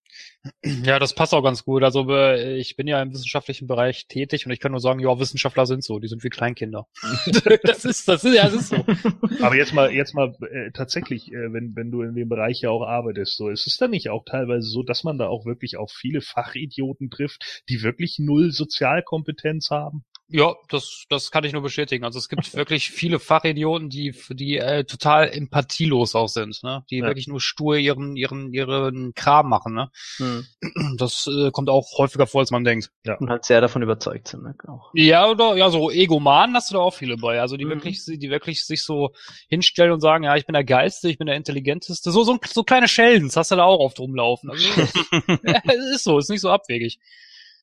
[0.63, 1.83] Ja, das passt auch ganz gut.
[1.83, 5.19] Also äh, ich bin ja im wissenschaftlichen Bereich tätig und ich kann nur sagen, ja,
[5.19, 6.87] Wissenschaftler sind so, die sind wie Kleinkinder.
[7.63, 8.75] das ist, das ist, ja, das ist so.
[9.43, 12.69] Aber jetzt mal, jetzt mal äh, tatsächlich, äh, wenn wenn du in dem Bereich ja
[12.71, 15.77] auch arbeitest, so ist es dann nicht auch teilweise so, dass man da auch wirklich
[15.77, 20.03] auf viele Fachidioten trifft, die wirklich null Sozialkompetenz haben?
[20.31, 22.05] Ja, das, das kann ich nur bestätigen.
[22.05, 26.83] Also es gibt wirklich viele Fachidioten, die, die äh, total empathielos auch sind, ne?
[26.89, 27.05] Die Ja.
[27.05, 29.91] wirklich nur stur ihren, ihren, ihren Kram machen, ne?
[30.17, 30.45] Hm.
[30.97, 32.91] Das äh, kommt auch häufiger vor, als man denkt.
[33.19, 34.43] Und halt sehr davon überzeugt sind.
[34.43, 34.55] Ne?
[34.67, 34.91] Auch.
[34.93, 37.41] Ja, oder ja, so Egomanen hast du da auch viele bei.
[37.41, 37.69] Also die Mhm.
[37.69, 39.11] wirklich, die wirklich sich so
[39.49, 42.11] hinstellen und sagen, ja, ich bin der Geilste, ich bin der Intelligenteste.
[42.11, 44.49] So, so, so kleine Sheldons hast du da auch oft rumlaufen.
[44.49, 44.63] Also,
[45.43, 46.99] ja, es ist so, ist nicht so abwegig.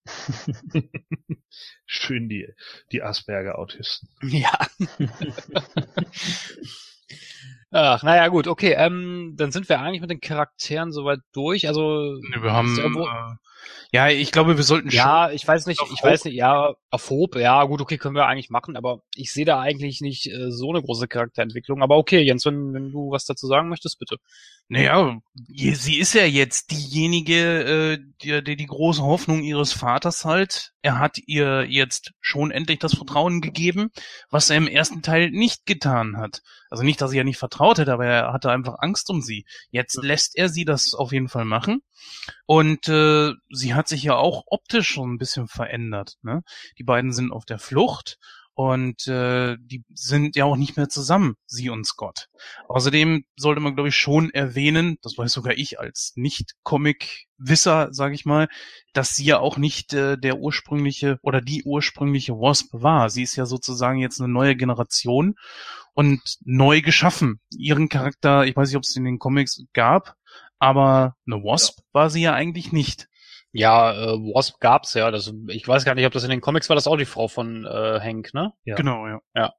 [1.87, 2.49] Schön die
[2.93, 4.09] die Asperger-Autisten.
[4.23, 4.53] Ja.
[7.71, 8.75] Ach, naja, gut, okay.
[8.77, 11.69] Ähm, dann sind wir eigentlich mit den Charakteren soweit durch.
[11.69, 13.35] Also Nee, Wir haben, ist ja, wo- äh,
[13.91, 16.11] ja, ich glaube, wir sollten ja, ich weiß nicht, ich Hope?
[16.11, 19.45] weiß nicht, ja, auf Hope, ja, gut, okay, können wir eigentlich machen, aber ich sehe
[19.45, 21.83] da eigentlich nicht äh, so eine große Charakterentwicklung.
[21.83, 24.17] Aber okay, Jens, wenn, wenn du was dazu sagen möchtest, bitte.
[24.69, 30.73] Naja, sie ist ja jetzt diejenige, äh, die, die die große Hoffnung ihres Vaters halt.
[30.83, 33.91] Er hat ihr jetzt schon endlich das Vertrauen gegeben,
[34.31, 36.43] was er im ersten Teil nicht getan hat.
[36.71, 39.47] Also nicht, dass er ihr nicht vertraut hätte, aber er hatte einfach Angst um sie.
[39.71, 41.83] Jetzt lässt er sie das auf jeden Fall machen.
[42.47, 46.16] Und äh, sie hat sich ja auch optisch schon ein bisschen verändert.
[46.23, 46.43] Ne?
[46.79, 48.19] Die beiden sind auf der Flucht
[48.59, 52.27] und äh, die sind ja auch nicht mehr zusammen, sie und Scott.
[52.66, 58.25] Außerdem sollte man, glaube ich, schon erwähnen, das weiß sogar ich als Nicht-Comic-Wisser, sage ich
[58.25, 58.49] mal,
[58.93, 63.11] dass sie ja auch nicht äh, der ursprüngliche oder die ursprüngliche Wasp war.
[63.11, 65.37] Sie ist ja sozusagen jetzt eine neue Generation
[65.95, 67.39] und neu geschaffen.
[67.57, 70.16] Ihren Charakter, ich weiß nicht, ob es in den Comics gab,
[70.59, 73.09] aber eine Wasp war sie ja eigentlich nicht.
[73.53, 75.11] Ja, äh, Wasp gab's ja.
[75.11, 77.29] Das, ich weiß gar nicht, ob das in den Comics war, das auch die Frau
[77.29, 78.53] von äh, Hank, ne?
[78.65, 78.75] Ja.
[78.75, 79.53] Genau, ja.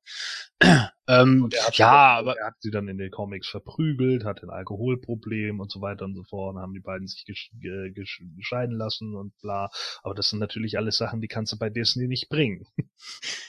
[1.10, 5.60] Ähm, hat, ja, aber er hat sie dann in den Comics verprügelt, hat ein Alkoholproblem
[5.60, 6.56] und so weiter und so fort.
[6.56, 9.72] Und haben die beiden sich gesch ge gesch gescheiden lassen und bla.
[10.04, 12.68] Aber das sind natürlich alles Sachen, die kannst du bei Disney nicht bringen.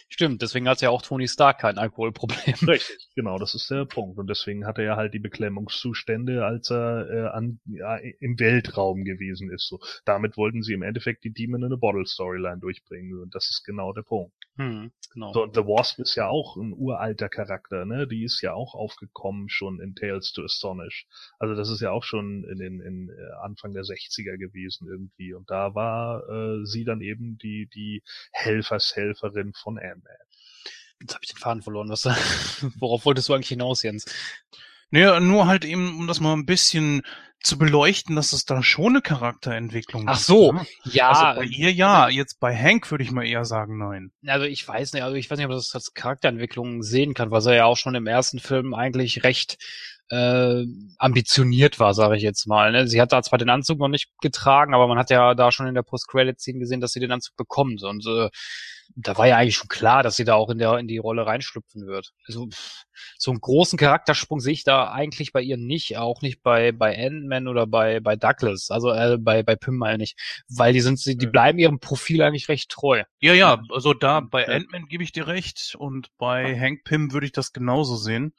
[0.08, 2.54] stimmt, deswegen hat ja auch Tony Stark kein Alkoholproblem.
[2.66, 4.18] Richtig, genau, das ist der Punkt.
[4.18, 9.50] Und deswegen hatte er halt die Beklemmungszustände, als er äh, an, ja, im Weltraum gewesen
[9.50, 9.68] ist.
[9.68, 13.20] So, damit wollten sie im Endeffekt die Demon in a Bottle Storyline durchbringen.
[13.20, 14.32] Und das ist genau der Punkt.
[14.60, 15.32] Hm, genau.
[15.32, 18.06] So, und The Wasp ist ja auch ein uralter Charakter, ne?
[18.06, 21.06] Die ist ja auch aufgekommen schon in Tales to Astonish.
[21.38, 25.32] Also das ist ja auch schon in den in, äh, Anfang der 60er gewesen irgendwie.
[25.32, 30.12] Und da war äh, sie dann eben die die Helfershelferin von Ant-Man.
[31.00, 31.88] Jetzt habe ich den Faden verloren.
[31.88, 32.04] Was,
[32.78, 34.04] worauf wolltest du eigentlich hinaus, Jens?
[34.90, 37.02] Naja, nur halt eben, um das mal ein bisschen
[37.42, 40.66] zu beleuchten, dass es da schon eine Charakterentwicklung Ach gibt, so, ne?
[40.84, 41.08] ja.
[41.08, 44.12] Also bei ihr ja, jetzt bei Hank würde ich mal eher sagen nein.
[44.26, 47.30] Also ich weiß nicht, also ich weiß nicht, ob man das als Charakterentwicklung sehen kann,
[47.30, 49.56] weil sie ja auch schon im ersten Film eigentlich recht
[50.10, 50.64] äh,
[50.98, 52.72] ambitioniert war, sage ich jetzt mal.
[52.72, 52.88] Ne?
[52.88, 55.68] Sie hat da zwar den Anzug noch nicht getragen, aber man hat ja da schon
[55.68, 57.82] in der Post-Credit-Scene gesehen, dass sie den Anzug bekommt.
[57.84, 58.28] Und äh,
[58.96, 61.26] da war ja eigentlich schon klar, dass sie da auch in der in die Rolle
[61.26, 62.12] reinschlüpfen wird.
[62.26, 62.48] Also
[63.18, 66.98] so einen großen Charaktersprung sehe ich da eigentlich bei ihr nicht, auch nicht bei bei
[66.98, 70.18] Ant-Man oder bei bei Douglas, also äh, bei bei Pym mal nicht,
[70.48, 73.04] weil die sind die bleiben ihrem Profil eigentlich recht treu.
[73.20, 77.26] Ja, ja, also da bei Ant-Man gebe ich dir recht und bei Hank Pym würde
[77.26, 78.34] ich das genauso sehen.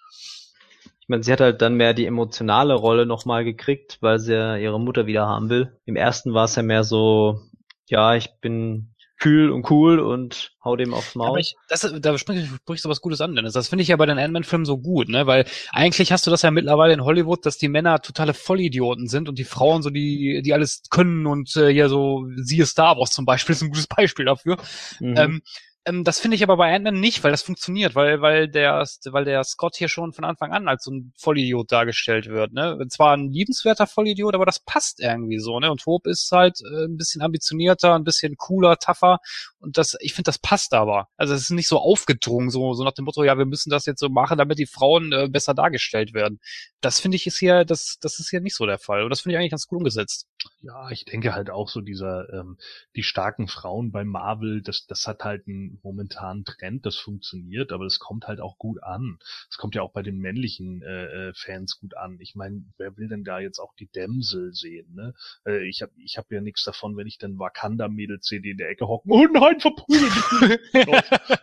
[1.12, 4.56] Ich meine, sie hat halt dann mehr die emotionale Rolle nochmal gekriegt, weil sie ja
[4.56, 5.78] ihre Mutter wieder haben will.
[5.84, 7.42] Im ersten war es ja mehr so,
[7.88, 11.28] ja, ich bin kühl und cool und hau dem aufs Maul.
[11.28, 13.52] Aber ich, das, da sprichst, sprichst du was Gutes an, Dennis.
[13.52, 15.28] Das finde ich ja bei den Ant-Man-Filmen so gut, ne?
[15.28, 15.44] Weil
[15.74, 19.38] eigentlich hast du das ja mittlerweile in Hollywood, dass die Männer totale Vollidioten sind und
[19.38, 23.26] die Frauen so die, die alles können und äh, ja so siehe Star Wars zum
[23.26, 24.56] Beispiel ist ein gutes Beispiel dafür.
[25.02, 25.18] Mhm.
[25.18, 25.42] Ähm,
[25.86, 29.26] ähm, das finde ich aber bei Ant-Man nicht, weil das funktioniert, weil, weil der, weil
[29.26, 32.78] der Scott hier schon von Anfang an als so ein Vollidiot dargestellt wird, ne?
[32.90, 35.72] Zwar ein liebenswerter Vollidiot, aber das passt irgendwie so, ne?
[35.72, 39.20] Und Hope ist halt äh, ein bisschen ambitionierter, ein bisschen cooler, tougher
[39.62, 41.08] und das, ich finde, das passt aber.
[41.18, 43.86] Also es ist nicht so aufgedrungen, so, so nach dem Motto, ja, wir müssen das
[43.86, 46.40] jetzt so machen, damit die Frauen äh, besser dargestellt werden.
[46.82, 49.04] Das finde ich ist hier, das, das ist hier nicht so der Fall.
[49.04, 50.28] Und das finde ich eigentlich ganz gut umgesetzt.
[50.62, 52.58] Ja, ich denke halt auch so dieser, ähm,
[52.96, 57.86] die starken Frauen bei Marvel, das, das hat halt einen momentanen Trend, das funktioniert, aber
[57.86, 59.20] es kommt halt auch gut an.
[59.50, 62.18] Es kommt ja auch bei den männlichen äh, äh Fans gut an.
[62.20, 65.14] Ich meine, wer will denn da jetzt auch die Dämsel sehen, ne?
[65.46, 68.58] Äh, ich habe ich hab ja nichts davon, wenn ich dann Wakanda-Mädels sehe, die in
[68.58, 69.12] der Ecke hocken.
[69.12, 70.12] Oh nein, verprügeln!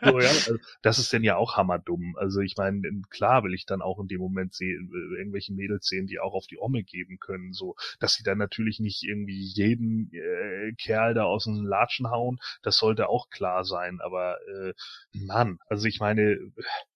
[0.03, 2.17] so, ja, also, das ist denn ja auch hammerdumm.
[2.17, 5.87] Also ich meine, klar will ich dann auch in dem Moment sehen, äh, irgendwelche Mädels
[5.87, 9.43] sehen, die auch auf die Omme geben können, so, dass sie dann natürlich nicht irgendwie
[9.55, 14.73] jeden äh, Kerl da aus dem Latschen hauen, das sollte auch klar sein, aber äh,
[15.13, 16.39] Mann, also ich meine,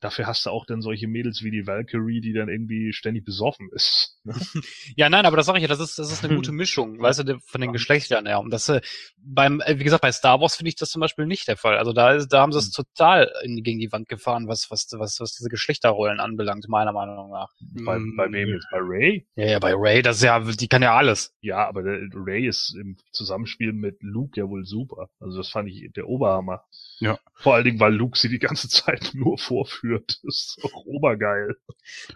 [0.01, 3.69] dafür hast du auch dann solche Mädels wie die Valkyrie, die dann irgendwie ständig besoffen
[3.73, 4.19] ist.
[4.25, 4.35] Ne?
[4.97, 7.27] ja, nein, aber das sage ich ja, das ist, das ist eine gute Mischung, weißt
[7.27, 8.41] du, von den Geschlechtern her.
[8.41, 8.81] Und das äh,
[9.17, 11.79] beim, äh, wie gesagt, bei Star Wars finde ich das zum Beispiel nicht der Fall.
[11.79, 12.85] Also da, ist, da haben sie es hm.
[12.85, 17.31] total in, gegen die Wand gefahren, was, was, was, was diese Geschlechterrollen anbelangt, meiner Meinung
[17.31, 17.51] nach.
[17.85, 18.67] Bei, bei wem jetzt?
[18.71, 19.27] Bei Ray?
[19.37, 21.35] Ja, ja, bei Ray, das ist ja, die kann ja alles.
[21.41, 25.09] Ja, aber Ray ist im Zusammenspiel mit Luke ja wohl super.
[25.21, 26.65] Also das fand ich der Oberhammer.
[27.03, 27.19] Ja.
[27.35, 30.21] Vor allen Dingen, weil Luke sie die ganze Zeit nur vorführt.
[30.23, 31.57] Das ist doch obergeil.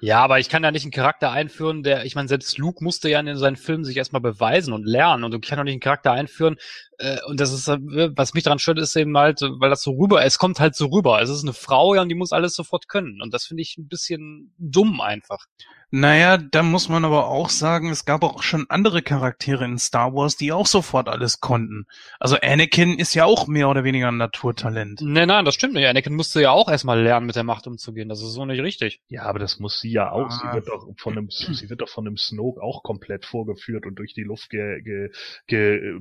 [0.00, 3.08] Ja, aber ich kann da nicht einen Charakter einführen, der, ich meine, selbst Luke musste
[3.08, 5.24] ja in seinen Filmen sich erstmal beweisen und lernen.
[5.24, 6.56] Und du kannst doch nicht einen Charakter einführen,
[6.98, 7.78] äh, und das ist, äh,
[8.14, 10.86] was mich daran stört, ist eben halt, weil das so rüber, es kommt halt so
[10.86, 11.20] rüber.
[11.20, 13.20] Es ist eine Frau, ja, und die muss alles sofort können.
[13.20, 15.46] Und das finde ich ein bisschen dumm einfach.
[15.90, 20.14] Naja, da muss man aber auch sagen, es gab auch schon andere Charaktere in Star
[20.14, 21.86] Wars, die auch sofort alles konnten.
[22.18, 25.00] Also Anakin ist ja auch mehr oder weniger ein Naturtalent.
[25.00, 25.86] Nein, nein, das stimmt nicht.
[25.86, 28.08] Anakin musste ja auch erstmal lernen, mit der Macht umzugehen.
[28.08, 29.00] Das ist so nicht richtig.
[29.08, 30.26] Ja, aber das muss sie ja auch.
[30.26, 30.30] Ah.
[30.30, 33.96] Sie wird doch von einem, sie wird doch von einem Snoke auch komplett vorgeführt und
[33.96, 36.00] durch die Luft gebolzt ge,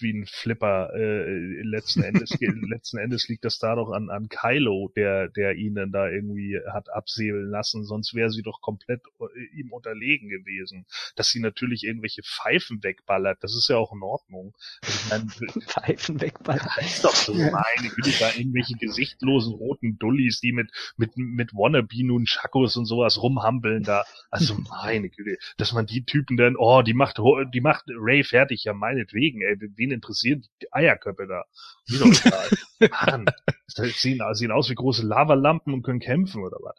[0.00, 0.94] wie ein Flipper.
[0.94, 5.92] Äh, letzten Endes, letzten Endes liegt das da doch an, an Kylo, der, der ihnen
[5.92, 7.84] da irgendwie hat absäbeln lassen.
[7.84, 10.86] Sonst wäre sie doch komplett äh, ihm unterlegen gewesen.
[11.16, 14.54] Dass sie natürlich irgendwelche Pfeifen wegballert, das ist ja auch in Ordnung.
[14.82, 16.68] Also ich mein, Pfeifen wegballert.
[16.76, 21.52] Das ist doch so meine Güte, da irgendwelche gesichtlosen roten Dullis, die mit, mit, mit
[21.52, 24.04] Wannabe nun Chakos und sowas rumhampeln da.
[24.30, 27.18] Also meine Güte, dass man die Typen dann, oh, die macht,
[27.52, 31.44] die macht Ray fertig, ja meinetwegen, ey, wen interessieren die Eierköpfe da?
[31.86, 32.48] Wie doch egal.
[33.06, 33.26] Mann,
[33.66, 36.76] sehen, sehen aus wie große Lavalampen und können kämpfen oder was?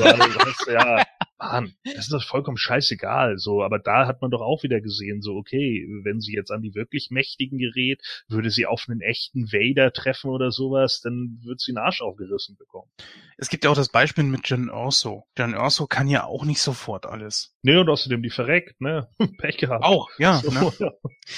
[0.00, 1.04] Also, ja,
[1.38, 5.22] Mann, das ist doch vollkommen scheißegal, so, aber da hat man doch auch wieder gesehen,
[5.22, 9.52] so, okay, wenn sie jetzt an die wirklich Mächtigen gerät, würde sie auf einen echten
[9.52, 12.90] Vader treffen oder sowas, dann wird sie einen Arsch aufgerissen bekommen.
[13.36, 15.26] Es gibt ja auch das Beispiel mit Jen Urso.
[15.38, 17.54] Jen Urso kann ja auch nicht sofort alles.
[17.62, 19.08] Nee, und außerdem die verreckt, ne?
[19.38, 19.84] Pech gehabt.
[19.84, 20.38] Auch, ja.
[20.38, 20.72] So, ne?
[20.78, 20.90] ja.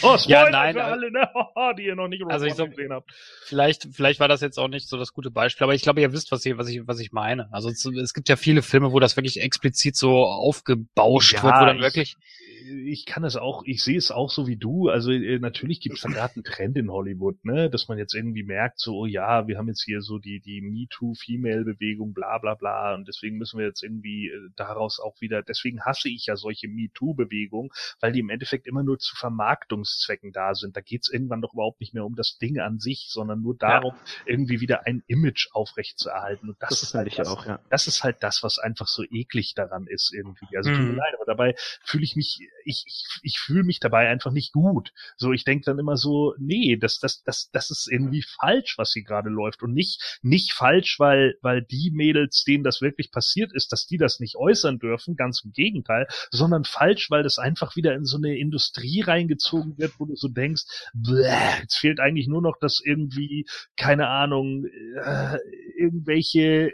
[0.02, 1.28] Oh, Spoiler ja, nein, für alle, ne?
[1.78, 3.10] die ihr noch nicht also ich so, gesehen habt.
[3.44, 6.12] Vielleicht, vielleicht war das jetzt auch nicht so das gute Beispiel, aber ich glaube, ihr
[6.12, 7.52] wisst, was ich, was ich, was ich meine.
[7.52, 11.54] Also es, es gibt ja viele Filme, wo das wirklich explizit so aufgebauscht ja, wird,
[11.54, 12.16] wo dann ich, wirklich
[12.60, 14.88] ich kann es auch, ich sehe es auch so wie du.
[14.88, 18.14] Also äh, natürlich gibt es da gerade einen Trend in Hollywood, ne, dass man jetzt
[18.14, 22.54] irgendwie merkt, so, oh ja, wir haben jetzt hier so die, die MeToo-Female-Bewegung, bla bla
[22.54, 26.36] bla, und deswegen müssen wir jetzt irgendwie äh, daraus auch wieder, deswegen hasse ich ja
[26.36, 27.70] solche MeToo-Bewegungen,
[28.00, 30.76] weil die im Endeffekt immer nur zu Vermarktungszwecken da sind.
[30.76, 33.94] Da geht's irgendwann doch überhaupt nicht mehr um das Ding an sich, sondern nur darum,
[33.94, 34.22] ja.
[34.26, 36.50] irgendwie wieder ein Image aufrechtzuerhalten.
[36.50, 37.60] Und das, das ist halt das, auch, ja.
[37.70, 40.56] das ist halt das, was einfach so eklig daran ist irgendwie.
[40.56, 40.74] Also mhm.
[40.74, 40.98] tut mir mhm.
[40.98, 44.92] leid, aber dabei fühle ich mich ich, ich, ich fühle mich dabei einfach nicht gut.
[45.16, 48.92] So, ich denke dann immer so, nee, das, das, das, das ist irgendwie falsch, was
[48.92, 49.62] hier gerade läuft.
[49.62, 53.98] Und nicht, nicht falsch, weil, weil die Mädels, denen das wirklich passiert ist, dass die
[53.98, 58.16] das nicht äußern dürfen, ganz im Gegenteil, sondern falsch, weil das einfach wieder in so
[58.16, 60.64] eine Industrie reingezogen wird, wo du so denkst,
[60.94, 63.46] bleh, jetzt fehlt eigentlich nur noch, dass irgendwie,
[63.76, 65.38] keine Ahnung, äh,
[65.76, 66.72] irgendwelche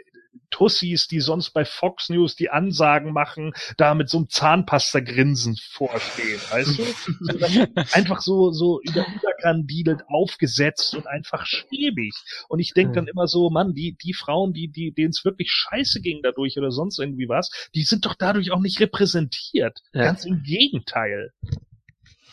[0.49, 6.39] Tussis, die sonst bei Fox News die Ansagen machen, da mit so einem Zahnpasta-Grinsen vorstehen,
[6.51, 7.83] weißt du?
[7.93, 9.05] Einfach so, so über
[9.37, 12.13] überkandidelt aufgesetzt und einfach schäbig.
[12.47, 15.51] Und ich denke dann immer so, Mann, die, die Frauen, die, die, denen es wirklich
[15.51, 19.79] scheiße ging dadurch oder sonst irgendwie was, die sind doch dadurch auch nicht repräsentiert.
[19.93, 20.03] Ja.
[20.03, 21.33] Ganz im Gegenteil.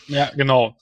[0.06, 0.76] Ja, genau.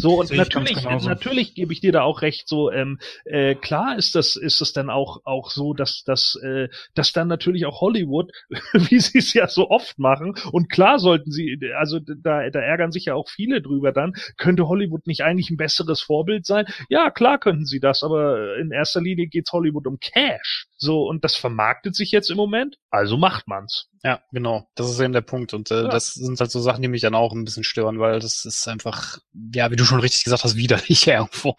[0.00, 4.14] So, und natürlich, natürlich gebe ich dir da auch recht, so, ähm, äh, klar ist
[4.14, 8.30] das, ist es dann auch, auch so, dass, dass, äh, dass dann natürlich auch Hollywood,
[8.72, 12.92] wie sie es ja so oft machen, und klar sollten sie, also da, da ärgern
[12.92, 16.66] sich ja auch viele drüber dann, könnte Hollywood nicht eigentlich ein besseres Vorbild sein?
[16.88, 20.68] Ja, klar könnten sie das, aber in erster Linie geht's Hollywood um Cash.
[20.76, 23.88] So, und das vermarktet sich jetzt im Moment, also macht man's.
[24.02, 24.68] Ja, genau.
[24.74, 25.52] Das ist eben der Punkt.
[25.54, 25.88] Und äh, Ja.
[25.88, 28.66] das sind halt so Sachen, die mich dann auch ein bisschen stören, weil das ist
[28.68, 29.18] einfach,
[29.54, 31.56] ja, wie du schon richtig gesagt hast, widerlich irgendwo.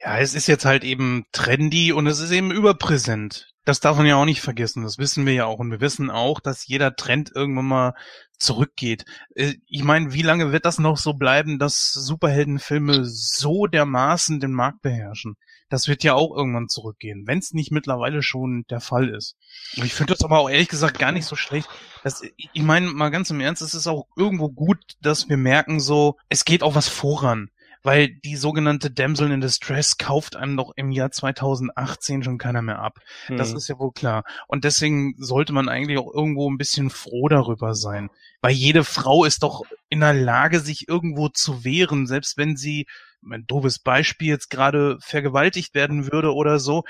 [0.00, 3.48] Ja, es ist jetzt halt eben trendy und es ist eben überpräsent.
[3.64, 4.82] Das darf man ja auch nicht vergessen.
[4.84, 5.58] Das wissen wir ja auch.
[5.58, 7.94] Und wir wissen auch, dass jeder Trend irgendwann mal
[8.38, 9.04] zurückgeht.
[9.34, 14.52] Äh, Ich meine, wie lange wird das noch so bleiben, dass Superheldenfilme so dermaßen den
[14.52, 15.36] Markt beherrschen?
[15.68, 19.36] Das wird ja auch irgendwann zurückgehen, wenn es nicht mittlerweile schon der Fall ist.
[19.76, 21.68] Und ich finde das aber auch ehrlich gesagt gar nicht so schlecht.
[22.04, 25.80] Das, ich meine, mal ganz im Ernst, es ist auch irgendwo gut, dass wir merken
[25.80, 27.50] so, es geht auch was voran
[27.82, 32.80] weil die sogenannte Damsel in Distress kauft einem doch im Jahr 2018 schon keiner mehr
[32.80, 32.98] ab.
[33.28, 33.56] Das Hm.
[33.56, 34.24] ist ja wohl klar.
[34.46, 38.10] Und deswegen sollte man eigentlich auch irgendwo ein bisschen froh darüber sein.
[38.40, 42.86] Weil jede Frau ist doch in der Lage, sich irgendwo zu wehren, selbst wenn sie,
[43.22, 46.84] ein doofes Beispiel, jetzt gerade vergewaltigt werden würde oder so,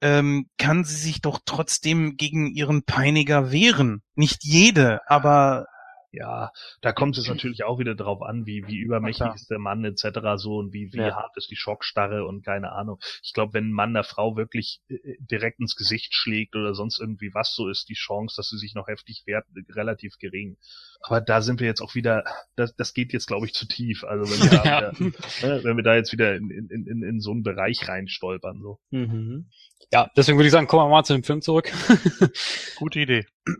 [0.00, 4.02] ähm, kann sie sich doch trotzdem gegen ihren Peiniger wehren.
[4.14, 5.66] Nicht jede, aber
[6.16, 6.50] Ja,
[6.80, 10.20] da kommt es natürlich auch wieder drauf an, wie, wie übermächtig ist der Mann etc.
[10.36, 11.16] so und wie, wie Ja.
[11.16, 12.98] hart ist die Schockstarre und keine Ahnung.
[13.22, 17.00] Ich glaube, wenn ein Mann der Frau wirklich äh, direkt ins Gesicht schlägt oder sonst
[17.00, 20.56] irgendwie was, so ist die Chance, dass sie sich noch heftig wehrt, relativ gering.
[21.00, 22.24] Aber da sind wir jetzt auch wieder,
[22.56, 24.04] das, das geht jetzt, glaube ich, zu tief.
[24.04, 24.98] Also wenn wir, da Ja.
[24.98, 25.10] wieder,
[25.42, 28.60] ne, wenn wir da jetzt wieder in, in, in, in so einen Bereich reinstolpern.
[28.62, 28.78] So.
[28.90, 29.50] Mhm.
[29.92, 31.70] Ja, deswegen würde ich sagen, kommen wir mal zu dem Film zurück.
[32.76, 33.26] gute Idee.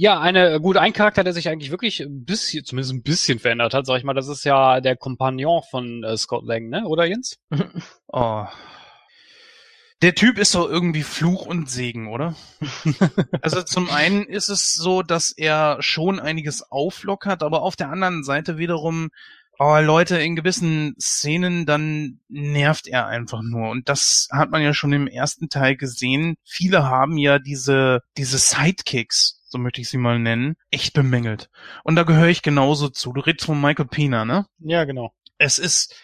[0.00, 3.74] Ja, eine gut, ein Charakter, der sich eigentlich wirklich ein bisschen, zumindest ein bisschen verändert
[3.74, 6.84] hat, sag ich mal, das ist ja der Kompagnon von äh, Scott Lang, ne?
[6.86, 7.36] Oder Jens?
[8.06, 8.46] Oh.
[10.00, 12.36] Der Typ ist doch irgendwie Fluch und Segen, oder?
[13.42, 18.22] also zum einen ist es so, dass er schon einiges auflockert, aber auf der anderen
[18.22, 19.10] Seite wiederum,
[19.58, 23.68] oh Leute, in gewissen Szenen, dann nervt er einfach nur.
[23.70, 26.36] Und das hat man ja schon im ersten Teil gesehen.
[26.44, 31.50] Viele haben ja diese, diese Sidekicks, so möchte ich sie mal nennen, echt bemängelt.
[31.84, 33.12] Und da gehöre ich genauso zu.
[33.12, 34.46] Du redest von Michael Pena, ne?
[34.58, 35.12] Ja, genau.
[35.38, 35.94] es ist,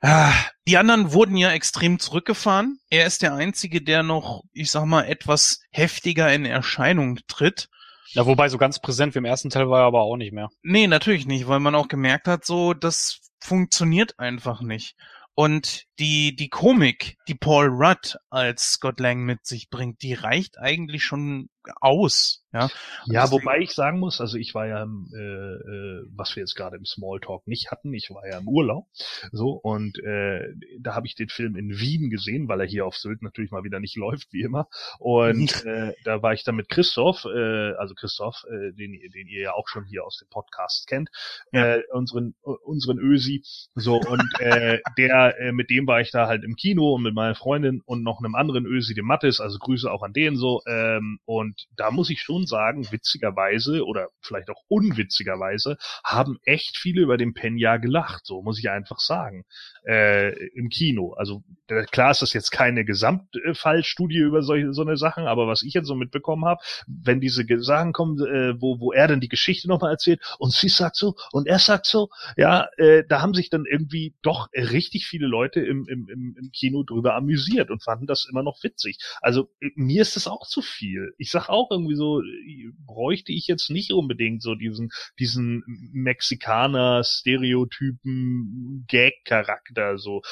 [0.00, 0.32] ah,
[0.68, 2.78] die anderen wurden ja extrem zurückgefahren.
[2.90, 7.68] Er ist der Einzige, der noch, ich sag mal, etwas heftiger in Erscheinung tritt.
[8.12, 10.48] Ja, wobei so ganz präsent wie im ersten Teil war er aber auch nicht mehr.
[10.62, 14.96] Nee, natürlich nicht, weil man auch gemerkt hat, so, das funktioniert einfach nicht.
[15.34, 20.58] Und die, die Komik, die Paul Rudd als Scott Lang mit sich bringt, die reicht
[20.58, 21.48] eigentlich schon
[21.80, 22.44] aus.
[22.52, 22.68] Ja,
[23.06, 26.40] Ja, deswegen- wobei ich sagen muss, also ich war ja, im, äh, äh, was wir
[26.42, 28.86] jetzt gerade im Smalltalk nicht hatten, ich war ja im Urlaub,
[29.30, 30.48] so und äh,
[30.80, 33.62] da habe ich den Film in Wien gesehen, weil er hier auf Sylt natürlich mal
[33.62, 34.66] wieder nicht läuft wie immer
[34.98, 39.42] und äh, da war ich dann mit Christoph, äh, also Christoph, äh, den, den ihr
[39.42, 41.08] ja auch schon hier aus dem Podcast kennt,
[41.52, 41.76] Ja.
[41.76, 43.42] äh, unseren unseren Ösi,
[43.76, 47.14] so und äh, der äh, mit dem war ich da halt im Kino und mit
[47.14, 50.62] meiner Freundin und noch einem anderen Ösi, dem Mattes, also Grüße auch an den so
[50.66, 57.02] ähm, und da muss ich schon sagen, witzigerweise oder vielleicht auch unwitzigerweise haben echt viele
[57.02, 59.44] über den Penya gelacht, so muss ich einfach sagen,
[59.86, 61.14] äh, im Kino.
[61.14, 61.42] Also
[61.90, 65.86] klar ist das jetzt keine Gesamtfallstudie über solche so eine Sachen, aber was ich jetzt
[65.86, 69.92] so mitbekommen habe, wenn diese Sachen kommen, äh, wo wo er dann die Geschichte nochmal
[69.92, 73.64] erzählt und sie sagt so und er sagt so, ja, äh, da haben sich dann
[73.66, 78.26] irgendwie doch richtig viele Leute im, im, im, im Kino drüber amüsiert und fanden das
[78.30, 78.98] immer noch witzig.
[79.20, 81.14] Also mir ist das auch zu viel.
[81.18, 85.62] Ich sag auch irgendwie so, äh, bräuchte ich jetzt nicht unbedingt so diesen, diesen
[85.92, 90.22] Mexikaner-Stereotypen Gag-Charakter, so.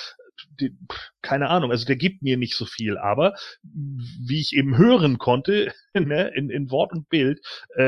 [0.60, 4.76] Die- pff, keine Ahnung, also der gibt mir nicht so viel, aber wie ich eben
[4.76, 7.40] hören konnte, ne, in, in Wort und Bild,
[7.76, 7.82] äh,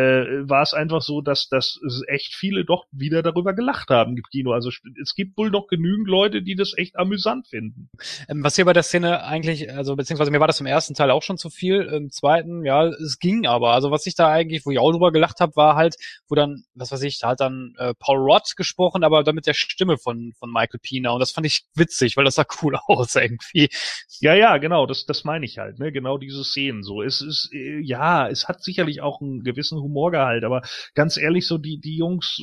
[0.49, 1.79] war es einfach so, dass, dass
[2.09, 4.53] echt viele doch wieder darüber gelacht haben im Kino.
[4.53, 4.71] Also
[5.01, 7.89] es gibt wohl noch genügend Leute, die das echt amüsant finden.
[8.29, 11.11] Ähm, was hier bei der Szene eigentlich, also beziehungsweise mir war das im ersten Teil
[11.11, 13.73] auch schon zu viel, im zweiten, ja, es ging aber.
[13.73, 15.97] Also was ich da eigentlich, wo ich auch drüber gelacht habe, war halt,
[16.29, 19.47] wo dann, was weiß ich, da hat dann äh, Paul Rudd gesprochen, aber dann mit
[19.47, 22.77] der Stimme von, von Michael Pina und das fand ich witzig, weil das sah cool
[22.87, 23.69] aus irgendwie.
[24.21, 27.03] Ja, ja, genau, das, das meine ich halt, ne, genau diese Szenen so.
[27.03, 30.63] Es ist, äh, ja, es hat sicherlich auch einen gewissen Humorgehalt, aber
[30.95, 32.39] ganz ehrlich, so die, die Jungs,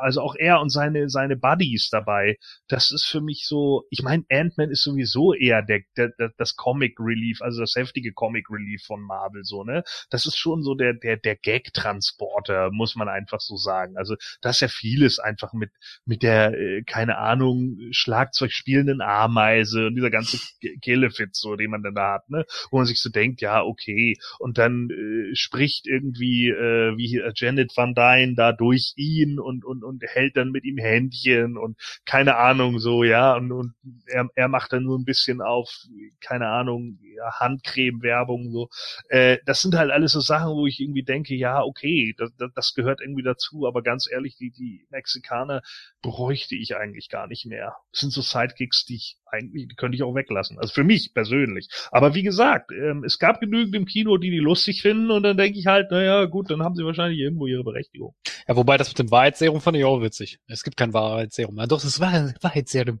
[0.00, 4.24] also auch er und seine, seine Buddies dabei, das ist für mich so, ich meine,
[4.30, 8.82] Ant-Man ist sowieso eher der, der, der, das Comic Relief, also das heftige Comic Relief
[8.84, 9.82] von Marvel, so, ne?
[10.10, 13.96] Das ist schon so der, der, der Gag-Transporter, muss man einfach so sagen.
[13.96, 15.70] Also, da ist ja vieles einfach mit,
[16.04, 20.38] mit der, äh, keine Ahnung, Schlagzeug spielenden Ameise und dieser ganze
[20.82, 22.44] Killefit, so, den man dann da hat, ne?
[22.70, 24.16] Wo man sich so denkt, ja, okay.
[24.38, 29.84] Und dann äh, spricht irgendwie, äh, wie Janet Van Dyne da durch ihn und und,
[29.84, 33.74] und hält dann mit ihm Händchen und keine Ahnung so, ja, und, und
[34.06, 35.68] er, er macht dann nur ein bisschen auf,
[36.20, 38.68] keine Ahnung, ja, Handcreme-Werbung so.
[39.08, 42.74] Äh, das sind halt alles so Sachen, wo ich irgendwie denke, ja, okay, das, das
[42.74, 45.62] gehört irgendwie dazu, aber ganz ehrlich, die, die Mexikaner
[46.02, 47.76] bräuchte ich eigentlich gar nicht mehr.
[47.92, 50.58] Das sind so Sidekicks, die ich eigentlich, die könnte ich auch weglassen.
[50.58, 51.68] Also für mich persönlich.
[51.90, 55.36] Aber wie gesagt, ähm, es gab genügend im Kino, die die lustig finden und dann
[55.36, 58.14] denke ich halt, naja, gut, dann haben sie wahrscheinlich irgendwo ihre Berechtigung.
[58.46, 60.38] Ja, wobei das mit dem Wahrheitsserum fand ich auch witzig.
[60.46, 61.56] Es gibt kein Wahrheitsserum.
[61.56, 63.00] Ja, doch, es ist Wahrheitsserum.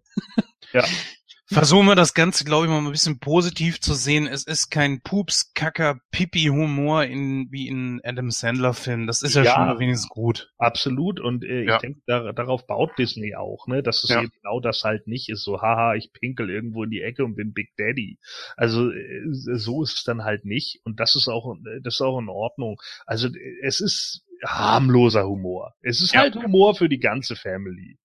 [0.72, 0.84] Ja.
[1.48, 4.26] Versuchen wir das Ganze, glaube ich, mal ein bisschen positiv zu sehen.
[4.26, 9.06] Es ist kein Pups, Kacker, Pipi-Humor in, wie in Adam Sandler-Filmen.
[9.06, 9.54] Das ist ja, Ja.
[9.54, 10.52] schon wenigstens gut.
[10.58, 11.20] Absolut.
[11.20, 11.76] Und äh, Ja.
[11.76, 13.82] ich denke, da, darauf baut Disney auch, ne?
[13.84, 14.22] Dass es Ja.
[14.22, 15.44] genau das halt nicht ist.
[15.44, 18.18] So, haha, ich pinkel irgendwo in die Ecke und bin Big Daddy.
[18.56, 20.80] Also äh, so ist es dann halt nicht.
[20.84, 22.80] Und das ist auch, äh, das ist auch in Ordnung.
[23.06, 25.74] Also äh, es ist harmloser Humor.
[25.80, 27.98] Es ist halt Humor für die ganze Family.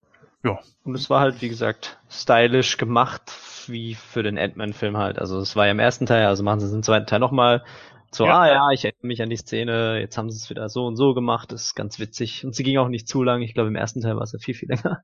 [0.84, 3.32] Und es war halt, wie gesagt, stylisch gemacht,
[3.68, 5.20] wie für den Ant-Man-Film halt.
[5.20, 7.64] Also es war ja im ersten Teil, also machen sie es im zweiten Teil nochmal.
[8.14, 8.40] So, Ja.
[8.40, 10.98] ah ja, ich erinnere mich an die Szene, jetzt haben sie es wieder so und
[10.98, 12.44] so gemacht, das ist ganz witzig.
[12.44, 14.40] Und sie ging auch nicht zu lang, ich glaube im ersten Teil war es ja
[14.40, 15.04] viel, viel länger.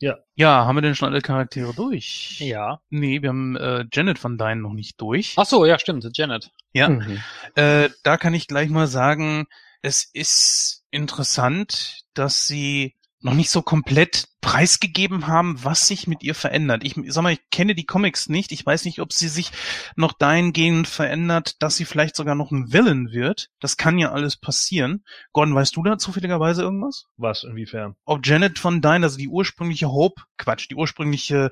[0.00, 2.38] Ja, haben wir denn schon alle Charaktere durch?
[2.40, 2.80] Ja.
[2.88, 5.34] Nee, wir haben äh, Janet Van Dyne noch nicht durch.
[5.36, 6.52] Ach so, ja, stimmt, Janet.
[6.72, 6.88] Ja.
[6.88, 7.20] Mhm.
[7.56, 9.46] Äh, da kann ich gleich mal sagen,
[9.82, 16.34] es ist interessant, dass sie noch nicht so komplett preisgegeben haben, was sich mit ihr
[16.34, 16.84] verändert.
[16.84, 18.52] Ich sag mal, ich kenne die Comics nicht.
[18.52, 19.50] Ich weiß nicht, ob sie sich
[19.96, 23.50] noch dahingehend verändert, dass sie vielleicht sogar noch ein Villain wird.
[23.60, 25.04] Das kann ja alles passieren.
[25.32, 27.06] Gordon, weißt du da zufälligerweise irgendwas?
[27.16, 27.96] Was, inwiefern?
[28.04, 31.50] Ob Janet von Dyne, also die ursprüngliche Hope, Quatsch, die ursprüngliche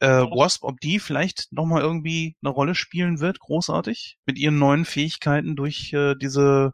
[0.00, 4.84] äh, Wasp, ob die vielleicht nochmal irgendwie eine Rolle spielen wird, großartig, mit ihren neuen
[4.84, 6.72] Fähigkeiten durch äh, diese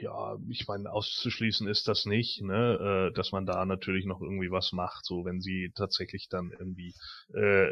[0.00, 3.10] Ja, ich meine, auszuschließen ist das nicht, ne?
[3.10, 6.94] Äh, dass man da natürlich noch irgendwie was macht, so wenn sie tatsächlich dann irgendwie
[7.34, 7.68] äh,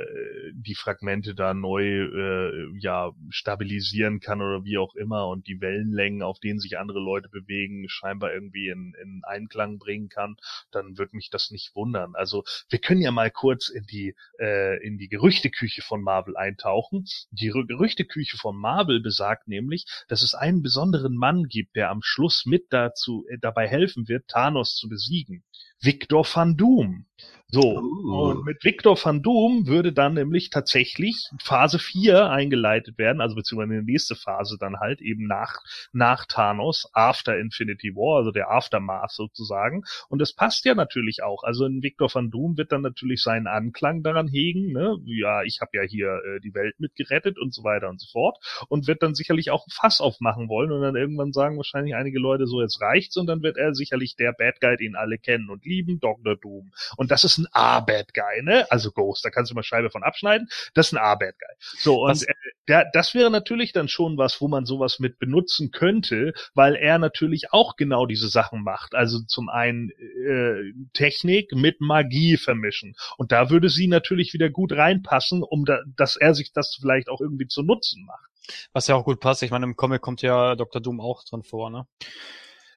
[0.52, 6.22] die Fragmente da neu äh, ja stabilisieren kann oder wie auch immer und die Wellenlängen,
[6.22, 10.36] auf denen sich andere Leute bewegen, scheinbar irgendwie in, in Einklang bringen kann,
[10.70, 12.14] dann wird mich das nicht wundern.
[12.14, 17.04] Also wir können ja mal kurz in die äh, in die Gerüchteküche von Marvel eintauchen.
[17.30, 22.00] Die Ru- Gerüchteküche von Marvel besagt nämlich, dass es einen besonderen Mann gibt, der am
[22.02, 25.44] Schluss mit dazu äh, dabei helfen wird, Thanos zu besiegen.
[25.82, 27.04] Victor Van Doom.
[27.48, 28.30] So, Uh.
[28.30, 33.72] und mit Victor Van Doom würde dann nämlich tatsächlich Phase 4 eingeleitet werden, also beziehungsweise
[33.72, 35.60] eine nächste Phase dann halt eben nach,
[35.92, 39.84] nach Thanos, After Infinity War, also der Aftermath sozusagen.
[40.08, 41.44] Und das passt ja natürlich auch.
[41.44, 44.96] Also in Victor Van Doom wird dann natürlich seinen Anklang daran hegen, ne?
[45.04, 48.38] Ja, ich habe ja hier äh, die Welt mitgerettet und so weiter und so fort.
[48.68, 52.18] Und wird dann sicherlich auch ein Fass aufmachen wollen und dann irgendwann sagen wahrscheinlich einige
[52.18, 55.48] Leute so, jetzt reicht's und dann wird er sicherlich der Bad Guy, den alle kennen
[55.48, 56.36] und lieben, Dr.
[56.36, 56.72] Doom.
[56.96, 58.70] Und das ist ein A-Bad Guy, ne?
[58.70, 60.48] Also Ghost, da kannst du mal Scheibe von abschneiden.
[60.74, 61.54] Das ist ein A-Bad Guy.
[61.78, 62.34] So, und Was- äh,
[62.68, 66.98] der, das wäre natürlich dann schon was, wo man sowas mit benutzen könnte, weil er
[66.98, 68.94] natürlich auch genau diese Sachen macht.
[68.94, 72.94] Also zum einen äh, Technik mit Magie vermischen.
[73.16, 77.08] Und da würde sie natürlich wieder gut reinpassen, um da, dass er sich das vielleicht
[77.08, 78.30] auch irgendwie zu Nutzen macht.
[78.72, 79.42] Was ja auch gut passt.
[79.42, 80.80] Ich meine, im Comic kommt ja Dr.
[80.80, 81.86] Doom auch drin vor, ne?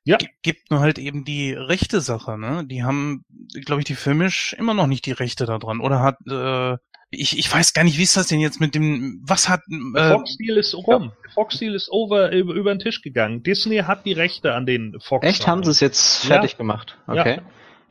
[0.10, 0.18] Ja.
[0.42, 2.66] Gibt nur halt eben die rechte Sache, ne?
[2.66, 3.26] Die haben,
[3.66, 5.80] glaube ich, die Filmisch immer noch nicht die Rechte da dran.
[5.80, 6.78] Oder hat, äh,
[7.12, 9.62] ich, ich weiß gar nicht, wie ist das denn jetzt mit dem, was hat,
[9.96, 11.12] äh, Fox-Deal ist rum.
[11.24, 13.44] Der Fox-Deal ist over, über, über den Tisch gegangen.
[13.44, 15.26] Disney hat die Rechte an den Fox.
[15.26, 16.36] Echt, haben sie es jetzt Ja.
[16.36, 16.98] fertig gemacht?
[17.08, 17.36] Okay.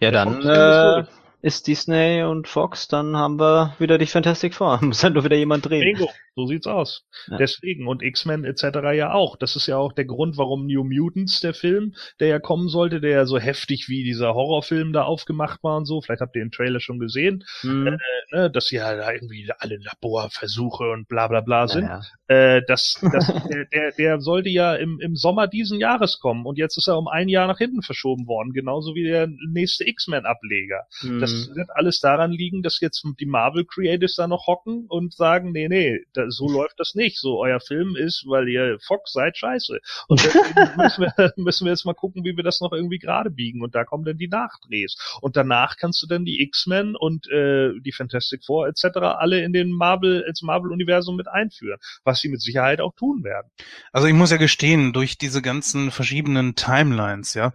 [0.00, 1.04] Ja, Der dann, äh.
[1.40, 4.78] Ist Disney und Fox, dann haben wir wieder die Fantastic Four.
[4.82, 5.82] Muss halt nur wieder jemand drehen.
[5.96, 7.04] Bingo, so sieht's aus.
[7.28, 7.36] Ja.
[7.36, 8.64] Deswegen und X-Men etc.
[8.94, 9.36] ja auch.
[9.36, 13.00] Das ist ja auch der Grund, warum New Mutants, der Film, der ja kommen sollte,
[13.00, 16.00] der ja so heftig wie dieser Horrorfilm da aufgemacht war und so.
[16.00, 17.86] Vielleicht habt ihr den Trailer schon gesehen, Hm.
[17.86, 17.98] äh,
[18.32, 21.84] ne, dass ja da irgendwie alle Laborversuche und bla bla bla sind.
[21.84, 26.44] Ja, Äh, das, das, der, der, der sollte ja im, im Sommer diesen Jahres kommen
[26.46, 29.86] und jetzt ist er um ein Jahr nach hinten verschoben worden, genauso wie der nächste
[29.88, 30.84] X-Men-Ableger.
[31.00, 31.20] Hm.
[31.32, 35.52] Das wird alles daran liegen, dass jetzt die Marvel Creators da noch hocken und sagen,
[35.52, 37.18] nee, nee, da, so läuft das nicht.
[37.18, 39.78] So, euer Film ist, weil ihr Fox seid, scheiße.
[40.08, 43.30] Und deswegen müssen wir, müssen wir jetzt mal gucken, wie wir das noch irgendwie gerade
[43.30, 43.62] biegen.
[43.62, 44.96] Und da kommen dann die Nachdrehs.
[45.20, 48.98] Und danach kannst du dann die X-Men und äh, die Fantastic Four etc.
[49.18, 51.78] alle in den Marvel, ins Marvel-Universum mit einführen.
[52.04, 53.50] Was sie mit Sicherheit auch tun werden.
[53.92, 57.52] Also ich muss ja gestehen, durch diese ganzen verschiedenen Timelines, ja,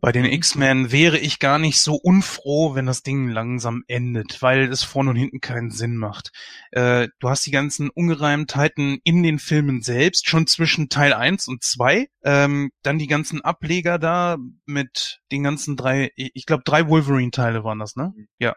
[0.00, 4.70] bei den X-Men wäre ich gar nicht so unfroh, wenn das Ding langsam endet, weil
[4.70, 6.30] es vorne und hinten keinen Sinn macht.
[6.70, 11.62] Äh, du hast die ganzen Ungereimtheiten in den Filmen selbst, schon zwischen Teil 1 und
[11.62, 12.08] 2.
[12.24, 17.78] Ähm, dann die ganzen Ableger da mit den ganzen drei, ich glaube drei Wolverine-Teile waren
[17.78, 18.12] das, ne?
[18.38, 18.54] Ja.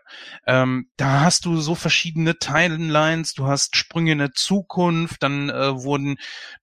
[0.48, 5.84] Ähm, da hast du so verschiedene Timelines, du hast Sprünge in der Zukunft, dann äh,
[5.84, 6.18] wurden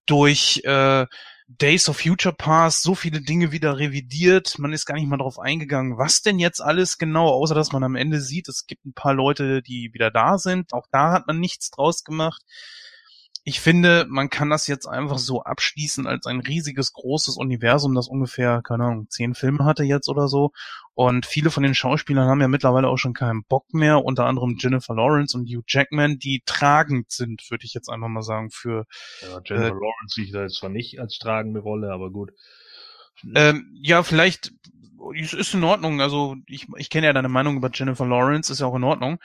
[0.07, 1.07] durch äh,
[1.49, 4.59] Days of Future Past so viele Dinge wieder revidiert.
[4.59, 7.85] Man ist gar nicht mal drauf eingegangen, was denn jetzt alles genau, außer dass man
[7.85, 10.73] am Ende sieht, es gibt ein paar Leute, die wieder da sind.
[10.73, 12.43] Auch da hat man nichts draus gemacht.
[13.49, 18.09] Ich finde, man kann das jetzt einfach so abschließen als ein riesiges, großes Universum, das
[18.09, 20.51] ungefähr, keine Ahnung, zehn Filme hatte jetzt oder so.
[20.95, 24.57] Und viele von den Schauspielern haben ja mittlerweile auch schon keinen Bock mehr, unter anderem
[24.59, 28.85] Jennifer Lawrence und Hugh Jackman, die tragend sind, würde ich jetzt einfach mal sagen, für
[29.23, 32.33] Ja, Jennifer Lawrence sehe ich da jetzt zwar nicht als tragende Rolle, aber gut.
[33.33, 34.53] Ähm, ja, vielleicht
[35.15, 36.01] es ist in Ordnung.
[36.01, 39.21] Also ich, ich kenne ja deine Meinung über Jennifer Lawrence, ist ja auch in Ordnung.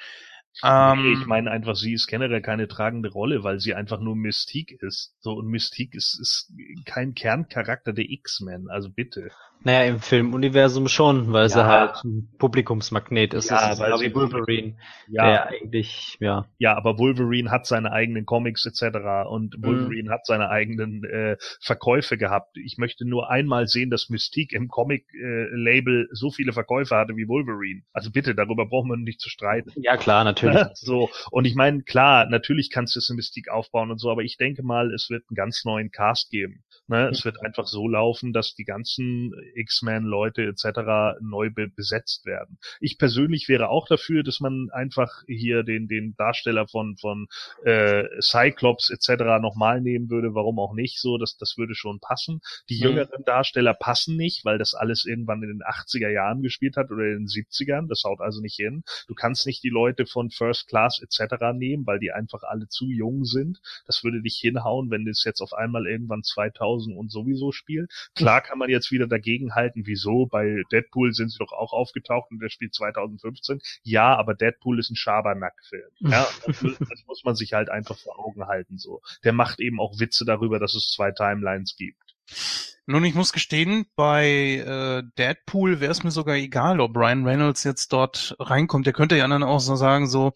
[0.63, 4.15] Ähm, nee, ich meine einfach, sie ist generell keine tragende Rolle, weil sie einfach nur
[4.15, 5.15] Mystique ist.
[5.19, 6.51] So, und Mystique ist, ist
[6.85, 9.29] kein Kerncharakter der X-Men, also bitte.
[9.63, 11.67] Naja, im Filmuniversum schon, weil sie Ja.
[11.67, 13.49] halt ein Publikumsmagnet ist.
[13.51, 14.75] Ja, das ist weil sie- wie Wolverine,
[15.07, 16.47] Ja, der eigentlich, ja.
[16.57, 18.97] ja, aber Wolverine hat seine eigenen Comics etc.
[18.97, 19.27] Mhm.
[19.31, 22.57] und Wolverine hat seine eigenen äh, Verkäufe gehabt.
[22.57, 27.83] Ich möchte nur einmal sehen, dass Mystique im Comic-Label so viele Verkäufe hatte wie Wolverine.
[27.93, 29.71] Also bitte, darüber brauchen wir nicht zu streiten.
[29.75, 30.40] Ja, klar, natürlich.
[30.75, 34.23] so, und ich meine, klar, natürlich kannst du es in Mystique aufbauen und so, aber
[34.23, 36.63] ich denke mal, es wird einen ganz neuen Cast geben.
[36.87, 37.07] Ne?
[37.09, 41.17] Es wird einfach so laufen, dass die ganzen X-Men-Leute etc.
[41.21, 42.57] neu be besetzt werden.
[42.79, 47.27] Ich persönlich wäre auch dafür, dass man einfach hier den, den Darsteller von, von
[47.63, 49.23] äh, Cyclops etc.
[49.41, 52.41] nochmal nehmen würde, warum auch nicht so, das, das würde schon passen.
[52.69, 52.97] Die Mhm.
[52.97, 57.05] jüngeren Darsteller passen nicht, weil das alles irgendwann in den 80er Jahren gespielt hat oder
[57.05, 58.83] in den 70ern, das haut also nicht hin.
[59.07, 61.53] Du kannst nicht die Leute von First Class etc.
[61.53, 63.59] nehmen, weil die einfach alle zu jung sind.
[63.85, 67.91] Das würde nicht hinhauen, wenn das jetzt auf einmal irgendwann 2000 und sowieso spielt.
[68.15, 70.25] Klar kann man jetzt wieder dagegen halten, wieso?
[70.25, 73.59] Bei Deadpool sind sie doch auch aufgetaucht und der spielt 2015.
[73.83, 75.91] Ja, aber Deadpool ist ein Schabernack-Film.
[75.99, 79.01] Ja, das, das muss man sich halt einfach vor Augen halten, so.
[79.23, 82.10] Der macht eben auch Witze darüber, dass es zwei Timelines gibt.
[82.87, 87.63] Nun, ich muss gestehen, bei äh, Deadpool wäre es mir sogar egal, ob Ryan Reynolds
[87.63, 88.85] jetzt dort reinkommt.
[88.85, 90.33] Der könnte ja dann auch so sagen, so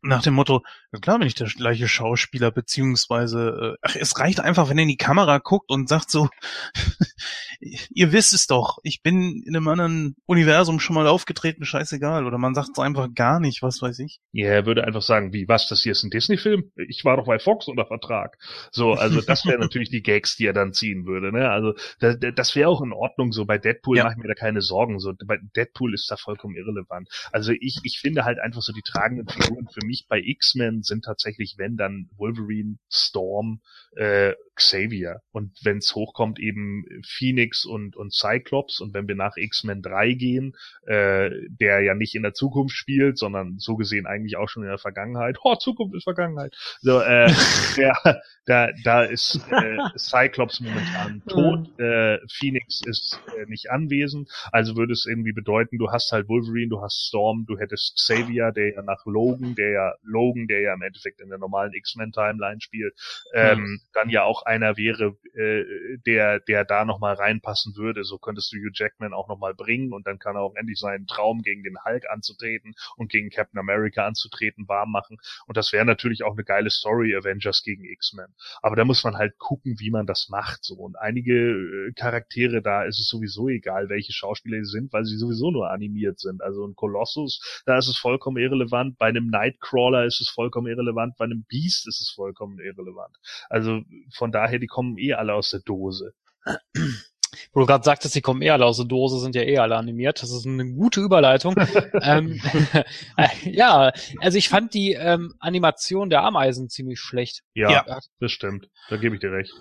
[0.00, 0.62] nach dem Motto,
[0.92, 4.82] ja klar bin ich der gleiche Schauspieler, beziehungsweise, äh, ach, es reicht einfach, wenn er
[4.82, 6.28] in die Kamera guckt und sagt so,
[7.90, 12.26] ihr wisst es doch, ich bin in einem anderen Universum schon mal aufgetreten, scheißegal.
[12.26, 14.20] Oder man sagt es einfach gar nicht, was weiß ich.
[14.32, 16.70] Ja, er würde einfach sagen, wie, was, das hier ist ein Disney-Film?
[16.76, 18.36] Ich war doch bei Fox unter Vertrag.
[18.70, 21.50] So, also das wäre natürlich die Gags, die er dann ziehen würde, ne?
[21.50, 24.04] Also das, das wäre auch in Ordnung, so bei Deadpool Ja.
[24.04, 27.08] mache ich mir da keine Sorgen, so bei Deadpool ist da vollkommen irrelevant.
[27.32, 31.04] Also ich, ich finde halt einfach so die tragenden Figuren für mich bei X-Men sind
[31.04, 33.60] tatsächlich, wenn dann Wolverine, Storm,
[33.96, 35.20] äh, Xavier.
[35.32, 38.80] Und wenn es hochkommt eben Phoenix und, und Cyclops.
[38.80, 40.54] Und wenn wir nach X-Men 3 gehen,
[40.86, 44.68] äh, der ja nicht in der Zukunft spielt, sondern so gesehen eigentlich auch schon in
[44.68, 45.38] der Vergangenheit.
[45.42, 46.54] Oh, Zukunft ist Vergangenheit.
[46.80, 47.32] So, äh,
[47.76, 54.76] der, da, da ist äh, Cyclops momentan tot, äh, Phoenix ist äh, nicht anwesend, also
[54.76, 58.74] würde es irgendwie bedeuten, du hast halt Wolverine, du hast Storm, du hättest Xavier, der
[58.74, 62.60] ja nach Logan, der ja Logan, der ja ja im Endeffekt in der normalen X-Men-Timeline
[62.60, 62.94] spielt,
[63.34, 63.80] ähm, Mhm.
[63.92, 68.04] dann ja auch einer wäre, äh, der, der da nochmal reinpassen würde.
[68.04, 71.06] So könntest du Hugh Jackman auch nochmal bringen und dann kann er auch endlich seinen
[71.06, 75.18] Traum gegen den Hulk anzutreten und gegen Captain America anzutreten warm machen.
[75.46, 78.26] Und das wäre natürlich auch eine geile Story, Avengers gegen X-Men.
[78.62, 80.64] Aber da muss man halt gucken, wie man das macht.
[80.64, 80.74] So.
[80.76, 81.34] Und einige
[81.88, 85.70] äh, Charaktere, da ist es sowieso egal, welche Schauspieler sie sind, weil sie sowieso nur
[85.70, 86.42] animiert sind.
[86.42, 88.98] Also ein Colossus, da ist es vollkommen irrelevant.
[88.98, 91.14] Bei einem Nightcrawler ist es vollkommen irrelevant.
[91.18, 93.16] Bei einem Beast ist es vollkommen irrelevant.
[93.48, 93.80] Also
[94.14, 96.12] von daher, die kommen eh alle aus der Dose.
[97.54, 99.76] Wo du gerade sagtest, die kommen eh alle aus der Dose, sind ja eh alle
[99.76, 100.22] animiert.
[100.22, 101.54] Das ist eine gute Überleitung.
[102.02, 102.40] ähm,
[103.16, 107.42] äh, ja, also ich fand die ähm, Animation der Ameisen ziemlich schlecht.
[107.54, 107.98] Ja, Ja.
[108.20, 108.68] das stimmt.
[108.88, 109.52] Da gebe ich dir recht.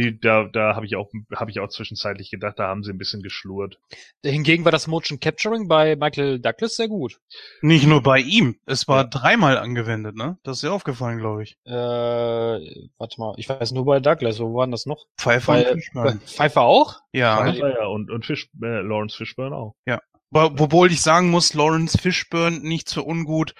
[0.00, 2.96] Die, da, da habe ich auch, habe ich auch zwischenzeitlich gedacht, da haben sie ein
[2.96, 3.78] bisschen geschlurrt.
[4.24, 7.20] Hingegen war das Motion Capturing bei Michael Douglas sehr gut.
[7.60, 8.56] Nicht nur bei ihm.
[8.64, 10.38] Es war dreimal angewendet, ne?
[10.42, 11.56] Das ist dir aufgefallen, glaube ich.
[11.66, 15.04] Äh, warte mal, ich weiß nur bei Douglas, wo waren das noch?
[15.18, 16.20] Pfeiffer Bei, und bei Fishburne.
[16.26, 17.00] Pfeiffer auch?
[17.12, 17.36] Ja.
[17.36, 19.74] Pfeiffer, ja, und, und Fish, äh, Lawrence Fishburne auch.
[20.32, 23.54] Wo- Wobei ich sagen muss, Lawrence Fishburne nichts für ungut.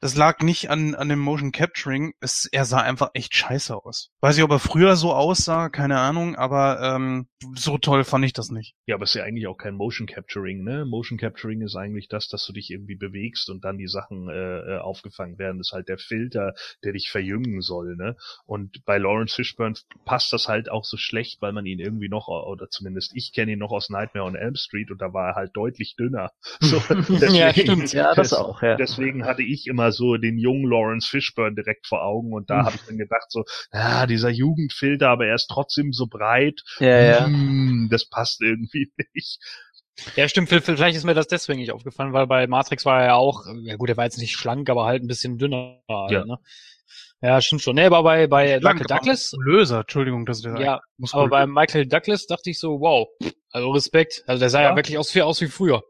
[0.00, 2.14] Das lag nicht an, an dem Motion Capturing.
[2.20, 4.10] Es, er sah einfach echt scheiße aus.
[4.20, 8.32] Weiß ich, ob er früher so aussah, keine Ahnung, aber ähm, so toll fand ich
[8.32, 8.74] das nicht.
[8.86, 10.84] Ja, aber es ist ja eigentlich auch kein Motion Capturing, ne?
[10.84, 14.76] Motion Capturing ist eigentlich das, dass du dich irgendwie bewegst und dann die Sachen äh,
[14.76, 15.58] äh, aufgefangen werden.
[15.58, 16.54] Das ist halt der Filter,
[16.84, 18.16] der dich verjüngen soll, ne?
[18.44, 19.74] Und bei Lawrence Fishburne
[20.04, 23.52] passt das halt auch so schlecht, weil man ihn irgendwie noch, oder zumindest ich kenne
[23.52, 26.30] ihn noch aus Nightmare on Elm Street und da war er halt deutlich dünner.
[26.60, 26.78] So,
[27.36, 27.92] Ja, stimmt.
[27.92, 28.76] Ja, das auch, ja.
[28.76, 32.76] Deswegen hatte ich immer so den jungen Lawrence Fishburne direkt vor Augen und da habe
[32.76, 36.62] ich dann gedacht so, ah, dieser Jugendfilter, aber er ist trotzdem so breit.
[36.80, 37.24] Ja, ja.
[37.26, 39.38] Hm, das passt irgendwie nicht.
[40.14, 40.50] Ja, stimmt.
[40.50, 43.44] vi- Vielleicht ist mir das deswegen nicht aufgefallen, weil bei Matrix war er ja auch,
[43.62, 45.80] ja gut, er war jetzt nicht schlank, aber halt ein bisschen dünner.
[45.88, 46.24] Halt, Ja.
[46.24, 46.38] Ne?
[47.22, 47.76] Ja, stimmt schon.
[47.76, 51.46] Nee, aber bei, bei Schlank, Michael Douglas, Löser, Entschuldigung, dass der ja, Muskel- aber bei
[51.46, 53.08] Michael Douglas dachte ich so, wow,
[53.50, 54.22] also Respekt.
[54.26, 54.76] Also der sah ja, Ja.
[54.76, 55.82] wirklich aus wie, aus wie früher.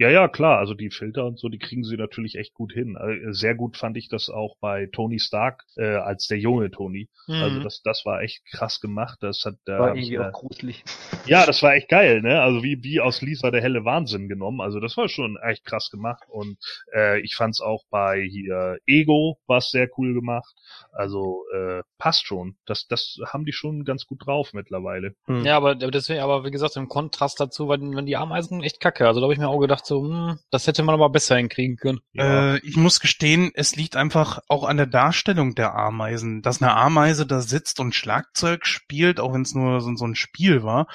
[0.00, 0.56] Ja, ja, klar.
[0.58, 2.96] Also die Filter und so, die kriegen sie natürlich echt gut hin.
[2.96, 7.10] Äh, Sehr gut fand ich das auch bei Tony Stark äh, als der junge Tony.
[7.28, 7.64] Also Mhm.
[7.64, 9.18] das, das war echt krass gemacht.
[9.20, 10.82] Das hat da War ich, irgendwie äh, auch gruselig.
[11.26, 12.40] ja, das war echt geil, ne?
[12.40, 14.62] Also wie wie aus Lisa der helle Wahnsinn genommen.
[14.62, 16.56] Also das war schon echt krass gemacht und
[16.94, 20.50] äh, ich fand's auch bei hier Ego war sehr cool gemacht.
[20.92, 22.56] Also äh, passt schon.
[22.64, 25.14] Das das haben die schon ganz gut drauf mittlerweile.
[25.26, 25.44] Hm.
[25.44, 29.06] Ja, aber deswegen, aber wie gesagt, im Kontrast dazu, wenn, wenn die Ameisen echt kacke.
[29.06, 31.76] Also da habe ich mir auch gedacht, so, hm, das hätte man aber besser hinkriegen
[31.76, 32.00] können.
[32.12, 32.54] Ja.
[32.54, 36.42] Äh, ich muss gestehen, es liegt einfach auch an der Darstellung der Ameisen.
[36.42, 40.14] Dass eine Ameise da sitzt und Schlagzeug spielt, auch wenn es nur so, so ein
[40.14, 40.86] Spiel war.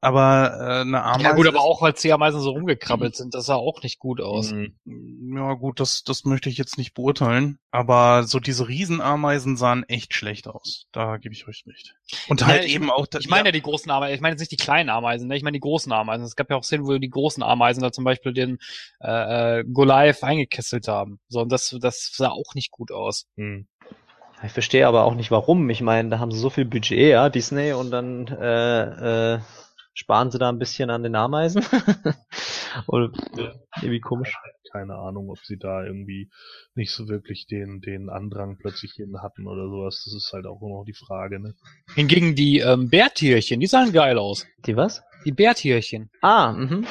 [0.00, 1.24] Aber äh, eine Ameise.
[1.24, 4.20] Ja gut, aber auch, weil die Ameisen so rumgekrabbelt sind, das sah auch nicht gut
[4.20, 4.52] aus.
[4.52, 4.76] Mhm.
[5.36, 7.58] Ja gut, das, das möchte ich jetzt nicht beurteilen.
[7.72, 10.86] Aber so diese Riesenameisen sahen echt schlecht aus.
[10.92, 11.96] Da gebe ich euch recht.
[12.28, 13.08] Und Ja, halt ich- eben auch...
[13.08, 15.36] da- Ich meine ja die großen Ameisen, ich meine jetzt nicht die kleinen Ameisen, ne?
[15.36, 16.24] ich meine die großen Ameisen.
[16.24, 18.58] Es gab ja auch Szenen, wo die großen Ameisen da zum Beispiel den
[19.00, 21.18] äh, äh, Goliath eingekesselt haben.
[21.28, 23.26] So, und das, das sah auch nicht gut aus.
[23.34, 23.66] Mhm.
[24.44, 25.68] Ich verstehe aber auch nicht warum.
[25.70, 29.38] Ich meine, da haben sie so viel Budget, ja, Disney, und dann äh, äh,
[29.98, 31.64] sparen sie da ein bisschen an den Ameisen.
[32.86, 33.10] Oder
[33.82, 34.36] irgendwie komisch.
[34.70, 36.30] Keine Ahnung, ob sie da irgendwie
[36.74, 40.02] nicht so wirklich den den Andrang plötzlich hin hatten oder sowas.
[40.04, 41.54] Das ist halt auch immer noch die Frage, ne?
[41.94, 44.46] Hingegen die ähm, Bärtierchen, die sahen geil aus.
[44.66, 45.02] Die was?
[45.24, 46.10] Die Bärtierchen.
[46.20, 46.86] Ah, mhm.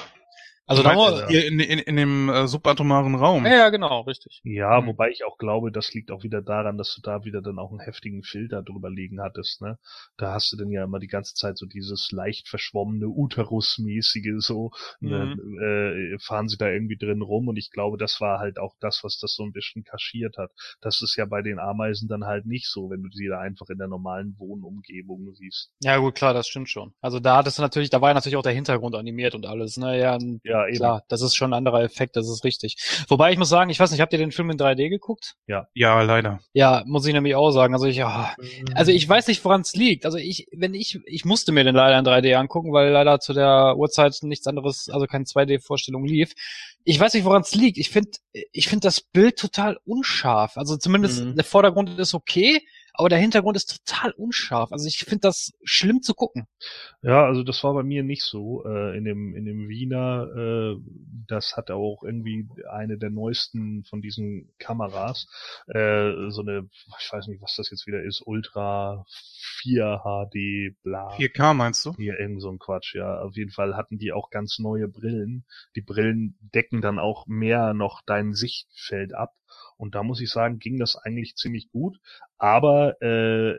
[0.68, 3.46] Also da war, hier in, in, in dem äh, subatomaren Raum.
[3.46, 4.44] ja, ja, genau, richtig.
[4.44, 4.88] Ja, Mhm.
[4.88, 7.72] wobei ich auch glaube, das liegt auch wieder daran, dass du da wieder dann auch
[7.72, 9.78] einen heftigen Filter drüber liegen hattest, ne?
[10.18, 14.72] Da hast du dann ja immer die ganze Zeit so dieses leicht verschwommene Uterus-mäßige so,
[15.02, 15.32] ne,
[15.62, 19.02] äh, fahren sie da irgendwie drin rum und ich glaube, das war halt auch das,
[19.04, 20.52] was das so ein bisschen kaschiert hat.
[20.82, 23.70] Das ist ja bei den Ameisen dann halt nicht so, wenn du sie da einfach
[23.70, 25.72] in der normalen Wohnumgebung siehst.
[25.82, 26.94] Ja gut, klar, das stimmt schon.
[27.02, 29.78] Also da hattest du natürlich, da war ja natürlich auch der Hintergrund animiert und alles.
[29.78, 30.00] Ne?
[30.00, 30.78] Ja, n- Ja, eben.
[30.78, 32.76] klar, das ist schon ein anderer Effekt, das ist richtig.
[33.08, 35.36] Wobei ich muss sagen, ich weiß nicht, habt ihr den Film in 3D geguckt?
[35.48, 35.68] Ja,
[36.02, 36.40] leider.
[36.54, 37.74] Ja, muss ich nämlich auch sagen.
[37.74, 38.36] Also ich, ja,
[38.76, 40.06] also ich weiß nicht, woran es liegt.
[40.06, 43.34] Also ich, wenn ich, ich musste mir den leider in 3D angucken, weil leider zu
[43.34, 46.34] der Uhrzeit nichts anderes, also keine 2D-Vorstellung lief.
[46.84, 47.78] Ich weiß nicht, woran es liegt.
[47.78, 50.58] Ich finde, ich finde das Bild total unscharf.
[50.58, 51.36] Also zumindest Mhm.
[51.36, 52.62] der Vordergrund ist okay,
[52.98, 54.72] aber der Hintergrund ist total unscharf.
[54.72, 56.48] Also ich finde das schlimm zu gucken.
[57.02, 58.66] Ja, also das war bei mir nicht so.
[58.66, 60.82] Äh, in dem in dem Wiener äh,
[61.28, 65.28] das hat auch irgendwie eine der neuesten von diesen Kameras,
[65.68, 66.70] äh, so eine,
[67.00, 69.06] ich weiß nicht, was das jetzt wieder ist, Ultra
[69.62, 71.10] 4 HD, bla.
[71.16, 71.94] 4K meinst du?
[71.96, 73.22] Hier irgend so ein Quatsch, ja.
[73.22, 75.46] Auf jeden Fall hatten die auch ganz neue Brillen.
[75.76, 79.34] Die Brillen decken dann auch mehr noch dein Sichtfeld ab.
[79.78, 82.00] Und da muss ich sagen, ging das eigentlich ziemlich gut.
[82.38, 83.58] Aber äh,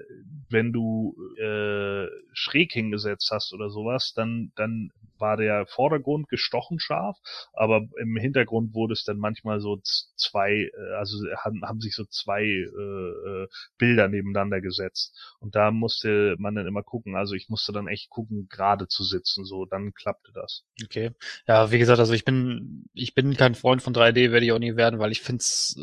[0.50, 4.90] wenn du äh, schräg hingesetzt hast oder sowas, dann, dann
[5.20, 7.16] war der Vordergrund gestochen scharf,
[7.52, 12.04] aber im Hintergrund wurde es dann manchmal so zwei, äh, also haben, haben sich so
[12.04, 15.16] zwei äh, äh, Bilder nebeneinander gesetzt.
[15.40, 17.16] Und da musste man dann immer gucken.
[17.16, 20.64] Also ich musste dann echt gucken, gerade zu sitzen, so dann klappte das.
[20.84, 21.12] Okay.
[21.46, 24.58] Ja, wie gesagt, also ich bin, ich bin kein Freund von 3D, werde ich auch
[24.58, 25.76] nie werden, weil ich find's,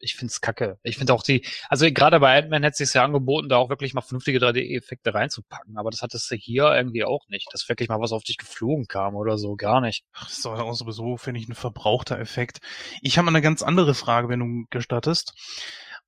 [0.00, 0.78] ich find's kacke.
[0.82, 3.70] Ich finde auch die, also gerade bei Ant-Man hätte es sich ja angeboten, da auch
[3.70, 7.48] wirklich mal vernünftige 3D-Effekte reinzupacken, aber das hattest du hier irgendwie auch nicht.
[7.52, 10.04] Dass wirklich mal was auf dich geflogen kam oder so, gar nicht.
[10.12, 12.60] Ach, das ist auch sowieso, finde ich, ein verbrauchter Effekt.
[13.00, 15.32] Ich habe eine ganz andere Frage, wenn du gestattest.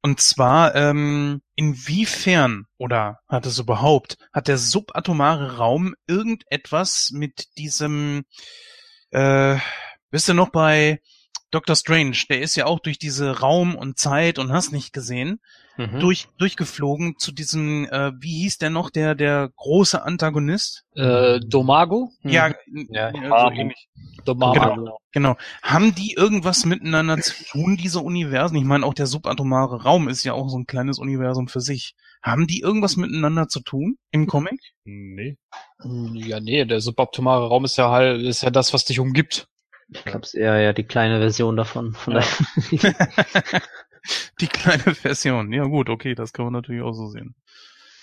[0.02, 8.24] Und zwar, ähm, inwiefern oder hat es überhaupt, hat der subatomare Raum irgendetwas mit diesem,
[9.10, 9.56] äh,
[10.10, 11.00] wisst ihr noch bei
[11.56, 15.40] Doctor Strange, der ist ja auch durch diese Raum und Zeit und hast nicht gesehen,
[15.78, 16.00] mhm.
[16.00, 20.84] durch, durchgeflogen zu diesem, äh, wie hieß der noch, der, der große Antagonist?
[20.94, 22.10] Äh, Domago?
[22.22, 22.88] Ja, mhm.
[22.90, 23.88] ja, ja so ähnlich.
[24.26, 24.52] Domago.
[24.52, 24.98] Genau, genau.
[25.12, 25.36] genau.
[25.62, 28.56] Haben die irgendwas miteinander zu tun, diese Universen?
[28.56, 31.94] Ich meine, auch der subatomare Raum ist ja auch so ein kleines Universum für sich.
[32.22, 34.60] Haben die irgendwas miteinander zu tun im Comic?
[34.84, 35.38] Nee.
[36.12, 39.48] Ja, nee, der subatomare Raum ist ja halt, ist ja das, was dich umgibt.
[39.88, 41.92] Ich glaube, es eher ja die kleine Version davon.
[41.94, 42.22] Von ja.
[44.40, 45.52] die kleine Version.
[45.52, 47.34] Ja gut, okay, das kann man natürlich auch so sehen.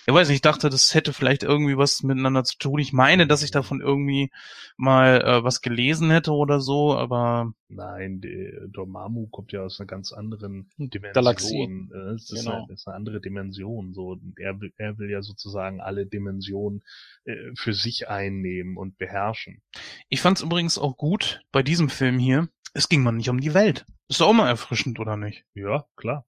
[0.06, 2.78] Ja, weiß nicht, ich dachte, das hätte vielleicht irgendwie was miteinander zu tun.
[2.78, 4.30] Ich meine, dass ich davon irgendwie
[4.76, 7.52] mal äh, was gelesen hätte oder so, aber.
[7.68, 11.12] Nein, der Dormammu kommt ja aus einer ganz anderen Dimension.
[11.14, 11.88] Galaxie.
[11.90, 12.56] Das ist, genau.
[12.56, 13.94] eine, das ist eine andere Dimension.
[13.94, 16.82] So, er will, er will ja sozusagen alle Dimensionen
[17.24, 19.62] äh, für sich einnehmen und beherrschen.
[20.10, 22.48] Ich fand es übrigens auch gut bei diesem Film hier.
[22.74, 23.86] Es ging mal nicht um die Welt.
[24.08, 25.44] Ist doch auch mal erfrischend, oder nicht?
[25.54, 26.26] Ja, klar.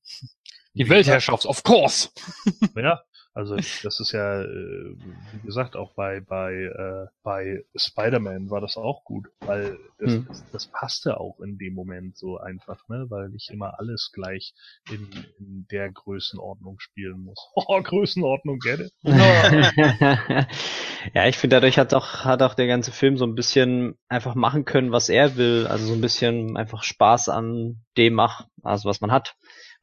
[0.75, 2.11] Die Weltherrschaft, of course.
[2.77, 3.03] Ja,
[3.37, 4.97] also das ist ja, äh,
[5.31, 10.25] wie gesagt, auch bei bei äh, bei Spider-Man war das auch gut, weil das, hm.
[10.27, 14.55] das, das passte auch in dem Moment so einfach, ne, weil nicht immer alles gleich
[14.89, 17.37] in, in der Größenordnung spielen muss.
[17.69, 18.93] Oh, Größenordnung, get it?
[21.15, 24.35] ja, ich finde dadurch hat auch hat auch der ganze Film so ein bisschen einfach
[24.35, 28.89] machen können, was er will, also so ein bisschen einfach Spaß an dem macht, also
[28.89, 29.37] was man hat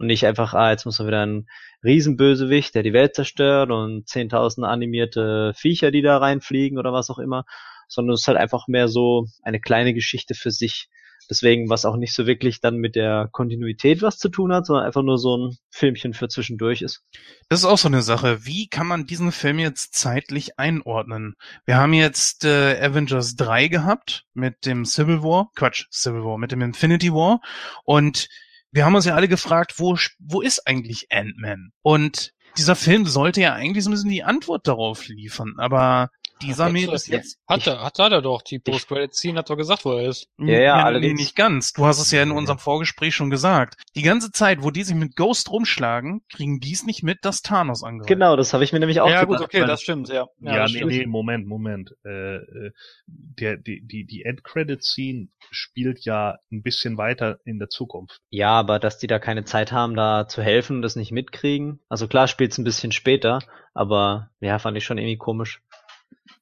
[0.03, 1.47] und nicht einfach, ah, jetzt muss er wieder ein
[1.84, 7.19] Riesenbösewicht, der die Welt zerstört und 10.000 animierte Viecher, die da reinfliegen oder was auch
[7.19, 7.45] immer,
[7.88, 10.89] sondern es ist halt einfach mehr so eine kleine Geschichte für sich.
[11.30, 14.85] Deswegen, was auch nicht so wirklich dann mit der Kontinuität was zu tun hat, sondern
[14.85, 17.01] einfach nur so ein Filmchen für zwischendurch ist.
[17.47, 18.45] Das ist auch so eine Sache.
[18.45, 21.35] Wie kann man diesen Film jetzt zeitlich einordnen?
[21.65, 26.51] Wir haben jetzt äh, Avengers 3 gehabt mit dem Civil War, Quatsch, Civil War, mit
[26.51, 27.39] dem Infinity War
[27.85, 28.27] und
[28.73, 31.71] wir haben uns ja alle gefragt, wo, wo ist eigentlich Ant-Man?
[31.83, 36.09] Und dieser Film sollte ja eigentlich so ein bisschen die Antwort darauf liefern, aber
[36.41, 37.39] dieser Mail ist jetzt.
[37.47, 38.41] Hat er, hat, hat er doch.
[38.41, 40.27] Die Post-Credit-Scene hat doch gesagt, wo er ist.
[40.38, 41.14] Ja, ja, nee, allerdings.
[41.14, 41.73] Nee, nicht ganz.
[41.73, 43.81] Du hast es ja in unserem Vorgespräch schon gesagt.
[43.95, 47.41] Die ganze Zeit, wo die sich mit Ghost rumschlagen, kriegen die es nicht mit, dass
[47.41, 48.07] Thanos angreift.
[48.07, 50.27] Genau, das habe ich mir nämlich auch Ja, gut, okay, das stimmt, ja.
[50.39, 50.91] Ja, ja nee, stimmt.
[50.91, 51.95] nee, Moment, Moment.
[52.05, 52.72] Äh, äh,
[53.07, 58.19] der, die, die, die End-Credit-Scene spielt ja ein bisschen weiter in der Zukunft.
[58.30, 61.80] Ja, aber dass die da keine Zeit haben, da zu helfen und das nicht mitkriegen.
[61.89, 63.39] Also klar spielt es ein bisschen später,
[63.73, 65.61] aber ja, fand ich schon irgendwie komisch.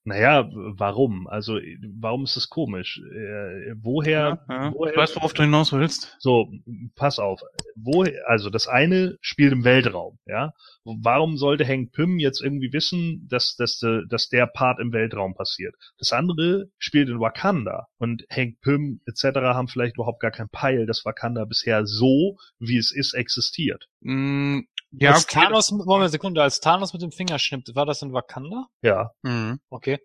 [0.03, 1.27] Naja, warum?
[1.27, 1.59] Also,
[1.99, 3.01] warum ist das komisch?
[3.13, 4.73] Äh, woher, ja, ja.
[4.73, 4.91] woher?
[4.91, 6.15] Ich weiß, worauf du hinaus willst.
[6.19, 6.51] So,
[6.95, 7.41] pass auf.
[7.75, 10.53] Wo, also, das eine spielt im Weltraum, ja?
[10.83, 15.35] Warum sollte Hank Pym jetzt irgendwie wissen, dass, dass, äh, dass der Part im Weltraum
[15.35, 15.75] passiert?
[15.99, 17.87] Das andere spielt in Wakanda.
[17.97, 19.39] Und Hank Pym etc.
[19.41, 23.87] haben vielleicht überhaupt gar kein Peil, dass Wakanda bisher so, wie es ist, existiert.
[24.01, 24.61] Mm,
[24.91, 25.39] ja, als okay.
[25.45, 28.67] Thanos, Moment, Sekunde, als Thanos mit dem Finger schnippt, war das in Wakanda?
[28.81, 29.11] Ja.
[29.21, 29.59] Mhm.
[29.69, 29.99] Okay.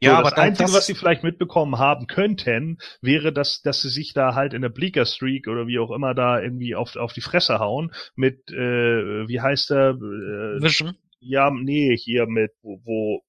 [0.00, 3.82] Ja, so, aber das Einzige, das was sie vielleicht mitbekommen haben könnten, wäre, dass, dass
[3.82, 6.96] sie sich da halt in der Bleaker Streak oder wie auch immer da irgendwie auf,
[6.96, 9.90] auf die Fresse hauen mit, äh, wie heißt der?
[9.90, 10.96] Äh, Vision?
[11.20, 13.22] Ja, nee, hier mit, wo, wo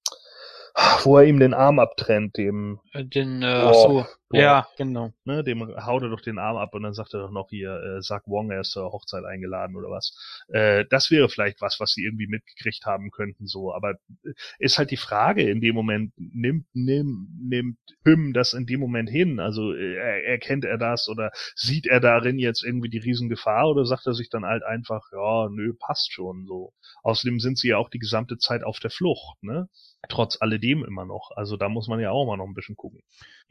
[1.04, 2.80] wo er ihm den Arm abtrennt, dem.
[2.94, 4.06] Äh, den, äh, oh, so.
[4.34, 5.12] Ja, genau.
[5.26, 7.72] Ne, dem haut er doch den Arm ab und dann sagt er doch noch hier,
[7.98, 10.16] äh, sag Wong, er ist zur Hochzeit eingeladen oder was.
[10.48, 13.74] Äh, das wäre vielleicht was, was sie irgendwie mitgekriegt haben könnten, so.
[13.74, 13.92] Aber
[14.24, 18.80] äh, ist halt die Frage in dem Moment, nimmt, nimmt, nimmt Pym das in dem
[18.80, 19.42] Moment hin?
[19.42, 24.08] Also äh, erkennt er das oder sieht er darin jetzt irgendwie die Riesengefahr oder sagt
[24.08, 26.74] er sich dann halt einfach, ja, nö, passt schon so.
[27.04, 29.68] Außerdem sind sie ja auch die gesamte Zeit auf der Flucht, ne?
[30.10, 31.32] Trotz alledem immer noch.
[31.36, 33.02] Also da muss man ja auch mal noch ein bisschen gucken.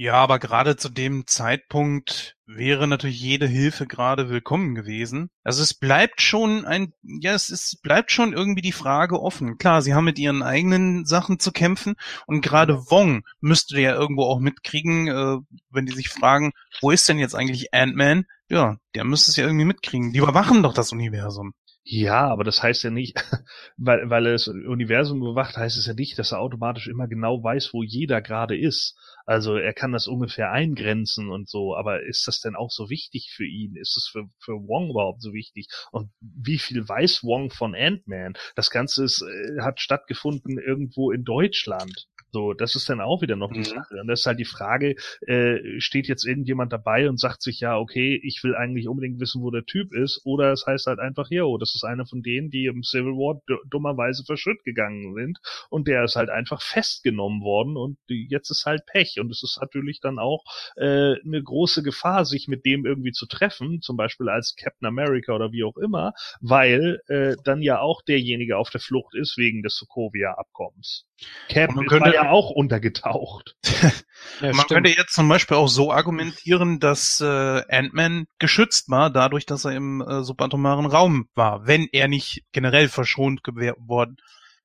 [0.02, 5.28] Ja, aber gerade zu dem Zeitpunkt wäre natürlich jede Hilfe gerade willkommen gewesen.
[5.44, 9.58] Also es bleibt schon ein, ja, es ist, bleibt schon irgendwie die Frage offen.
[9.58, 11.96] Klar, sie haben mit ihren eigenen Sachen zu kämpfen
[12.26, 15.36] und gerade Wong müsste ja irgendwo auch mitkriegen, äh,
[15.68, 18.24] wenn die sich fragen, wo ist denn jetzt eigentlich Ant-Man?
[18.48, 20.14] Ja, der müsste es ja irgendwie mitkriegen.
[20.14, 21.52] Die überwachen doch das Universum.
[21.82, 23.16] Ja, aber das heißt ja nicht,
[23.76, 27.42] weil, weil er das Universum bewacht, heißt es ja nicht, dass er automatisch immer genau
[27.42, 28.96] weiß, wo jeder gerade ist.
[29.26, 33.32] Also er kann das ungefähr eingrenzen und so, aber ist das denn auch so wichtig
[33.34, 33.76] für ihn?
[33.76, 35.68] Ist es für, für Wong überhaupt so wichtig?
[35.92, 38.34] Und wie viel weiß Wong von Ant-Man?
[38.56, 42.08] Das Ganze ist, äh, hat stattgefunden irgendwo in Deutschland.
[42.32, 43.64] So, das ist dann auch wieder noch die Mhm.
[43.64, 43.94] Sache.
[44.00, 44.94] Und das ist halt die Frage,
[45.26, 49.42] äh, steht jetzt irgendjemand dabei und sagt sich, ja, okay, ich will eigentlich unbedingt wissen,
[49.42, 52.50] wo der Typ ist, oder es heißt halt einfach, yo, das ist einer von denen,
[52.50, 55.38] die im Civil War dummerweise verschütt gegangen sind
[55.70, 59.58] und der ist halt einfach festgenommen worden und jetzt ist halt Pech und es ist
[59.60, 60.44] natürlich dann auch
[60.76, 65.32] äh, eine große Gefahr, sich mit dem irgendwie zu treffen, zum Beispiel als Captain America
[65.34, 69.62] oder wie auch immer, weil äh, dann ja auch derjenige auf der Flucht ist wegen
[69.62, 71.06] des Sokovia-Abkommens.
[71.48, 73.56] Cap könnte- ja auch untergetaucht.
[74.40, 74.68] Ja, Man stimmt.
[74.68, 79.72] könnte jetzt zum Beispiel auch so argumentieren, dass äh, Ant-Man geschützt war, dadurch, dass er
[79.72, 84.16] im äh, subatomaren Raum war, wenn er nicht generell verschont gewär- worden.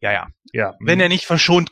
[0.02, 0.28] Ja, ja.
[0.52, 1.70] Ja, Wenn er nicht verschont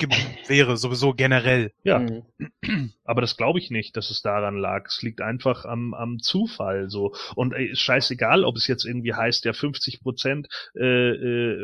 [0.47, 1.71] wäre, sowieso generell.
[1.83, 2.93] ja, Mhm.
[3.03, 4.85] aber das glaube ich nicht, dass es daran lag.
[4.87, 7.13] Es liegt einfach am, am Zufall so.
[7.35, 11.57] Und ey, ist scheißegal, ob es jetzt irgendwie heißt, ja 50 Prozent äh, äh,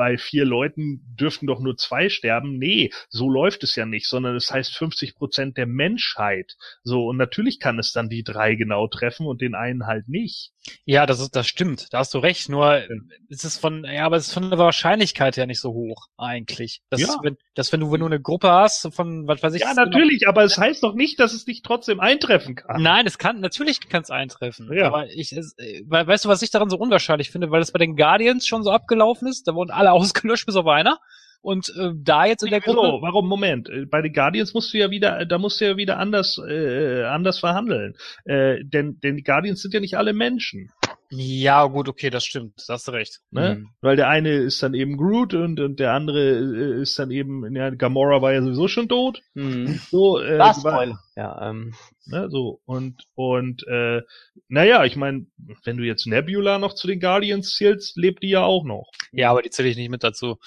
[0.00, 2.56] bei vier Leuten dürften doch nur zwei sterben.
[2.56, 6.56] Nee, so läuft es ja nicht, sondern es heißt 50 Prozent der Menschheit.
[6.82, 10.52] So, und natürlich kann es dann die drei genau treffen und den einen halt nicht.
[10.86, 11.92] Ja, das ist, das stimmt.
[11.92, 12.48] Da hast du recht.
[12.48, 12.82] Nur
[13.28, 16.80] es ist von, ja, aber es ist von der Wahrscheinlichkeit her nicht so hoch eigentlich.
[16.88, 17.16] Dass, Ja.
[17.22, 19.60] wenn, dass wenn du, du eine Gruppe hast von, was weiß ich.
[19.62, 22.82] Ja, natürlich, aber es heißt doch nicht, dass es nicht trotzdem eintreffen kann.
[22.82, 24.70] Nein, es kann, natürlich kann es eintreffen.
[24.72, 24.86] Ja.
[24.86, 27.50] Aber ich, es, äh, weißt du, was ich daran so unwahrscheinlich finde?
[27.50, 29.46] Weil es bei den Guardians schon so abgelaufen ist.
[29.48, 30.98] Da wurden alle ausgelöscht, bis auf einer.
[31.42, 32.80] Und äh, da jetzt in der Gruppe.
[32.82, 33.02] Wieso?
[33.02, 33.26] Warum?
[33.26, 33.68] Moment.
[33.70, 37.04] Äh, Bei den Guardians musst du ja wieder, da musst du ja wieder anders, äh,
[37.04, 37.94] anders verhandeln.
[38.24, 40.70] Äh, denn, denn die Guardians sind ja nicht alle Menschen.
[41.12, 42.54] Ja, gut, okay, das stimmt.
[42.68, 43.20] Da hast du recht.
[43.30, 43.56] Ne?
[43.56, 43.68] Mhm.
[43.80, 47.54] Weil der eine ist dann eben Groot und, und der andere äh, ist dann eben,
[47.56, 49.20] ja, Gamora war ja sowieso schon tot.
[49.34, 49.80] Mhm.
[49.90, 51.00] So, äh, war- Spoiler.
[51.16, 51.74] Ja, ähm,
[52.06, 54.02] Ne, so und und äh,
[54.48, 55.26] naja, ich meine,
[55.64, 58.90] wenn du jetzt Nebula noch zu den Guardians zählst, lebt die ja auch noch.
[59.12, 60.38] Ja, aber die zähle ich nicht mit dazu.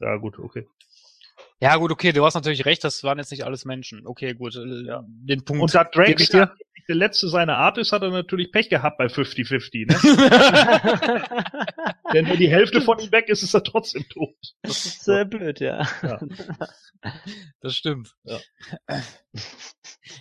[0.00, 0.66] Ja gut, okay.
[1.62, 4.04] Ja, gut, okay, du hast natürlich recht, das waren jetzt nicht alles Menschen.
[4.04, 5.04] Okay, gut, äh, Ja.
[5.06, 5.62] den Punkt.
[5.62, 6.28] Und da tatsächlich
[6.88, 9.94] der letzte seiner Art ist, hat er natürlich Pech gehabt bei 50-50, ne?
[12.12, 14.34] Denn wenn die Hälfte von ihm weg ist, ist er trotzdem tot.
[14.62, 15.86] das ist äh, blöd, ja.
[17.60, 18.14] Das stimmt.
[18.24, 18.38] Ja.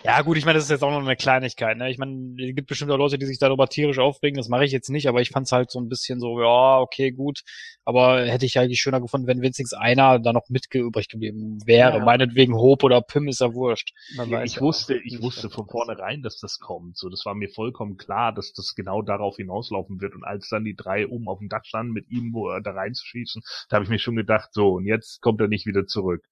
[0.03, 1.77] Ja, gut, ich meine, das ist jetzt auch noch eine Kleinigkeit.
[1.77, 1.89] Ne?
[1.89, 4.37] Ich meine, es gibt bestimmt auch Leute, die sich darüber tierisch aufregen.
[4.37, 6.79] Das mache ich jetzt nicht, aber ich fand es halt so ein bisschen so, ja,
[6.79, 7.41] okay, gut.
[7.83, 11.30] Aber hätte ich eigentlich schöner gefunden, wenn wenigstens einer da noch mit übrig geblieben
[11.65, 11.97] wäre.
[11.97, 12.05] Ja.
[12.05, 13.93] Meinetwegen Hope oder Pim ist ja wurscht.
[14.15, 16.97] Ja, ich wusste, ich wusste von vornherein, dass das kommt.
[16.97, 20.15] So, das war mir vollkommen klar, dass das genau darauf hinauslaufen wird.
[20.15, 23.41] Und als dann die drei oben auf dem Dach standen, mit ihm wo, da reinzuschießen,
[23.69, 26.23] da habe ich mir schon gedacht, so, und jetzt kommt er nicht wieder zurück.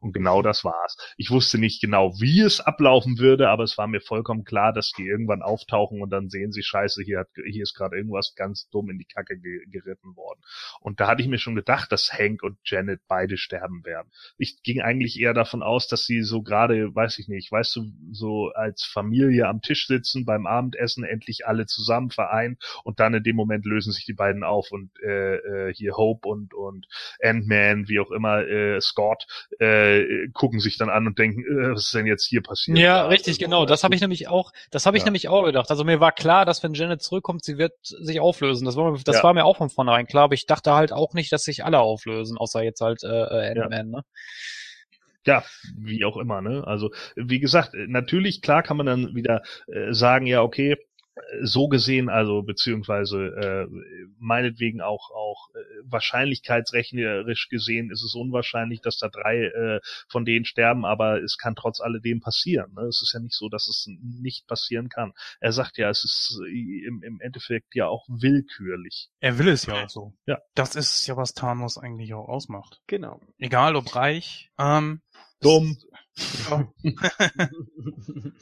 [0.00, 0.96] Und genau das war's.
[1.16, 4.92] Ich wusste nicht genau, wie es ablaufen würde, aber es war mir vollkommen klar, dass
[4.96, 8.68] die irgendwann auftauchen und dann sehen sie, scheiße, hier, hat, hier ist gerade irgendwas ganz
[8.70, 10.40] dumm in die Kacke ge geritten worden.
[10.80, 13.97] Und da hatte ich mir schon gedacht, dass Hank und Janet beide sterben werden.
[14.38, 17.84] Ich ging eigentlich eher davon aus, dass sie so gerade, weiß ich nicht, weißt du,
[18.12, 23.22] so als Familie am Tisch sitzen, beim Abendessen endlich alle zusammen vereint und dann in
[23.22, 25.36] dem Moment lösen sich die beiden auf und äh,
[25.68, 26.86] äh, hier Hope und und
[27.22, 29.26] Ant-Man, wie auch immer, äh, Scott,
[29.58, 32.78] äh, gucken sich dann an und denken, äh, was ist denn jetzt hier passiert?
[32.78, 33.66] Ja, Also, richtig, genau.
[33.66, 35.06] Das habe ich nämlich auch, das habe ich Ja.
[35.06, 35.70] nämlich auch gedacht.
[35.70, 38.64] Also mir war klar, dass wenn Janet zurückkommt, sie wird sich auflösen.
[38.64, 39.22] Das war, das Ja.
[39.22, 41.80] war mir auch von vornherein klar, aber ich dachte halt auch nicht, dass sich alle
[41.80, 43.54] auflösen, außer jetzt halt äh, äh,
[43.94, 44.04] Ant-Man, ne?
[45.26, 45.44] ja,
[45.76, 46.66] wie auch immer, ne?
[46.66, 50.76] Also, wie gesagt, natürlich, klar kann man dann wieder äh, sagen, ja, okay,
[51.42, 53.66] so gesehen, also beziehungsweise äh,
[54.18, 60.44] meinetwegen auch auch äh, wahrscheinlichkeitsrechnerisch gesehen ist es unwahrscheinlich, dass da drei äh, von denen
[60.44, 62.72] sterben, aber es kann trotz alledem passieren.
[62.74, 62.82] Ne?
[62.82, 65.12] Es ist ja nicht so, dass es nicht passieren kann.
[65.40, 69.10] Er sagt ja, es ist im, im Endeffekt ja auch willkürlich.
[69.20, 70.14] Er will es ja auch so.
[70.26, 70.38] Ja.
[70.54, 72.80] Das ist ja, was Thanos eigentlich auch ausmacht.
[72.86, 73.20] Genau.
[73.38, 75.02] Egal ob reich, ähm,
[75.40, 75.78] Dumm.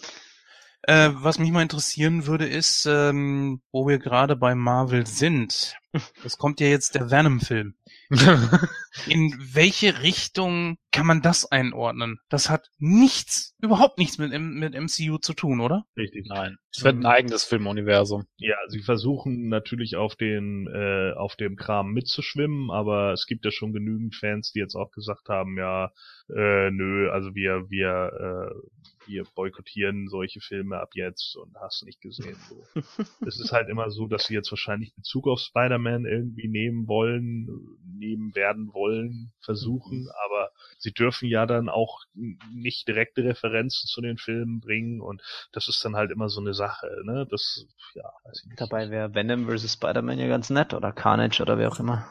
[0.89, 5.75] Äh, was mich mal interessieren würde, ist, ähm, wo wir gerade bei Marvel sind.
[6.25, 7.75] Es kommt ja jetzt der Venom-Film.
[9.09, 12.21] In welche Richtung kann man das einordnen?
[12.29, 15.85] Das hat nichts, überhaupt nichts mit, mit MCU zu tun, oder?
[15.97, 16.27] Richtig.
[16.29, 16.59] Nein.
[16.77, 18.27] Es wird ein eigenes Filmuniversum.
[18.37, 23.51] Ja, sie versuchen natürlich auf den äh, auf dem Kram mitzuschwimmen, aber es gibt ja
[23.51, 25.93] schon genügend Fans, die jetzt auch gesagt haben, ja,
[26.29, 32.01] äh, nö, also wir wir äh, wir boykottieren solche Filme ab jetzt und hast nicht
[32.01, 32.37] gesehen.
[32.49, 32.63] So.
[33.27, 37.49] es ist halt immer so, dass sie jetzt wahrscheinlich Bezug auf Spider-Man irgendwie nehmen wollen,
[37.85, 42.05] nehmen werden wollen, versuchen, aber sie dürfen ja dann auch
[42.53, 45.23] nicht direkte Referenzen zu den Filmen bringen und
[45.53, 47.27] das ist dann halt immer so eine Sache, ne?
[47.31, 48.61] Das, ja, weiß ich nicht.
[48.61, 49.73] Dabei wäre Venom vs.
[49.75, 52.09] Spider-Man ja ganz nett oder Carnage oder wer auch immer.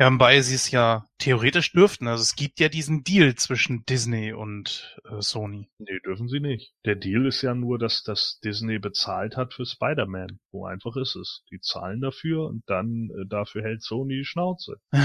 [0.00, 2.08] Ja, wobei sie es ja theoretisch dürften.
[2.08, 5.68] Also es gibt ja diesen Deal zwischen Disney und äh, Sony.
[5.78, 6.72] Nee, dürfen sie nicht.
[6.86, 10.40] Der Deal ist ja nur, dass das Disney bezahlt hat für Spider-Man.
[10.52, 11.44] So einfach ist es.
[11.50, 14.80] Die zahlen dafür und dann äh, dafür hält Sony die Schnauze.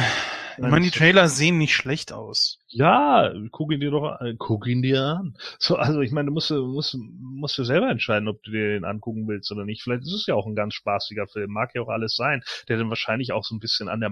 [0.58, 2.60] Ich meine, die Trailer sehen nicht schlecht aus.
[2.68, 4.36] Ja, guck ihn dir doch an.
[4.38, 5.36] Guck ihn dir an.
[5.60, 8.86] So, also ich meine, du musst, musst, musst du selber entscheiden, ob du dir den
[8.86, 9.84] angucken willst oder nicht.
[9.84, 11.52] Vielleicht ist es ja auch ein ganz spaßiger Film.
[11.52, 12.42] Mag ja auch alles sein.
[12.70, 14.10] Der dann wahrscheinlich auch so ein bisschen an der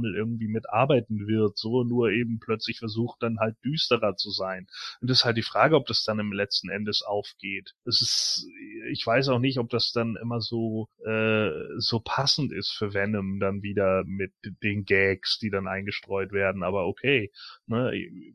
[0.00, 1.58] Marvel-Formel irgendwie mitarbeiten wird.
[1.58, 4.66] So, nur eben plötzlich versucht dann halt düsterer zu sein.
[5.00, 7.74] Und das ist halt die Frage, ob das dann im letzten Endes aufgeht.
[7.84, 8.46] Es ist,
[8.90, 13.40] ich weiß auch nicht, ob das dann immer so, äh, so passend ist für Venom
[13.40, 14.32] dann wieder mit
[14.62, 16.62] den Gags, die dann eingestreut werden.
[16.62, 17.30] Aber okay.
[17.66, 17.92] Ne,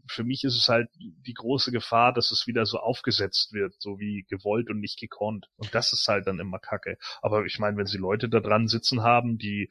[0.07, 3.99] für mich ist es halt die große Gefahr, dass es wieder so aufgesetzt wird, so
[3.99, 5.47] wie gewollt und nicht gekonnt.
[5.57, 6.97] Und das ist halt dann immer Kacke.
[7.21, 9.69] Aber ich meine, wenn sie Leute da dran sitzen haben, die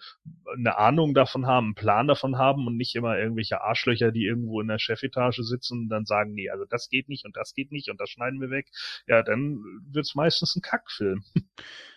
[0.57, 4.69] eine Ahnung davon haben, Plan davon haben und nicht immer irgendwelche Arschlöcher, die irgendwo in
[4.69, 7.91] der Chefetage sitzen und dann sagen, nee, also das geht nicht und das geht nicht
[7.91, 8.69] und das schneiden wir weg,
[9.07, 9.59] ja, dann
[9.91, 11.23] wird's meistens ein Kackfilm.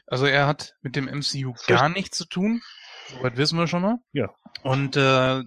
[0.10, 2.62] Also er hat mit dem MCU gar nichts zu tun.
[3.08, 3.98] Soweit wissen wir schon mal.
[4.14, 4.34] Ja.
[4.64, 5.44] Und äh,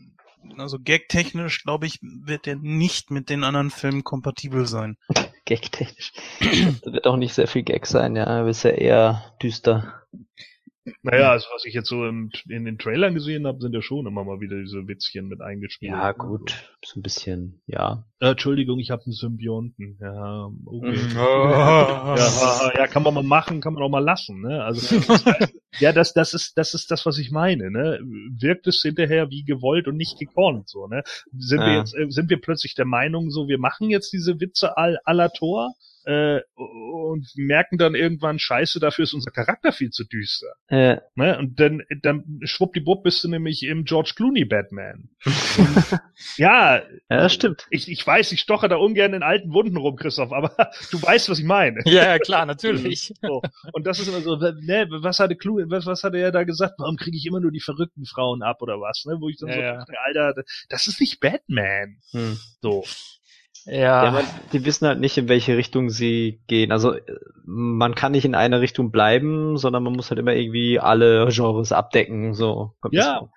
[0.58, 4.98] also gagtechnisch, glaube ich, wird er nicht mit den anderen Filmen kompatibel sein.
[5.46, 6.12] Gag-technisch.
[6.40, 6.46] da
[6.92, 8.46] wird auch nicht sehr viel Gag sein, ja.
[8.46, 10.02] Ist ja eher düster.
[11.02, 14.06] Naja, also was ich jetzt so im, in den Trailern gesehen habe, sind ja schon
[14.06, 15.92] immer mal wieder diese Witzchen mit eingespielt.
[15.92, 16.70] Ja, gut.
[16.84, 18.06] So ein bisschen, ja.
[18.18, 19.98] Äh, Entschuldigung, ich habe einen Symbionten.
[20.00, 20.90] Ja, okay.
[20.92, 21.16] Mhm.
[22.20, 24.64] Ja, ja, kann man mal machen, kann man auch mal lassen, ne?
[24.64, 25.00] Also
[25.78, 28.00] ja, das das ist das ist das, was ich meine, ne?
[28.38, 31.02] Wirkt es hinterher wie gewollt und nicht gekonnt, so, ne?
[31.36, 31.78] Sind wir Ja.
[31.78, 35.30] jetzt äh, sind wir plötzlich der Meinung, so wir machen jetzt diese Witze all aller
[35.30, 35.74] Tor
[36.10, 41.38] äh, und merken dann irgendwann Scheiße, dafür ist unser Charakter viel zu düster, Äh, ne?
[41.38, 45.08] Und dann dann schwuppdiwupp bist du nämlich im George Clooney Batman.
[46.36, 47.66] ja, ja, das stimmt.
[47.70, 50.50] ich, ich weiß, ich stoche da ungern in alten Wunden rum, Christoph, aber
[50.90, 51.80] du weißt, was ich meine.
[51.84, 53.12] Ja, ja, klar, natürlich.
[53.22, 53.42] So.
[53.72, 56.74] Und das ist immer so, ne, was hatte Clu, was, was hatte er da gesagt?
[56.78, 59.04] Warum kriege ich immer nur die verrückten Frauen ab oder was?
[59.06, 59.18] Ne?
[59.20, 59.98] Wo ich dann Ja, so ja.
[60.04, 61.98] Alter, das ist nicht Batman.
[62.12, 62.38] Hm.
[62.62, 62.84] So.
[63.66, 64.22] Ja, Ja, aber
[64.52, 66.72] die wissen halt nicht, in welche Richtung sie gehen.
[66.72, 67.02] Also äh,
[67.44, 71.72] man kann nicht in einer Richtung bleiben, sondern man muss halt immer irgendwie alle Genres
[71.72, 72.34] abdecken.
[72.34, 73.20] So kommt Ja.
[73.20, 73.28] das.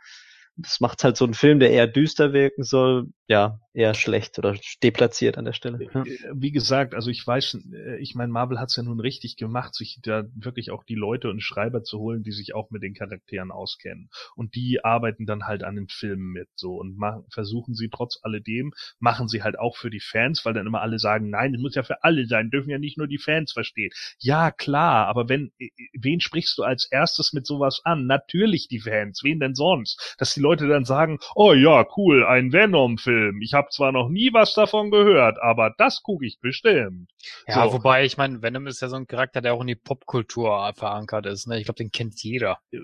[0.56, 4.56] Das macht halt so einen Film, der eher düster wirken soll, ja, eher schlecht oder
[4.82, 5.84] deplatziert an der Stelle.
[5.84, 9.74] Äh, Wie gesagt, also ich weiß, äh, ich meine, Marvel hat's ja nun richtig gemacht,
[9.74, 12.94] sich da wirklich auch die Leute und Schreiber zu holen, die sich auch mit den
[12.94, 14.10] Charakteren auskennen.
[14.36, 18.20] Und die arbeiten dann halt an den Filmen mit, so und machen, versuchen sie trotz
[18.22, 21.62] alledem, machen sie halt auch für die Fans, weil dann immer alle sagen, nein, es
[21.62, 23.92] muss ja für alle sein, dürfen ja nicht nur die Fans verstehen.
[24.20, 28.06] Ja, klar, aber wenn, äh, wen sprichst du als erstes mit sowas an?
[28.06, 30.16] Natürlich die Fans, wen denn sonst?
[30.20, 33.42] Dass die Leute dann sagen, oh ja, cool, ein Venom-Film.
[33.42, 37.10] Ich habe zwar noch nie was davon gehört, aber das gucke ich bestimmt.
[37.48, 37.74] ja so.
[37.74, 41.26] wobei, ich meine, Venom ist ja so ein Charakter, der auch in die Popkultur verankert
[41.26, 41.48] ist.
[41.48, 41.58] Ne?
[41.60, 42.60] Ich glaube, den kennt jeder.
[42.72, 42.78] Äh,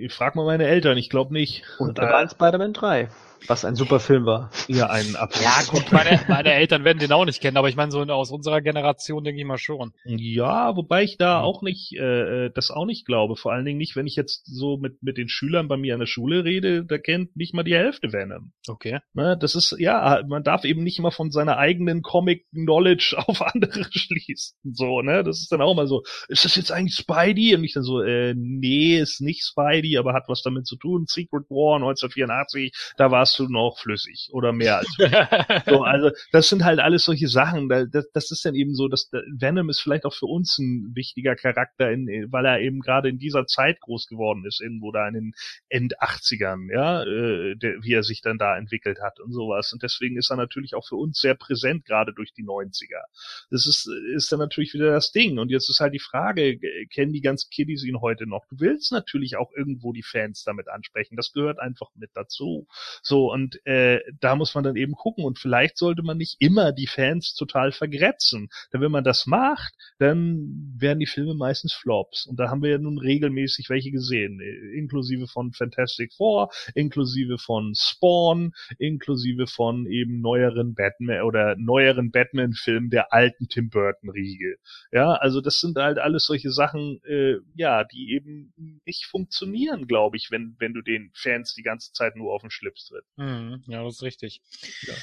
[0.00, 1.64] Ich frag mal meine Eltern, ich glaube nicht.
[1.78, 3.08] Und da war in Spider-Man 3.
[3.46, 4.50] Was ein super Film war.
[4.68, 5.48] Ja, ein absolut.
[5.48, 8.30] Ja, gut, meine, meine Eltern werden den auch nicht kennen, aber ich meine, so aus
[8.30, 9.92] unserer Generation denke ich mal schon.
[10.04, 13.36] Ja, wobei ich da auch nicht, äh, das auch nicht glaube.
[13.36, 16.00] Vor allen Dingen nicht, wenn ich jetzt so mit, mit den Schülern bei mir an
[16.00, 18.52] der Schule rede, da kennt nicht mal die Hälfte Venom.
[18.68, 18.98] Okay.
[19.14, 23.84] Ne, das ist, ja, man darf eben nicht immer von seiner eigenen Comic-Knowledge auf andere
[23.90, 24.56] schließen.
[24.64, 25.22] So, ne?
[25.24, 27.54] Das ist dann auch mal so, ist das jetzt eigentlich Spidey?
[27.54, 31.04] Und ich dann so, äh, nee, ist nicht Spidey, aber hat was damit zu tun.
[31.06, 34.86] Secret War 1984, da warst du noch flüssig oder mehr als
[35.66, 37.68] so, also das sind halt alles solche Sachen.
[37.68, 41.34] Das, das ist dann eben so, dass Venom ist vielleicht auch für uns ein wichtiger
[41.34, 45.14] Charakter, in, weil er eben gerade in dieser Zeit groß geworden ist, irgendwo da in
[45.14, 45.32] den
[45.68, 49.72] End 80ern, ja, äh, der, wie er sich dann da entwickelt hat und sowas.
[49.72, 53.02] Und deswegen ist er natürlich auch für uns sehr präsent, gerade durch die 90er.
[53.50, 55.38] Das ist, ist dann natürlich wieder das Ding.
[55.38, 56.60] Und jetzt ist halt die Frage,
[56.92, 58.46] kennen die ganzen Kiddies ihn heute noch?
[58.46, 61.16] Du willst natürlich auch irgendwo die Fans damit ansprechen.
[61.16, 62.68] Das gehört einfach mit dazu.
[63.02, 65.24] So, und äh, da muss man dann eben gucken.
[65.24, 68.48] Und vielleicht sollte man nicht immer die Fans total vergrätzen.
[68.72, 72.26] Denn wenn man das macht, dann werden die Filme meistens Flops.
[72.26, 74.40] Und da haben wir ja nun regelmäßig welche gesehen.
[74.74, 82.90] Inklusive von Fantastic Four, inklusive von Spawn, inklusive von eben neueren Batman oder neueren Batman-Filmen
[82.90, 84.56] der alten Tim Burton-Riege.
[84.92, 88.52] Ja, also das sind halt alles solche Sachen, äh, ja, die eben
[88.84, 92.50] nicht funktionieren, glaube ich, wenn, wenn du den Fans die ganze Zeit nur auf den
[92.50, 93.04] Schlips tritt.
[93.16, 94.42] Mhm, ja, das ist richtig.
[94.82, 94.94] Ja.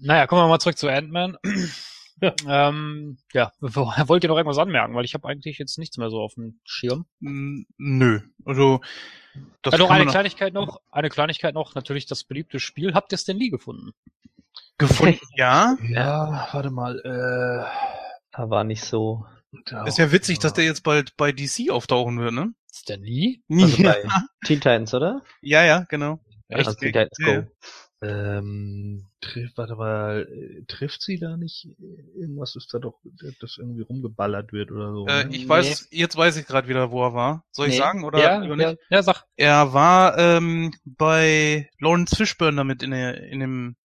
[0.00, 1.36] Naja, kommen wir mal zurück zu Ant-Man.
[2.20, 2.34] Ja.
[2.48, 4.92] Ähm, ja, wollt ihr noch irgendwas anmerken?
[4.96, 7.06] Weil ich habe eigentlich jetzt nichts mehr so auf dem Schirm.
[7.20, 8.80] Nö, also
[9.62, 12.94] das ja, noch eine Kleinigkeit noch, eine Kleinigkeit noch, natürlich das beliebte Spiel.
[12.94, 13.92] Habt ihr es denn nie gefunden?
[14.78, 15.76] Gefunden, ja.
[15.88, 17.64] Ja, warte mal, äh,
[18.32, 19.24] da war nicht so.
[19.66, 22.52] Da ist ja witzig, dass der jetzt bald bei DC auftauchen wird, ne?
[22.70, 23.42] Ist der nie?
[23.50, 24.02] Also bei
[24.44, 25.22] Teen Titans, oder?
[25.40, 26.20] Ja, ja, genau.
[26.48, 26.66] Echt?
[26.66, 27.30] Also Teen Titans Go.
[27.30, 27.46] Ja.
[28.00, 30.28] Ähm, trifft, warte mal,
[30.68, 31.68] trifft sie da nicht?
[32.14, 33.00] Irgendwas ist da doch,
[33.40, 35.06] das irgendwie rumgeballert wird oder so.
[35.08, 35.98] Äh, ich weiß, nee.
[35.98, 37.44] jetzt weiß ich gerade wieder, wo er war.
[37.50, 37.72] Soll nee.
[37.72, 39.24] ich sagen oder ja, ja, ja, sag.
[39.36, 43.76] Er war ähm, bei Lawrence Fishburne damit in, der, in dem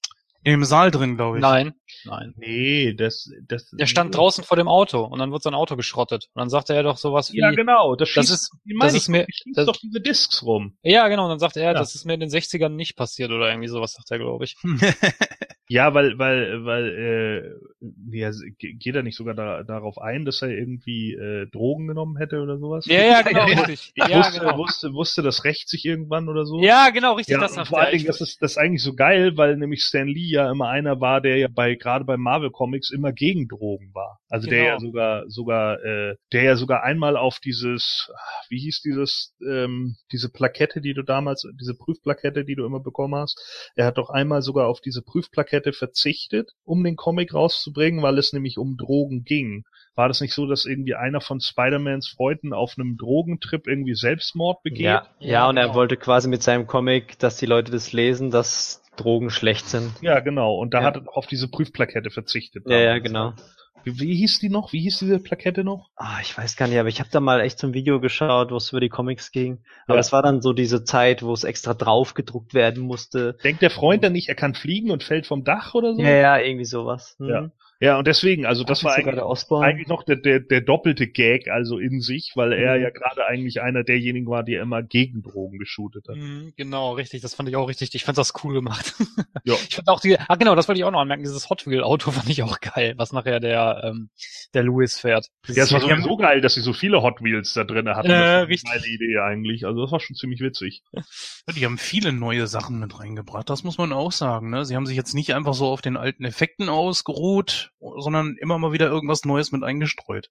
[0.52, 1.42] dem Saal drin, glaube ich.
[1.42, 1.74] Nein,
[2.06, 2.34] nein.
[2.38, 3.70] Nee, das, das.
[3.72, 6.30] Der stand draußen vor dem Auto und dann wird sein Auto geschrottet.
[6.34, 7.40] Und dann sagte er doch sowas wie.
[7.40, 7.96] Ja, genau.
[7.96, 10.78] Das, das ist, das ist mir, das doch diese Discs rum.
[10.84, 11.24] Ja, genau.
[11.24, 11.74] Und dann sagt er, ja.
[11.74, 14.58] das ist mir in den 60ern nicht passiert oder irgendwie sowas, sagt er, glaube ich.
[15.74, 18.30] ja, weil, weil, weil, äh, ja,
[18.60, 22.60] geht er nicht sogar da, darauf ein, dass er irgendwie äh, Drogen genommen hätte oder
[22.60, 22.86] sowas?
[22.86, 23.92] Ja, ja, genau, richtig.
[23.96, 24.58] Ja, ja, wusste, genau.
[24.60, 26.62] wusste, wusste das Recht sich irgendwann oder so?
[26.62, 27.34] Ja, genau, richtig.
[27.34, 30.08] Ja, das vor allen Dingen, das ist, das ist eigentlich so geil, weil nämlich Stan
[30.08, 33.96] Lee ja immer einer war, der ja bei gerade bei Marvel Comics immer gegen Drogen
[33.96, 34.20] war.
[34.30, 34.62] Also genau.
[34.62, 38.12] der ja sogar sogar äh, der ja sogar einmal auf dieses
[38.50, 43.16] wie hieß dieses ähm, diese Plakette, die du damals diese Prüfplakette, die du immer bekommen
[43.16, 43.72] hast.
[43.76, 48.34] Er hat doch einmal sogar auf diese Prüfplakette verzichtet, um den Comic rauszubringen, weil es
[48.34, 49.64] nämlich um Drogen ging.
[49.96, 54.64] War das nicht so, dass irgendwie einer von Spider-Mans Freunden auf einem Drogentrip irgendwie Selbstmord
[54.64, 54.82] begeht?
[54.82, 58.82] Ja, ja, und er wollte quasi mit seinem Comic, dass die Leute das lesen, dass
[58.98, 59.92] Drogen schlecht sind.
[60.02, 60.56] Ja, genau.
[60.56, 60.86] Und da ja.
[60.86, 62.64] hat er auf diese Prüfplakette verzichtet.
[62.68, 63.34] Ja, ja, genau.
[63.84, 64.74] Wie, wie hieß die noch?
[64.74, 65.90] Wie hieß diese Plakette noch?
[65.96, 68.52] Ah, ich weiß gar nicht, aber ich habe da mal echt so ein Video geschaut,
[68.52, 69.64] wo es über die Comics ging.
[69.88, 70.14] Aber es ja.
[70.14, 73.38] war dann so diese Zeit, wo es extra drauf gedruckt werden musste.
[73.44, 76.02] Denkt der Freund dann nicht, er kann fliegen und fällt vom Dach oder so?
[76.02, 77.16] Ja, ja, irgendwie sowas.
[77.20, 77.30] Mhm.
[77.30, 77.52] Ja.
[77.84, 81.80] Ja, und deswegen, also das war eigentlich, eigentlich, noch der, der, der doppelte Gag also
[81.80, 82.64] in sich, weil mhm.
[82.64, 86.16] er ja gerade eigentlich einer derjenigen war, der immer gegen Drogen geshootet hat.
[86.16, 87.94] Mhm, genau, richtig, das fand ich auch richtig.
[87.94, 88.94] Ich fand das cool gemacht.
[89.46, 89.56] Ja.
[89.68, 91.84] Ich fand auch die, ah genau, das wollte ich auch noch anmerken, dieses Hot Wheel
[91.84, 94.10] Auto fand ich auch geil, was nachher der, ähm,
[94.54, 95.28] der Louis fährt.
[95.46, 98.10] Das ja, es war sowieso geil, dass sie so viele Hot Wheels da drin hatten.
[98.10, 98.72] Äh, das richtig.
[98.72, 100.82] Eine Idee eigentlich, also das war schon ziemlich witzig.
[101.54, 104.64] Die haben viele neue Sachen mit reingebracht, das muss man auch sagen, ne?
[104.64, 108.72] Sie haben sich jetzt nicht einfach so auf den alten Effekten ausgeruht, sondern immer mal
[108.72, 110.30] wieder irgendwas Neues mit eingestreut.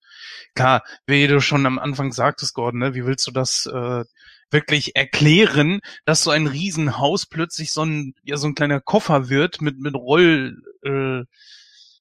[0.55, 4.05] Klar, wie du schon am Anfang sagtest, Gordon, ne, wie willst du das äh,
[4.51, 9.61] wirklich erklären, dass so ein Riesenhaus plötzlich so ein ja so ein kleiner Koffer wird
[9.61, 11.25] mit mit Roll äh,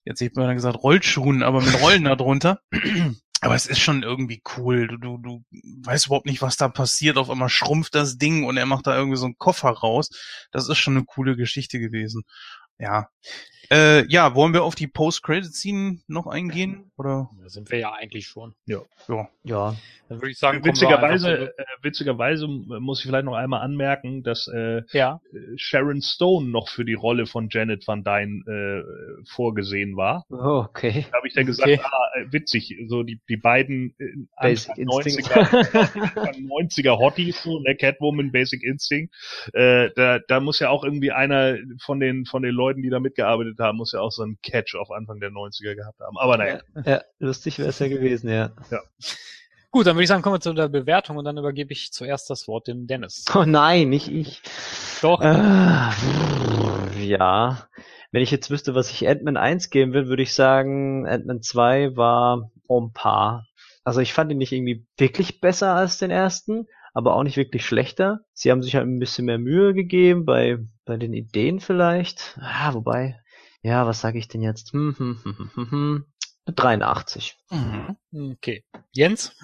[0.06, 2.62] jetzt hätte man gesagt Rollschuhen, aber mit Rollen darunter.
[3.44, 4.88] Aber es ist schon irgendwie cool.
[4.88, 5.44] Du, du, du
[5.84, 7.18] weißt überhaupt nicht, was da passiert.
[7.18, 10.10] Auf einmal schrumpft das Ding und er macht da irgendwie so einen Koffer raus.
[10.52, 12.24] Das ist schon eine coole Geschichte gewesen.
[12.78, 13.10] Ja.
[13.72, 16.91] Äh, ja, wollen wir auf die Post-Credit-Scene noch eingehen?
[17.02, 17.30] Oder?
[17.42, 18.54] Da sind wir ja eigentlich schon.
[18.68, 18.82] Ja.
[19.44, 19.76] Ja.
[20.08, 24.84] Dann würde ich sagen, Witzigerweise, äh, witzigerweise muss ich vielleicht noch einmal anmerken, dass äh,
[24.92, 25.20] ja.
[25.56, 30.26] Sharon Stone noch für die Rolle von Janet Van Dyne äh, vorgesehen war.
[30.30, 31.06] Oh, okay.
[31.10, 31.80] Da habe ich dann gesagt, Okay.
[31.84, 34.06] ah, äh, witzig, so die, die beiden äh,
[34.40, 35.32] Basic Anfang Instinct.
[35.32, 39.14] 90er, Anfang 90er Hotties, so, ne, Catwoman, Basic Instinct.
[39.54, 43.00] Äh, da, da muss ja auch irgendwie einer von den, von den Leuten, die da
[43.00, 46.18] mitgearbeitet haben, muss ja auch so einen Catch auf Anfang der 90er gehabt haben.
[46.18, 46.60] Aber naja.
[46.86, 48.52] ja, lustig wäre es ja gewesen, ja.
[49.72, 52.30] Gut, dann würde ich sagen, kommen wir zu der Bewertung und dann übergebe ich zuerst
[52.30, 53.26] das Wort dem Dennis.
[53.34, 54.42] Oh nein, nicht ich.
[55.02, 55.22] Doch.
[55.22, 55.94] Ah,
[57.00, 57.68] ja.
[58.12, 61.96] Wenn ich jetzt wüsste, was ich Ant-Man 1 geben will, würde ich sagen, Ant-Man 2
[61.96, 63.48] war en par.
[63.86, 67.66] Also ich fand ihn nicht irgendwie wirklich besser als den ersten, aber auch nicht wirklich
[67.66, 68.20] schlechter.
[68.34, 72.38] Sie haben sich halt ein bisschen mehr Mühe gegeben bei, bei den Ideen vielleicht.
[72.42, 73.20] Ah, wobei,
[73.64, 74.74] ja, was sage ich denn jetzt?
[74.74, 76.06] Hm, hm, hm, hm, hm, hm.
[76.46, 77.38] 83.
[77.50, 77.98] Mhm.
[78.34, 78.64] Okay.
[78.92, 79.36] Jens?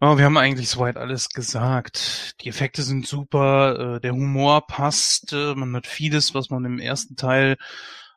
[0.00, 2.34] Oh, wir haben eigentlich soweit alles gesagt.
[2.42, 6.78] Die Effekte sind super, äh, der Humor passt, äh, man hat vieles, was man im
[6.78, 7.56] ersten Teil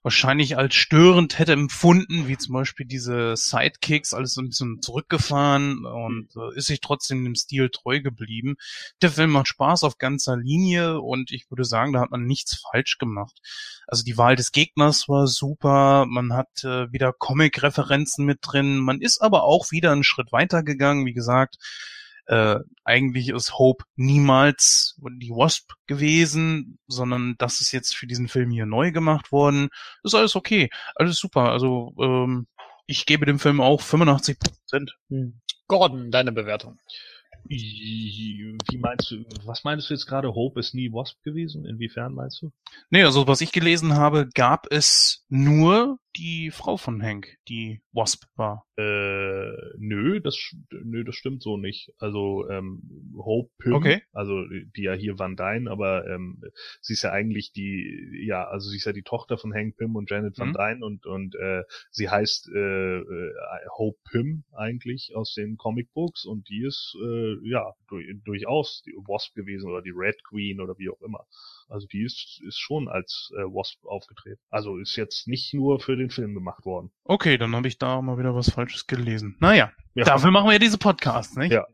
[0.02, 5.86] wahrscheinlich als störend hätte empfunden, wie zum Beispiel diese Sidekicks, alles so ein bisschen zurückgefahren
[5.86, 8.56] und äh, ist sich trotzdem dem Stil treu geblieben.
[9.02, 12.62] Der Film macht Spaß auf ganzer Linie und ich würde sagen, da hat man nichts
[12.72, 13.40] falsch gemacht.
[13.88, 19.02] Also die Wahl des Gegners war super, man hat äh, wieder Comic-Referenzen mit drin, man
[19.02, 21.58] ist aber auch wieder einen Schritt weiter gegangen, wie gesagt.
[22.30, 28.52] Äh, eigentlich ist Hope niemals die Wasp gewesen, sondern das ist jetzt für diesen Film
[28.52, 29.70] hier neu gemacht worden.
[30.04, 31.50] Ist alles okay, alles super.
[31.50, 32.46] Also ähm,
[32.86, 34.96] ich gebe dem Film auch 85 Prozent.
[35.10, 35.42] Hm.
[35.68, 36.78] Gordon, deine Bewertung.
[37.46, 40.36] Wie meinst du, was meinst du jetzt gerade?
[40.36, 41.66] Hope ist nie Wasp gewesen?
[41.66, 42.52] Inwiefern meinst du?
[42.92, 48.26] Nee, also was ich gelesen habe, gab es nur die Frau von Hank, die Wasp
[48.36, 48.66] war.
[48.78, 50.38] Äh, nö, das,
[50.72, 51.92] nö, das stimmt so nicht.
[51.98, 52.82] Also, ähm,
[53.18, 54.02] Hope Pym, Okay.
[54.14, 54.44] also
[54.76, 56.42] die ja hier Van Dyne, aber ähm,
[56.82, 59.96] sie ist ja eigentlich die, ja, also sie ist ja die Tochter von Hank Pym
[59.96, 60.54] und Janet Van Mhm.
[60.54, 63.34] Dyne und und äh, sie heißt äh, äh,
[63.78, 69.36] Hope Pym eigentlich aus den Comicbooks und die ist äh, ja du, durchaus die Wasp
[69.36, 71.26] gewesen oder die Red Queen oder wie auch immer.
[71.70, 74.42] Also die ist ist schon als äh, Wasp aufgetreten.
[74.50, 76.92] Also ist jetzt nicht nur für den Film gemacht worden.
[77.04, 79.38] Okay, dann habe ich da mal wieder was Falsches gelesen.
[79.40, 80.06] Naja, Ja.
[80.06, 81.52] dafür machen wir ja diese Podcasts, nicht?
[81.52, 81.68] Ja.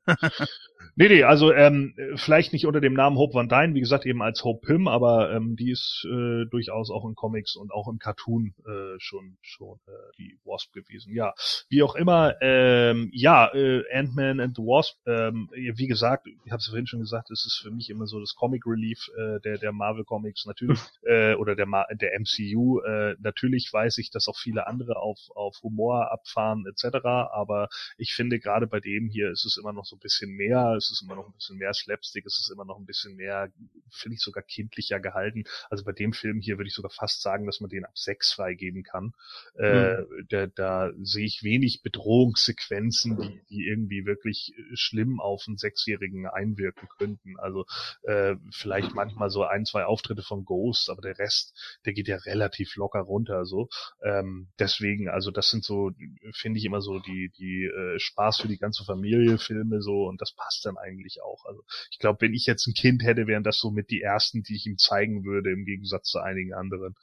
[0.98, 4.22] Nee, nee, also ähm, vielleicht nicht unter dem Namen Hope Van Dyne, wie gesagt, eben
[4.22, 8.00] als Hope Pym, aber ähm, die ist äh, durchaus auch in Comics und auch im
[8.00, 11.14] Cartoon äh, schon schon äh, die Wasp gewesen.
[11.14, 11.34] Ja,
[11.68, 16.60] wie auch immer, ähm, ja, äh, Ant-Man and the Wasp, ähm, wie gesagt, ich habe
[16.60, 19.58] es vorhin schon gesagt, es ist für mich immer so das Comic Relief äh, der
[19.58, 22.80] der Marvel Comics natürlich äh, oder der Ma der MCU.
[22.80, 27.04] Äh, natürlich weiß ich, dass auch viele andere auf auf Humor abfahren etc.
[27.04, 30.74] Aber ich finde gerade bei dem hier ist es immer noch so ein bisschen mehr,
[30.78, 33.52] es ist immer noch ein bisschen mehr Slapstick, es ist immer noch ein bisschen mehr,
[33.92, 35.44] finde ich sogar kindlicher gehalten.
[35.70, 38.34] Also bei dem Film hier würde ich sogar fast sagen, dass man den ab sechs
[38.34, 39.14] freigeben kann.
[39.56, 46.28] Äh, da, da sehe ich wenig Bedrohungssequenzen, die, die irgendwie wirklich schlimm auf einen Sechsjährigen
[46.28, 47.38] einwirken könnten.
[47.40, 47.66] Also
[48.04, 51.54] äh, vielleicht manchmal so ein, zwei Auftritte von Ghost, aber der Rest,
[51.86, 53.46] der geht ja relativ locker runter.
[53.46, 53.70] So
[54.04, 55.92] ähm, deswegen, also das sind so,
[56.34, 60.22] finde ich immer so die die äh, Spaß für die ganze Familie Filme so und
[60.22, 61.46] das passt dann eigentlich auch.
[61.46, 64.44] Also ich glaube, wenn ich jetzt ein Kind hätte, wären das so mit die ersten,
[64.44, 66.96] die ich ihm zeigen würde, im Gegensatz zu einigen anderen.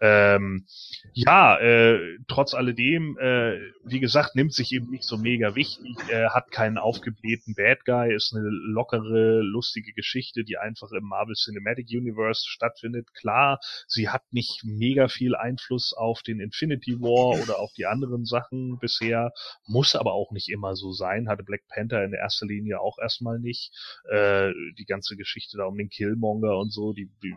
[0.00, 0.66] Ähm,
[1.12, 6.28] ja, äh, trotz alledem, äh, wie gesagt, nimmt sich eben nicht so mega wichtig, äh,
[6.28, 11.88] hat keinen aufgeblähten Bad Guy, ist eine lockere, lustige Geschichte, die einfach im Marvel Cinematic
[11.90, 13.12] Universe stattfindet.
[13.14, 18.24] Klar, sie hat nicht mega viel Einfluss auf den Infinity War oder auf die anderen
[18.24, 19.32] Sachen bisher,
[19.66, 23.38] muss aber auch nicht immer so sein, hatte Black Panther in erster Linie auch erstmal
[23.38, 23.72] nicht.
[24.10, 27.34] Äh, die ganze Geschichte da um den Killmonger und so, die, die,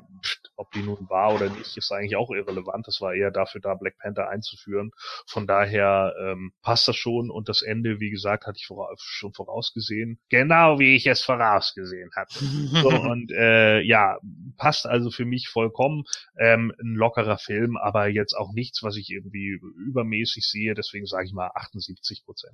[0.56, 2.88] ob die nun war oder nicht, ist eigentlich auch irrelevant.
[2.88, 4.92] Das war eher dafür da, Black Panther einzuführen.
[5.28, 9.34] Von daher ähm, passt das schon und das Ende, wie gesagt, hatte ich vora schon
[9.34, 10.20] vorausgesehen.
[10.30, 12.40] Genau wie ich es vorausgesehen hatte.
[12.40, 14.18] So, und äh, ja,
[14.58, 16.04] passt also für mich vollkommen.
[16.40, 20.74] Ähm, ein lockerer Film, aber jetzt auch nichts, was ich irgendwie übermäßig sehe.
[20.74, 22.54] Deswegen sage ich mal 78 Prozent.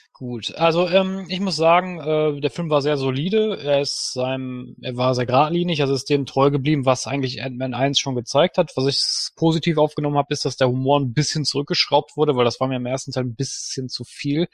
[0.21, 3.57] Gut, also ähm, ich muss sagen, äh, der Film war sehr solide.
[3.57, 7.73] Er ist seinem, er war sehr geradlinig, also ist dem treu geblieben, was eigentlich Ant-Man
[7.73, 8.71] 1 schon gezeigt hat.
[8.75, 12.59] Was ich positiv aufgenommen habe, ist, dass der Humor ein bisschen zurückgeschraubt wurde, weil das
[12.59, 14.47] war mir im ersten Teil ein bisschen zu viel.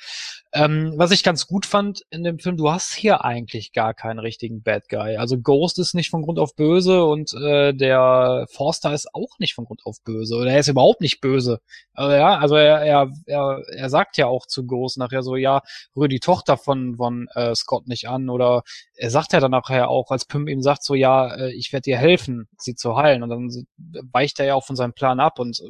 [0.53, 4.19] Ähm, was ich ganz gut fand in dem Film, du hast hier eigentlich gar keinen
[4.19, 5.17] richtigen Bad Guy.
[5.17, 9.53] Also Ghost ist nicht von Grund auf böse und äh, der Forster ist auch nicht
[9.53, 10.37] von Grund auf böse.
[10.37, 11.59] Oder er ist überhaupt nicht böse.
[11.93, 15.56] Also, ja, also er, er, er, er sagt ja auch zu Ghost nachher so, ja,
[15.95, 18.29] rühr die Tochter von, von äh, Scott nicht an.
[18.29, 18.63] Oder
[18.95, 21.83] er sagt ja dann nachher auch, als Pym ihm sagt so, ja, äh, ich werde
[21.83, 23.23] dir helfen, sie zu heilen.
[23.23, 23.49] Und dann
[24.11, 25.61] weicht er ja auch von seinem Plan ab und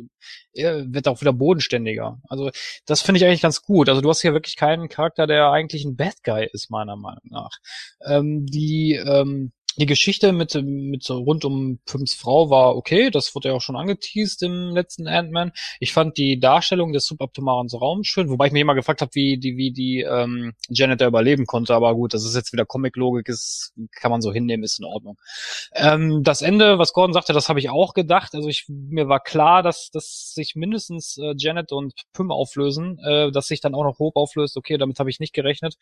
[0.53, 2.19] äh, wird auch wieder bodenständiger.
[2.27, 2.51] Also
[2.85, 3.89] das finde ich eigentlich ganz gut.
[3.89, 7.23] Also du hast hier wirklich keinen Charakter, der eigentlich ein Bad Guy ist, meiner Meinung
[7.30, 7.51] nach.
[8.05, 13.33] Ähm, die ähm, die Geschichte mit, mit so rund um Pims Frau war okay, das
[13.35, 15.51] wurde ja auch schon angeteased im letzten Ant-Man.
[15.79, 19.37] Ich fand die Darstellung des subatomaren Raums schön, wobei ich mich immer gefragt habe, wie
[19.37, 23.27] die, wie die ähm, Janet da überleben konnte, aber gut, das ist jetzt wieder Comic-Logik,
[23.29, 25.17] ist, kann man so hinnehmen, ist in Ordnung.
[25.73, 28.33] Ähm, das Ende, was Gordon sagte, das habe ich auch gedacht.
[28.33, 33.31] Also ich mir war klar, dass, dass sich mindestens äh, Janet und Pym auflösen, äh,
[33.31, 35.75] dass sich dann auch noch Hope auflöst, okay, damit habe ich nicht gerechnet.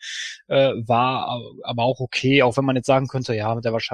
[0.48, 3.85] Äh, war aber auch okay, auch wenn man jetzt sagen könnte, ja, mit der Wahrscheinlichkeit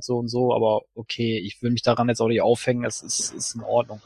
[0.00, 3.32] so und so, aber okay, ich will mich daran jetzt auch nicht aufhängen, es ist,
[3.32, 4.00] ist in Ordnung.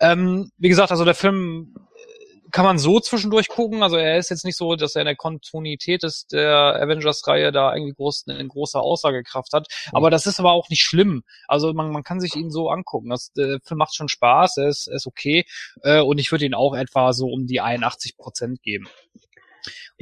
[0.00, 3.82] Ähm, wie gesagt, also der Film äh, kann man so zwischendurch gucken.
[3.82, 7.74] Also er ist jetzt nicht so, dass er in der Kontinuität ist der Avengers-Reihe da
[7.74, 9.68] irgendwie groß, eine große Aussagekraft hat.
[9.92, 11.22] Aber das ist aber auch nicht schlimm.
[11.46, 13.10] Also man, man kann sich ihn so angucken.
[13.10, 15.44] Das, der Film macht schon Spaß, er ist, er ist okay.
[15.82, 18.88] Äh, und ich würde ihn auch etwa so um die 81 Prozent geben.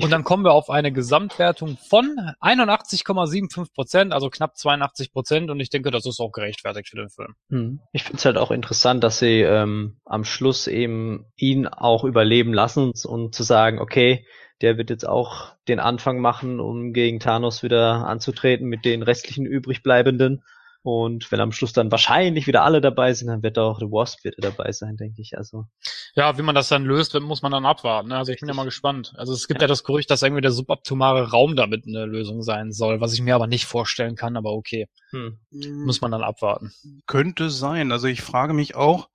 [0.01, 5.51] Und dann kommen wir auf eine Gesamtwertung von 81,75 Prozent, also knapp 82 Prozent.
[5.51, 7.35] Und ich denke, das ist auch gerechtfertigt für den Film.
[7.51, 7.81] Hm.
[7.93, 12.53] Ich finde es halt auch interessant, dass sie ähm, am Schluss eben ihn auch überleben
[12.53, 14.27] lassen und zu sagen, okay,
[14.61, 19.47] der wird jetzt auch den Anfang machen, um gegen Thanos wieder anzutreten mit den restlichen
[19.47, 20.43] übrigbleibenden.
[20.91, 24.25] Und wenn am Schluss dann wahrscheinlich wieder alle dabei sind, dann wird auch The Wasp
[24.25, 25.37] wieder dabei sein, denke ich.
[25.37, 25.67] Also
[26.15, 28.09] Ja, wie man das dann löst, muss man dann abwarten.
[28.09, 28.17] ne?
[28.17, 29.13] Also ich bin ja mal gespannt.
[29.19, 32.73] Also es gibt ja, das Gerücht, dass irgendwie der subatomare Raum damit eine Lösung sein
[32.73, 34.89] soll, was ich mir aber nicht vorstellen kann, aber okay.
[35.11, 35.37] hm.
[35.85, 36.73] Muss man dann abwarten.
[37.07, 37.93] Könnte sein.
[37.93, 39.11] Also ich frage mich auch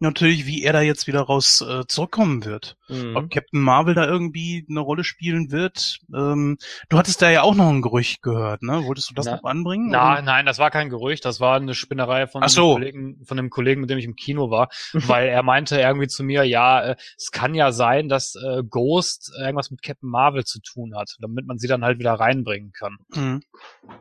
[0.00, 2.76] natürlich, wie er da jetzt wieder raus äh, zurückkommen wird.
[2.88, 3.16] Mhm.
[3.16, 5.98] Ob Captain Marvel da irgendwie eine Rolle spielen wird.
[6.14, 6.58] Ähm,
[6.88, 8.84] du hattest da ja auch noch ein Gerücht gehört, ne?
[8.84, 9.88] Wolltest du das Na- noch anbringen?
[9.90, 10.22] Na, oder?
[10.22, 12.72] nein, das war kein Gerücht, das war eine Spinnerei von Ach einem so.
[12.74, 16.24] Kollegen, von dem Kollegen, mit dem ich im Kino war, weil er meinte irgendwie zu
[16.24, 20.60] mir, ja, äh, es kann ja sein, dass äh, Ghost irgendwas mit Captain Marvel zu
[20.60, 22.96] tun hat, damit man sie dann halt wieder reinbringen kann.
[23.14, 23.42] Mhm.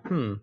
[0.07, 0.41] Hm.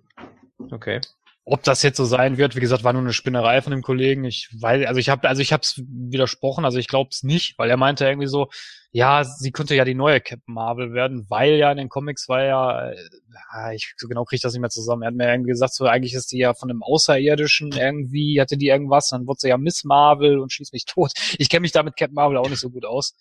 [0.71, 1.01] Okay.
[1.49, 4.25] Ob das jetzt so sein wird, wie gesagt, war nur eine Spinnerei von dem Kollegen.
[4.25, 7.57] Ich weiß, also ich habe, also ich habe es widersprochen, also ich glaube es nicht,
[7.57, 8.49] weil er meinte irgendwie so,
[8.91, 12.43] ja, sie könnte ja die neue Captain Marvel werden, weil ja in den Comics war
[12.43, 15.03] ja, äh, ich so genau kriege ich das nicht mehr zusammen.
[15.03, 18.57] Er hat mir irgendwie gesagt, so eigentlich ist die ja von einem Außerirdischen irgendwie, hatte
[18.57, 21.13] die irgendwas, dann wurde sie ja Miss Marvel und schießt mich tot.
[21.39, 23.15] Ich kenne mich da mit Captain Marvel auch nicht so gut aus.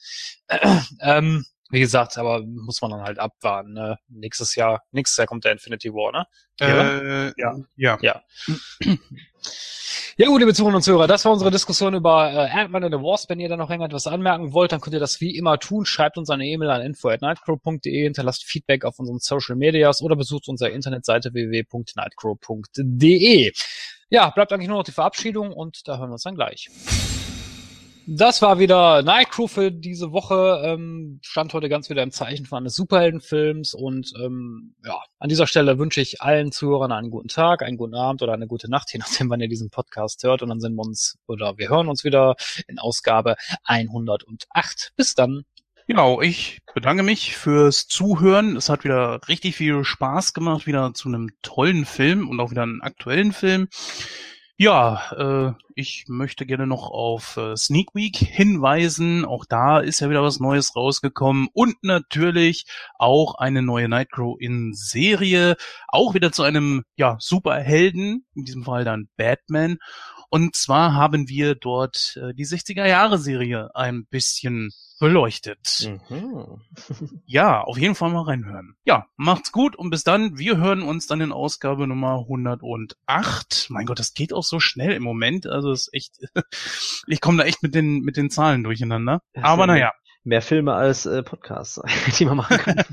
[0.99, 1.45] ähm,
[1.75, 3.73] wie gesagt, aber muss man dann halt abwarten.
[3.73, 3.97] Ne?
[4.07, 6.25] Nächstes Jahr, nächstes Jahr kommt der Infinity War, ne?
[6.61, 7.57] Äh, Ja.
[7.75, 7.97] ja.
[8.01, 8.21] Ja.
[10.17, 13.01] Ja gut, liebe Zuhörer und Zuhörer, das war unsere Diskussion über äh, Ant-Man and the
[13.01, 13.29] Wasp.
[13.29, 15.85] Wenn ihr da noch irgendetwas anmerken wollt, dann könnt ihr das wie immer tun.
[15.85, 20.69] Schreibt uns eine E-Mail an info.nightcrow.de, hinterlasst Feedback auf unseren Social Medias oder besucht unsere
[20.69, 23.51] Internetseite www.nightcrow.de.
[24.09, 26.69] Ja, bleibt eigentlich nur noch die Verabschiedung und da hören wir uns dann gleich.
[28.07, 30.61] Das war wieder Nightcrow für diese Woche.
[30.63, 35.47] Ähm, stand heute ganz wieder im Zeichen von eines Superheldenfilms und ähm, ja, an dieser
[35.47, 38.93] Stelle wünsche ich allen Zuhörern einen guten Tag, einen guten Abend oder eine gute Nacht,
[38.93, 40.43] je nachdem, wann ihr diesen Podcast hört.
[40.43, 42.35] Und dann sehen wir uns oder wir hören uns wieder
[42.67, 44.91] in Ausgabe 108.
[44.95, 45.41] Bis dann.
[45.87, 48.55] Genau, ich bedanke mich fürs Zuhören.
[48.55, 52.63] Es hat wieder richtig viel Spaß gemacht, wieder zu einem tollen Film und auch wieder
[52.63, 53.67] einen aktuellen Film.
[54.57, 59.25] Ja, äh, ich möchte gerne noch auf äh, Sneak Week hinweisen.
[59.25, 61.49] Auch da ist ja wieder was Neues rausgekommen.
[61.51, 62.65] Und natürlich
[62.97, 65.57] auch eine neue Nightcrow in Serie.
[65.89, 69.77] Auch wieder zu einem ja, Superhelden, in diesem Fall dann Batman.
[70.35, 75.89] Und zwar haben wir dort äh, die 60er-Jahre-Serie ein bisschen beleuchtet.
[76.09, 76.61] Mhm.
[77.25, 78.75] Ja, auf jeden Fall mal reinhören.
[78.83, 80.37] Ja, macht's gut und bis dann.
[80.37, 83.67] Wir hören uns dann in Ausgabe Nummer 108.
[83.69, 85.47] Mein Gott, das geht auch so schnell im Moment.
[85.47, 86.17] Also ist echt,
[87.07, 89.21] ich komme da echt mit den mit den Zahlen durcheinander.
[89.41, 89.93] Aber naja,
[90.25, 91.79] Mehr Filme als äh, Podcasts,
[92.19, 92.83] die man machen kann.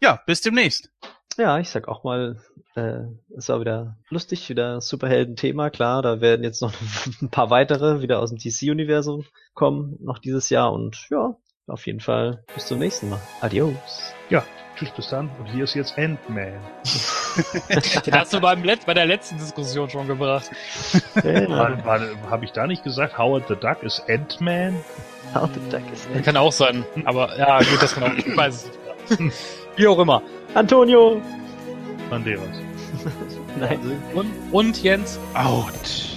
[0.00, 0.92] ja, bis demnächst.
[1.36, 2.36] Ja, ich sag auch mal,
[2.76, 3.02] äh,
[3.36, 6.72] es war wieder lustig, wieder Superhelden-Thema, klar, da werden jetzt noch
[7.22, 11.36] ein paar weitere wieder aus dem DC-Universum kommen, noch dieses Jahr und ja,
[11.66, 13.20] auf jeden Fall bis zum nächsten Mal.
[13.40, 14.14] Adios.
[14.76, 15.30] Tschüss, bis dann.
[15.38, 16.52] Und hier ist jetzt Ant-Man.
[18.06, 20.50] Den hast du beim Let bei der letzten Diskussion schon gebracht.
[21.24, 21.82] Ja,
[22.28, 24.76] Habe ich da nicht gesagt, Howard the Duck ist Ant-Man?
[25.34, 26.22] How the Duck is in.
[26.22, 26.84] Kann auch sein.
[27.06, 28.14] Aber ja, gut, das kann auch.
[28.14, 28.70] Ich weiß
[29.08, 29.36] es nicht.
[29.76, 30.22] Wie auch immer.
[30.56, 31.20] Antonio!
[32.08, 32.40] Banderas.
[33.60, 33.78] Nein.
[34.14, 36.16] Und, und Jens, out!